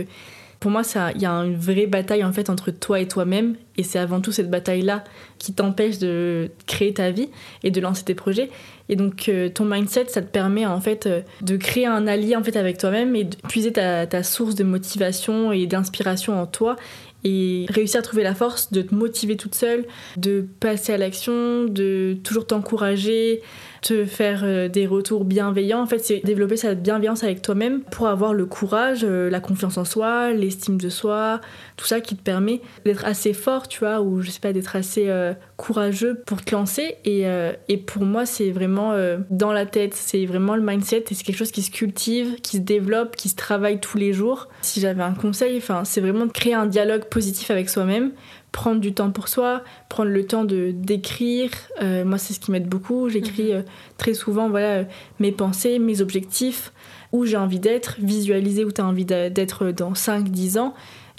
pour 0.64 0.70
moi, 0.70 0.80
il 1.14 1.20
y 1.20 1.26
a 1.26 1.30
une 1.30 1.56
vraie 1.56 1.86
bataille 1.86 2.24
en 2.24 2.32
fait 2.32 2.48
entre 2.48 2.70
toi 2.70 2.98
et 2.98 3.06
toi-même. 3.06 3.54
Et 3.76 3.82
c'est 3.82 3.98
avant 3.98 4.22
tout 4.22 4.32
cette 4.32 4.50
bataille-là 4.50 5.04
qui 5.38 5.52
t'empêche 5.52 5.98
de 5.98 6.50
créer 6.66 6.94
ta 6.94 7.10
vie 7.10 7.28
et 7.62 7.70
de 7.70 7.80
lancer 7.82 8.02
tes 8.02 8.14
projets. 8.14 8.48
Et 8.88 8.96
donc, 8.96 9.28
euh, 9.28 9.50
ton 9.50 9.66
mindset, 9.66 10.06
ça 10.08 10.22
te 10.22 10.30
permet 10.30 10.64
en 10.64 10.80
fait 10.80 11.04
euh, 11.04 11.20
de 11.42 11.58
créer 11.58 11.86
un 11.86 12.06
allié 12.06 12.34
en 12.34 12.42
fait 12.42 12.56
avec 12.56 12.78
toi-même 12.78 13.14
et 13.14 13.24
de 13.24 13.36
puiser 13.46 13.72
ta, 13.72 14.06
ta 14.06 14.22
source 14.22 14.54
de 14.54 14.64
motivation 14.64 15.52
et 15.52 15.66
d'inspiration 15.66 16.40
en 16.40 16.46
toi 16.46 16.76
et 17.24 17.66
réussir 17.70 18.00
à 18.00 18.02
trouver 18.02 18.22
la 18.22 18.34
force 18.34 18.70
de 18.72 18.82
te 18.82 18.94
motiver 18.94 19.36
toute 19.36 19.54
seule, 19.54 19.86
de 20.16 20.46
passer 20.60 20.92
à 20.92 20.98
l'action, 20.98 21.64
de 21.64 22.16
toujours 22.22 22.46
t'encourager, 22.46 23.42
te 23.84 24.06
faire 24.06 24.40
euh, 24.44 24.66
des 24.66 24.86
retours 24.86 25.26
bienveillants. 25.26 25.82
En 25.82 25.86
fait, 25.86 25.98
c'est 25.98 26.20
développer 26.24 26.56
cette 26.56 26.82
bienveillance 26.82 27.22
avec 27.22 27.42
toi-même 27.42 27.82
pour 27.82 28.08
avoir 28.08 28.32
le 28.32 28.46
courage, 28.46 29.00
euh, 29.04 29.28
la 29.28 29.40
confiance 29.40 29.76
en 29.76 29.84
soi, 29.84 30.32
l'estime 30.32 30.78
de 30.78 30.88
soi, 30.88 31.42
tout 31.76 31.84
ça 31.84 32.00
qui 32.00 32.16
te 32.16 32.22
permet 32.22 32.62
d'être 32.86 33.04
assez 33.04 33.34
fort, 33.34 33.68
tu 33.68 33.80
vois, 33.80 34.00
ou 34.00 34.22
je 34.22 34.30
sais 34.30 34.40
pas, 34.40 34.54
d'être 34.54 34.74
assez 34.74 35.08
euh, 35.08 35.34
courageux 35.58 36.22
pour 36.24 36.42
te 36.42 36.54
lancer. 36.54 36.96
Et, 37.04 37.24
et 37.68 37.76
pour 37.76 38.04
moi, 38.04 38.24
c'est 38.24 38.50
vraiment 38.50 38.94
dans 39.30 39.52
la 39.52 39.66
tête, 39.66 39.94
c'est 39.94 40.24
vraiment 40.24 40.56
le 40.56 40.62
mindset 40.62 41.04
et 41.10 41.14
c'est 41.14 41.24
quelque 41.24 41.36
chose 41.36 41.50
qui 41.50 41.62
se 41.62 41.70
cultive, 41.70 42.36
qui 42.40 42.56
se 42.56 42.62
développe, 42.62 43.16
qui 43.16 43.28
se 43.28 43.36
travaille 43.36 43.80
tous 43.80 43.98
les 43.98 44.12
jours. 44.12 44.48
Si 44.62 44.80
j'avais 44.80 45.02
un 45.02 45.12
conseil, 45.12 45.58
enfin, 45.58 45.84
c'est 45.84 46.00
vraiment 46.00 46.26
de 46.26 46.32
créer 46.32 46.54
un 46.54 46.66
dialogue 46.66 47.04
positif 47.04 47.50
avec 47.50 47.68
soi-même 47.68 48.12
prendre 48.54 48.80
du 48.80 48.94
temps 48.94 49.10
pour 49.10 49.26
soi, 49.26 49.64
prendre 49.88 50.12
le 50.12 50.24
temps 50.24 50.44
de 50.44 50.70
d'écrire. 50.70 51.50
Euh, 51.82 52.04
moi, 52.04 52.18
c'est 52.18 52.32
ce 52.32 52.38
qui 52.38 52.52
m'aide 52.52 52.68
beaucoup. 52.68 53.08
J'écris 53.08 53.50
mhm. 53.50 53.58
euh, 53.58 53.62
très 53.98 54.14
souvent 54.14 54.48
voilà, 54.48 54.68
euh, 54.68 54.84
mes 55.18 55.32
pensées, 55.32 55.80
mes 55.80 56.00
objectifs, 56.00 56.72
où 57.10 57.26
j'ai 57.26 57.36
envie 57.36 57.58
d'être, 57.58 57.96
visualiser 57.98 58.64
où 58.64 58.70
tu 58.70 58.80
as 58.80 58.86
envie 58.86 59.04
d'être 59.04 59.72
dans 59.72 59.92
5-10 59.92 60.60
ans 60.60 60.72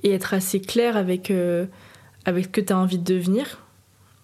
et 0.04 0.14
être 0.14 0.34
assez 0.34 0.62
clair 0.62 0.96
avec, 0.96 1.32
avec 2.26 2.46
ce 2.46 2.50
que 2.50 2.62
tu 2.62 2.72
as 2.74 2.78
envie 2.78 3.00
de 3.00 3.14
devenir. 3.14 3.62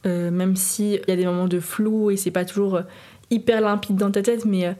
même 0.06 0.56
s'il 0.56 1.02
y 1.08 1.12
a 1.12 1.16
des 1.16 1.26
moments 1.26 1.48
de 1.48 1.60
flou 1.60 2.12
et 2.12 2.18
c'est 2.18 2.32
pas 2.32 2.46
toujours 2.46 2.82
hyper 3.30 3.62
limpide 3.62 3.96
dans 3.96 4.12
ta 4.12 4.22
tête, 4.22 4.46
mais 4.46 4.76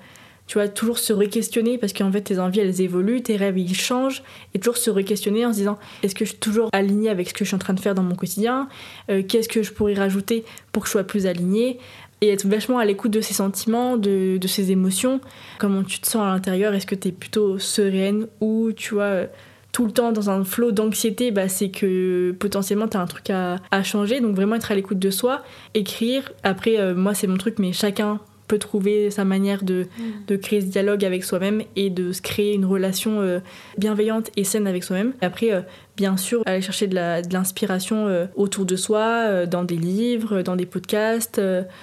tu 0.52 0.58
vois, 0.58 0.68
toujours 0.68 1.00
se 1.00 1.14
re-questionner 1.14 1.78
parce 1.78 1.94
qu'en 1.94 2.12
fait 2.12 2.20
tes 2.20 2.38
envies 2.38 2.60
elles 2.60 2.82
évoluent, 2.82 3.22
tes 3.22 3.38
rêves 3.38 3.58
ils 3.58 3.74
changent 3.74 4.22
et 4.54 4.60
toujours 4.60 4.76
se 4.76 4.90
re-questionner 4.90 5.46
en 5.46 5.54
se 5.54 5.60
disant 5.60 5.80
est-ce 6.04 6.14
que 6.14 6.26
je 6.26 6.32
suis 6.32 6.40
toujours 6.40 6.68
alignée 6.74 7.08
avec 7.08 7.30
ce 7.30 7.34
que 7.34 7.46
je 7.46 7.48
suis 7.48 7.56
en 7.56 7.60
train 7.60 7.74
de 7.74 7.80
faire 7.80 7.96
dans 7.96 8.04
mon 8.04 8.16
quotidien? 8.16 8.68
Euh, 9.10 9.24
Qu'est-ce 9.26 9.48
que 9.48 9.64
je 9.64 9.72
pourrais 9.72 9.94
rajouter 9.94 10.44
pour 10.74 10.84
que 10.84 10.90
je 10.90 10.92
sois 10.92 11.06
plus 11.06 11.26
alignée? 11.26 11.80
Et 12.20 12.28
être 12.28 12.46
vachement 12.46 12.80
à 12.80 12.84
l'écoute 12.84 13.12
de 13.12 13.22
ses 13.22 13.34
sentiments, 13.34 13.96
de, 13.96 14.36
de 14.36 14.48
ses 14.50 14.72
émotions, 14.72 15.22
comment 15.58 15.84
tu 15.84 16.02
te 16.02 16.08
sens 16.08 16.22
à 16.22 16.32
l'intérieur, 16.32 16.74
est-ce 16.74 16.86
que 16.86 16.96
tu 16.96 17.08
es 17.08 17.12
plutôt 17.14 17.58
sereine 17.58 18.28
ou 18.42 18.74
tu 18.76 18.96
vois 18.96 19.28
tout 19.72 19.86
le 19.86 19.94
temps 19.94 20.12
dans 20.12 20.30
un 20.30 20.44
flot 20.44 20.74
d'anxiété, 20.74 21.32
bah, 21.32 21.48
c'est 21.48 21.70
que 21.70 22.36
potentiellement 22.38 22.90
tu 22.90 22.98
as 22.98 23.00
un 23.00 23.08
truc 23.08 23.30
à, 23.30 23.56
à, 23.72 23.84
changer. 23.84 24.20
Donc 24.20 24.36
vraiment 24.36 24.56
être 24.56 24.70
à 24.74 24.76
l'écoute 24.76 25.00
de 25.00 25.12
soi, 25.12 25.44
écrire. 25.76 26.30
Après, 26.44 26.78
euh, 26.78 26.94
moi 26.94 27.14
c'est 27.14 27.28
mon 27.28 27.38
truc, 27.38 27.58
mais 27.58 27.72
chacun 27.72 28.20
peut 28.52 28.60
trouver 28.60 29.10
sa 29.12 29.24
manière 29.24 29.64
de, 29.64 29.88
Mm. 29.98 30.04
de 30.28 30.36
créer 30.36 30.62
ce 30.62 30.66
dialogue 30.68 31.04
avec 31.06 31.24
soi-même 31.24 31.62
et 31.76 31.90
de 31.90 32.12
se 32.12 32.22
créer 32.22 32.54
une 32.54 32.66
relation 32.66 33.22
euh, 33.22 33.40
bienveillante 33.78 34.30
et 34.36 34.44
saine 34.44 34.68
avec 34.68 34.84
soi-même. 34.84 35.14
Après, 35.22 35.52
euh, 35.54 35.62
bien 35.96 36.18
sûr, 36.18 36.42
aller 36.46 36.62
chercher 36.62 36.88
de 36.88 36.96
l'inspiration 37.34 38.08
euh, 38.08 38.26
autour 38.36 38.66
de 38.66 38.76
soi, 38.76 39.46
dans 39.46 39.64
des 39.64 39.78
livres, 39.78 40.42
dans 40.42 40.56
des 40.58 40.66
podcasts. 40.66 41.40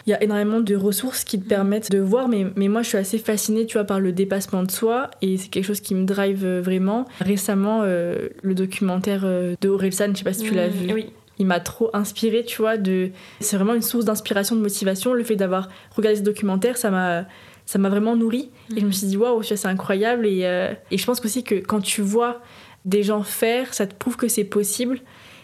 Il 0.07 0.11
y 0.11 0.12
a 0.12 0.22
énormément 0.22 0.61
de 0.61 0.74
ressources 0.76 1.24
qui 1.24 1.40
te 1.40 1.48
permettent 1.48 1.90
de 1.90 1.98
voir, 2.00 2.28
mais, 2.28 2.46
mais 2.57 2.68
moi 2.68 2.83
je 2.83 2.88
suis 2.88 2.98
assez 2.98 3.18
fascinée, 3.18 3.64
tu 3.66 3.74
vois, 3.78 3.85
par 3.85 4.00
le 4.00 4.12
dépassement 4.12 4.62
de 4.62 4.70
soi 4.70 5.11
et 5.22 5.37
c'est 5.38 5.48
quelque 5.48 5.64
chose 5.64 5.81
qui 5.81 5.94
me 5.94 6.04
drive 6.04 6.46
vraiment. 6.59 7.07
Récemment, 7.20 7.83
le 7.85 8.54
documentaire 8.54 9.22
de 9.24 9.68
Orelsan, 9.68 10.11
je 10.12 10.18
sais 10.18 10.24
pas 10.24 10.33
si 10.33 10.42
tu 10.44 10.54
l'as 10.54 10.68
Mm, 10.68 10.70
vu 10.70 10.92
Oui. 10.92 11.07
Il 11.38 11.46
m'a 11.46 11.61
trop 11.61 11.90
inspiré, 11.92 12.44
tu 12.44 12.62
vois. 12.62 12.77
De... 12.77 13.11
C'est 13.40 13.57
vraiment 13.57 13.74
une 13.74 13.83
source 13.83 14.05
d'inspiration, 14.05 14.57
de 14.57 14.61
motivation. 14.61 15.12
Le 15.12 15.24
fait 15.24 15.37
d'avoir 15.37 15.68
regardé 15.96 16.18
ce 16.18 16.24
documentaire, 16.24 16.77
ça 16.77 16.90
m'a, 16.90 17.27
ça 17.66 17.79
m'a 17.79 17.88
vraiment 17.88 18.16
nourri. 18.16 18.51
Et 18.77 18.81
je 18.81 18.87
me 18.87 18.90
suis 18.90 19.07
dit, 19.07 19.16
waouh, 19.16 19.42
tu 19.42 19.48
vois, 19.48 19.57
c'est 19.57 19.68
incroyable. 19.68 20.27
Et, 20.27 20.40
euh, 20.44 20.72
et 20.90 20.98
je 20.98 21.07
pense 21.07 21.24
aussi 21.24 21.44
que 21.44 21.55
quand 21.55 21.81
tu 21.81 22.03
vois 22.03 22.40
des 22.85 23.03
gens 23.03 23.22
faire, 23.22 23.74
ça 23.74 23.87
te 23.87 23.94
prouve 23.94 24.16
que 24.16 24.29
c'est 24.29 24.44
possible. 24.44 25.01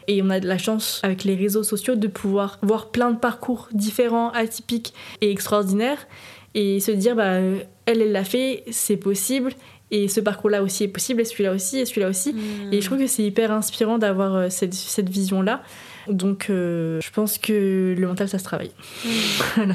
Et 0.07 0.21
on 0.23 0.31
a 0.31 0.41
de 0.41 0.49
la 0.49 0.59
chance 0.59 1.01
avec 1.03 1.25
les 1.25 1.35
réseaux 1.35 1.63
sociaux 1.63 1.95
de 1.95 2.09
pouvoir 2.09 2.59
voir 2.63 2.91
plein 2.91 3.11
de 3.11 3.19
parcours 3.19 3.69
différents, 3.73 4.31
atypiques 4.31 4.93
et 5.21 5.31
extraordinaires. 5.31 6.07
Et 6.55 6.79
se 6.81 6.91
dire, 6.91 7.17
bah, 7.17 7.35
euh, 7.35 7.59
elle, 7.87 8.03
elle 8.03 8.13
l'a 8.13 8.25
fait, 8.25 8.65
c'est 8.71 8.97
possible. 8.97 9.53
Et 9.91 10.09
ce 10.09 10.21
parcours-là 10.21 10.63
aussi 10.63 10.85
est 10.85 10.89
possible, 10.89 11.21
et 11.21 11.25
celui-là 11.25 11.53
aussi, 11.53 11.79
et 11.79 11.85
celui-là 11.85 12.09
aussi. 12.09 12.33
Mm. 12.33 12.73
Et 12.73 12.81
je 12.81 12.87
trouve 12.87 12.99
que 12.99 13.07
c'est 13.07 13.23
hyper 13.23 13.53
inspirant 13.53 13.99
d'avoir 13.99 14.35
euh, 14.35 14.49
cette, 14.51 14.75
cette 14.75 15.09
vision-là. 15.09 15.63
Donc, 16.09 16.47
euh, 16.51 17.01
je 17.01 17.11
pense 17.11 17.39
que 17.39 17.95
le 17.97 18.07
mental, 18.07 18.29
ça 18.29 18.39
se 18.39 18.45
travaille. 18.45 18.73
Voilà. 19.57 19.75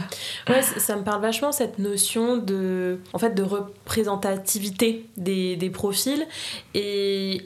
Ouais, 0.50 0.62
ça 0.62 0.96
me 0.96 1.04
parle 1.04 1.22
vachement 1.22 1.52
cette 1.52 1.80
notion 1.80 2.38
de, 2.38 3.00
en 3.14 3.20
fait, 3.20 3.34
de 3.34 3.44
représentativité 3.44 5.06
des, 5.18 5.56
des 5.56 5.70
profils 5.70 6.26
et 6.74 7.42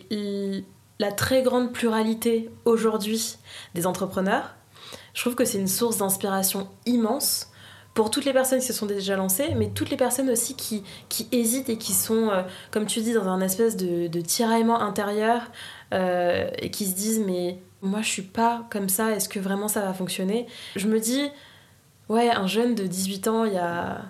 la 1.00 1.12
très 1.12 1.44
grande 1.44 1.72
pluralité 1.74 2.50
aujourd'hui 2.66 3.38
des 3.76 3.86
entrepreneurs. 3.86 4.56
Je 5.14 5.22
trouve 5.22 5.36
que 5.36 5.46
c'est 5.46 5.60
une 5.60 5.68
source 5.68 5.98
d'inspiration 5.98 6.68
immense 6.86 7.50
pour 7.94 8.10
toutes 8.10 8.26
les 8.26 8.34
personnes 8.34 8.60
qui 8.60 8.66
se 8.66 8.74
sont 8.74 8.88
déjà 8.88 9.16
lancées, 9.16 9.54
mais 9.56 9.70
toutes 9.70 9.92
les 9.92 9.98
personnes 9.98 10.30
aussi 10.30 10.56
qui, 10.56 10.84
qui 11.10 11.28
hésitent 11.32 11.70
et 11.70 11.78
qui 11.78 11.94
sont, 11.94 12.30
euh, 12.30 12.42
comme 12.72 12.86
tu 12.86 13.02
dis, 13.02 13.14
dans 13.14 13.28
un 13.28 13.42
espèce 13.42 13.78
de, 13.78 14.08
de 14.08 14.22
tiraillement 14.22 14.82
intérieur 14.82 15.42
euh, 15.94 16.50
et 16.58 16.72
qui 16.72 16.86
se 16.86 16.96
disent 16.96 17.20
mais 17.26 17.60
moi 17.84 18.02
je 18.02 18.08
suis 18.08 18.22
pas 18.22 18.64
comme 18.72 18.90
ça, 18.90 19.12
est-ce 19.12 19.30
que 19.30 19.40
vraiment 19.40 19.68
ça 19.68 19.82
va 19.82 19.94
fonctionner 19.94 20.48
Je 20.76 20.88
me 20.88 21.00
dis, 21.00 21.30
ouais, 22.10 22.32
un 22.32 22.48
jeune 22.48 22.76
de 22.76 22.88
18 22.88 23.28
ans 23.28 23.46
il 23.46 23.54
y 23.54 23.58
a, 23.58 24.02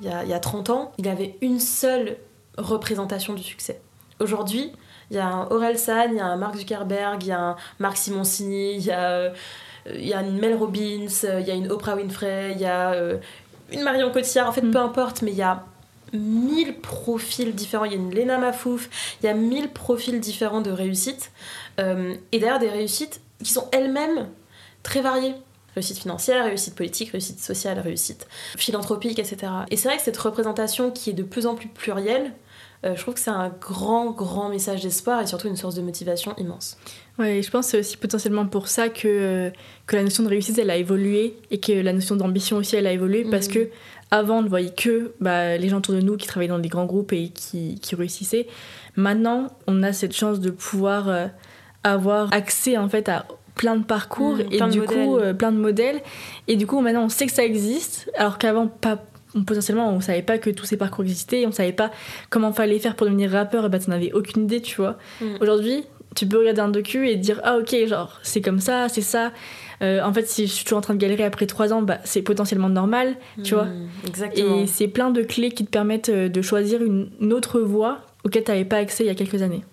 il 0.00 0.06
y 0.06 0.10
a, 0.10 0.22
il 0.24 0.30
y 0.30 0.34
a 0.34 0.38
30 0.38 0.70
ans, 0.70 0.92
il 0.98 1.08
avait 1.08 1.36
une 1.40 1.58
seule 1.58 2.16
représentation 2.58 3.32
du 3.34 3.42
succès. 3.42 3.80
Aujourd'hui, 4.20 4.70
il 5.10 5.16
y 5.16 5.20
a 5.20 5.26
un 5.26 5.46
Aurel 5.48 5.78
San, 5.78 6.10
il 6.12 6.16
y 6.16 6.20
a 6.20 6.26
un 6.26 6.36
Mark 6.36 6.56
Zuckerberg, 6.56 7.22
il 7.22 7.28
y 7.28 7.32
a 7.32 7.40
un 7.40 7.56
Marc 7.78 7.96
Simoncini, 7.96 8.76
il 8.76 8.84
y 8.84 8.90
a, 8.90 9.10
euh, 9.10 9.30
il 9.92 10.06
y 10.06 10.14
a 10.14 10.20
une 10.22 10.38
Mel 10.38 10.54
Robbins, 10.54 11.06
euh, 11.24 11.40
il 11.40 11.46
y 11.46 11.50
a 11.50 11.54
une 11.54 11.70
Oprah 11.70 11.96
Winfrey, 11.96 12.52
il 12.52 12.60
y 12.60 12.66
a 12.66 12.92
euh, 12.92 13.18
une 13.72 13.82
Marion 13.82 14.10
Cotillard, 14.10 14.48
en 14.48 14.52
fait 14.52 14.62
Mm. 14.62 14.70
peu 14.70 14.78
importe, 14.78 15.22
mais 15.22 15.32
il 15.32 15.36
y 15.36 15.42
a 15.42 15.64
mille 16.12 16.74
profils 16.74 17.54
différents. 17.54 17.84
Il 17.84 17.92
y 17.92 17.94
a 17.94 17.98
une 17.98 18.14
Lena 18.14 18.38
Mafouf, 18.38 18.88
il 19.20 19.26
y 19.26 19.28
a 19.28 19.34
mille 19.34 19.68
profils 19.68 20.20
différents 20.20 20.60
de 20.60 20.70
réussite. 20.70 21.32
Euh, 21.80 22.14
et 22.32 22.38
d'ailleurs 22.38 22.58
des 22.58 22.68
réussites 22.68 23.20
qui 23.42 23.52
sont 23.52 23.66
elles-mêmes 23.72 24.28
très 24.82 25.00
variées. 25.00 25.34
Réussite 25.74 25.98
financière, 25.98 26.44
réussite 26.44 26.76
politique, 26.76 27.10
réussite 27.10 27.40
sociale, 27.40 27.80
réussite 27.80 28.28
philanthropique, 28.56 29.18
etc. 29.18 29.50
Et 29.70 29.76
c'est 29.76 29.88
vrai 29.88 29.96
que 29.96 30.04
cette 30.04 30.16
représentation 30.16 30.92
qui 30.92 31.10
est 31.10 31.14
de 31.14 31.24
plus 31.24 31.46
en 31.46 31.56
plus 31.56 31.66
plurielle, 31.66 32.32
euh, 32.84 32.94
je 32.94 33.00
trouve 33.00 33.14
que 33.14 33.20
c'est 33.20 33.30
un 33.30 33.48
grand, 33.60 34.12
grand 34.12 34.50
message 34.50 34.82
d'espoir 34.82 35.20
et 35.20 35.26
surtout 35.26 35.48
une 35.48 35.56
source 35.56 35.74
de 35.74 35.82
motivation 35.82 36.32
immense. 36.38 36.76
Ouais, 37.18 37.38
et 37.38 37.42
je 37.42 37.50
pense 37.50 37.66
que 37.66 37.70
c'est 37.72 37.78
aussi 37.80 37.96
potentiellement 37.96 38.46
pour 38.46 38.68
ça 38.68 38.88
que, 38.88 39.08
euh, 39.08 39.50
que 39.86 39.96
la 39.96 40.04
notion 40.04 40.22
de 40.22 40.28
réussite, 40.28 40.58
elle 40.58 40.70
a 40.70 40.76
évolué 40.76 41.36
et 41.50 41.58
que 41.58 41.72
la 41.72 41.92
notion 41.92 42.14
d'ambition 42.14 42.56
aussi, 42.58 42.76
elle 42.76 42.86
a 42.86 42.92
évolué 42.92 43.24
parce 43.28 43.48
Mhm. 43.48 43.54
que 43.54 43.68
avant, 44.12 44.38
on 44.38 44.42
ne 44.42 44.48
voyait 44.48 44.70
que 44.74 45.12
bah, 45.18 45.56
les 45.56 45.68
gens 45.68 45.78
autour 45.78 45.94
de 45.94 46.00
nous 46.00 46.16
qui 46.16 46.28
travaillaient 46.28 46.50
dans 46.52 46.58
des 46.60 46.68
grands 46.68 46.86
groupes 46.86 47.12
et 47.12 47.30
qui, 47.30 47.80
qui 47.80 47.96
réussissaient. 47.96 48.46
Maintenant, 48.94 49.48
on 49.66 49.82
a 49.82 49.92
cette 49.92 50.14
chance 50.14 50.38
de 50.38 50.50
pouvoir 50.50 51.08
euh, 51.08 51.26
avoir 51.84 52.32
accès 52.32 52.76
en 52.76 52.88
fait 52.88 53.08
à 53.08 53.26
plein 53.54 53.76
de 53.76 53.84
parcours 53.84 54.34
Mhm, 54.36 54.46
et 54.50 54.58
de 54.58 54.68
du 54.70 54.80
modèles. 54.80 55.06
coup 55.06 55.16
euh, 55.18 55.32
plein 55.34 55.52
de 55.52 55.58
modèles 55.58 56.00
et 56.48 56.56
du 56.56 56.66
coup 56.66 56.80
maintenant 56.80 57.04
on 57.04 57.08
sait 57.08 57.26
que 57.26 57.32
ça 57.32 57.44
existe 57.44 58.10
alors 58.16 58.38
qu'avant 58.38 58.66
pas 58.66 59.04
on- 59.36 59.44
potentiellement 59.44 59.90
on 59.92 60.00
savait 60.00 60.22
pas 60.22 60.38
que 60.38 60.50
tous 60.50 60.64
ces 60.64 60.76
parcours 60.76 61.04
existaient 61.04 61.44
on 61.46 61.52
savait 61.52 61.72
pas 61.72 61.90
comment 62.30 62.52
fallait 62.52 62.78
faire 62.80 62.96
pour 62.96 63.06
devenir 63.06 63.30
rappeur 63.30 63.66
et 63.66 63.68
bah 63.68 63.78
t'en 63.78 63.92
avais 63.92 64.12
aucune 64.12 64.44
idée 64.44 64.60
tu 64.60 64.74
vois 64.76 64.96
Mhm. 65.20 65.38
aujourd'hui 65.40 65.84
tu 66.16 66.26
peux 66.26 66.38
regarder 66.38 66.60
un 66.60 66.68
docu 66.68 67.08
et 67.08 67.16
dire 67.16 67.40
ah 67.44 67.56
ok 67.58 67.74
genre 67.86 68.18
c'est 68.22 68.40
comme 68.40 68.60
ça 68.60 68.88
c'est 68.88 69.00
ça 69.02 69.30
Euh, 69.82 70.00
en 70.02 70.12
fait 70.12 70.28
si 70.28 70.46
je 70.46 70.52
suis 70.52 70.64
toujours 70.64 70.78
en 70.78 70.82
train 70.82 70.94
de 70.94 71.00
galérer 71.00 71.24
après 71.24 71.46
trois 71.46 71.72
ans 71.72 71.82
bah 71.82 71.98
c'est 72.04 72.22
potentiellement 72.22 72.68
normal 72.68 73.16
tu 73.42 73.54
vois 73.54 73.64
Mm, 73.64 73.88
Exactement. 74.06 74.56
et 74.62 74.66
c'est 74.68 74.86
plein 74.88 75.10
de 75.10 75.22
clés 75.22 75.50
qui 75.50 75.64
te 75.64 75.70
permettent 75.70 76.08
euh, 76.10 76.28
de 76.28 76.42
choisir 76.42 76.80
une, 76.82 77.10
une 77.20 77.32
autre 77.32 77.60
voie 77.60 77.98
auquel 78.24 78.44
tu 78.44 78.52
n'avais 78.52 78.64
pas 78.64 78.76
accès 78.76 79.02
il 79.02 79.08
y 79.08 79.10
a 79.10 79.16
quelques 79.16 79.42
années 79.42 79.64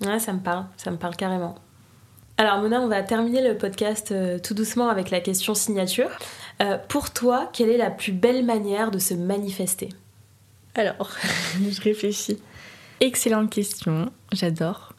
Ouais, 0.00 0.18
ça 0.18 0.32
me 0.32 0.40
parle, 0.40 0.66
ça 0.76 0.90
me 0.90 0.96
parle 0.96 1.16
carrément. 1.16 1.56
Alors 2.38 2.58
Mona, 2.62 2.80
on 2.80 2.88
va 2.88 3.02
terminer 3.02 3.46
le 3.46 3.58
podcast 3.58 4.12
euh, 4.12 4.38
tout 4.38 4.54
doucement 4.54 4.88
avec 4.88 5.10
la 5.10 5.20
question 5.20 5.54
signature. 5.54 6.08
Euh, 6.62 6.78
pour 6.88 7.12
toi, 7.12 7.50
quelle 7.52 7.68
est 7.68 7.76
la 7.76 7.90
plus 7.90 8.12
belle 8.12 8.46
manière 8.46 8.90
de 8.90 8.98
se 8.98 9.12
manifester? 9.12 9.90
Alors, 10.74 11.10
je 11.70 11.80
réfléchis. 11.82 12.38
Excellente 13.00 13.50
question, 13.50 14.10
j'adore. 14.32 14.94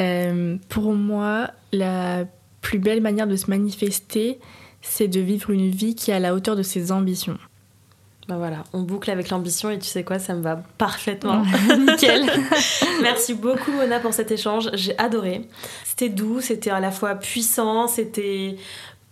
Euh, 0.00 0.56
pour 0.70 0.94
moi, 0.94 1.50
la 1.72 2.24
plus 2.62 2.78
belle 2.78 3.02
manière 3.02 3.26
de 3.26 3.36
se 3.36 3.50
manifester, 3.50 4.38
c'est 4.80 5.08
de 5.08 5.20
vivre 5.20 5.50
une 5.50 5.68
vie 5.70 5.94
qui 5.94 6.10
est 6.10 6.14
à 6.14 6.20
la 6.20 6.34
hauteur 6.34 6.56
de 6.56 6.62
ses 6.62 6.90
ambitions. 6.90 7.38
Ben 8.28 8.36
voilà, 8.36 8.64
on 8.74 8.82
boucle 8.82 9.10
avec 9.10 9.30
l'ambition 9.30 9.70
et 9.70 9.78
tu 9.78 9.86
sais 9.86 10.04
quoi, 10.04 10.18
ça 10.18 10.34
me 10.34 10.42
va 10.42 10.60
parfaitement. 10.76 11.42
Nickel. 11.78 12.26
Merci 13.02 13.32
beaucoup 13.32 13.72
Mona 13.72 14.00
pour 14.00 14.12
cet 14.12 14.30
échange, 14.30 14.68
j'ai 14.74 14.96
adoré. 14.98 15.48
C'était 15.84 16.10
doux, 16.10 16.42
c'était 16.42 16.68
à 16.68 16.78
la 16.78 16.90
fois 16.90 17.14
puissant, 17.14 17.88
c'était 17.88 18.56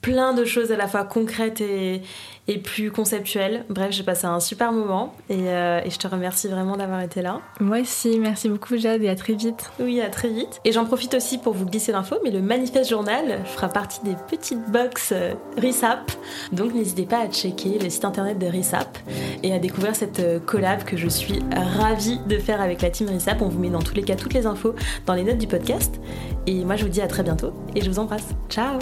plein 0.03 0.35
de 0.35 0.45
choses 0.45 0.71
à 0.71 0.77
la 0.77 0.87
fois 0.87 1.05
concrètes 1.05 1.63
et, 1.63 2.03
et 2.49 2.59
plus 2.59 2.91
conceptuelles. 2.91 3.65
Bref, 3.69 3.91
j'ai 3.91 4.03
passé 4.03 4.27
un 4.27 4.41
super 4.41 4.73
moment 4.73 5.15
et, 5.29 5.49
euh, 5.49 5.81
et 5.85 5.91
je 5.91 5.99
te 5.99 6.07
remercie 6.07 6.49
vraiment 6.49 6.77
d'avoir 6.77 7.01
été 7.01 7.23
là. 7.23 7.41
Moi 7.61 7.81
aussi, 7.81 8.19
merci 8.19 8.49
beaucoup 8.49 8.77
Jade 8.77 9.03
et 9.03 9.09
à 9.09 9.17
très 9.17 9.35
vite. 9.35 9.71
Oui, 9.81 10.01
à 10.01 10.09
très 10.11 10.29
vite. 10.29 10.61
Et 10.65 10.73
j'en 10.73 10.85
profite 10.85 11.15
aussi 11.15 11.39
pour 11.39 11.55
vous 11.55 11.67
glisser 11.67 11.93
l'info, 11.93 12.17
mais 12.25 12.31
le 12.31 12.41
Manifeste 12.41 12.91
Journal 12.91 13.41
fera 13.45 13.69
partie 13.69 14.01
des 14.05 14.17
petites 14.29 14.71
box 14.71 15.13
euh, 15.13 15.35
RISAP. 15.57 16.13
Donc 16.53 16.75
n'hésitez 16.75 17.07
pas 17.07 17.21
à 17.21 17.29
checker 17.29 17.79
le 17.79 17.91
site 17.91 18.05
internet 18.05 18.39
de 18.39 18.47
RISAP 18.47 18.99
et 19.43 19.53
à 19.53 19.59
découvrir 19.59 19.97
cette 19.97 20.21
euh, 20.21 20.39
collab 20.39 20.85
que 20.85 20.97
je 20.97 21.09
suis 21.09 21.41
ravie 21.79 22.21
de 22.27 22.39
faire 22.39 22.61
avec 22.61 22.83
la 22.83 22.91
team 22.91 23.09
RISAP. 23.09 23.43
On 23.43 23.49
vous 23.49 23.59
met 23.59 23.71
dans 23.71 23.83
tous 23.83 23.95
les 23.95 24.03
cas 24.03 24.15
toutes 24.15 24.35
les 24.35 24.47
infos 24.47 24.75
dans 25.07 25.15
les 25.15 25.25
notes 25.25 25.39
du 25.39 25.47
podcast. 25.47 26.01
Et 26.47 26.65
moi 26.65 26.77
je 26.77 26.85
vous 26.85 26.91
dis 26.91 27.01
à 27.01 27.09
très 27.09 27.23
bientôt 27.23 27.53
et 27.75 27.81
je 27.81 27.91
vous 27.91 27.99
embrasse. 27.99 28.29
Ciao 28.49 28.79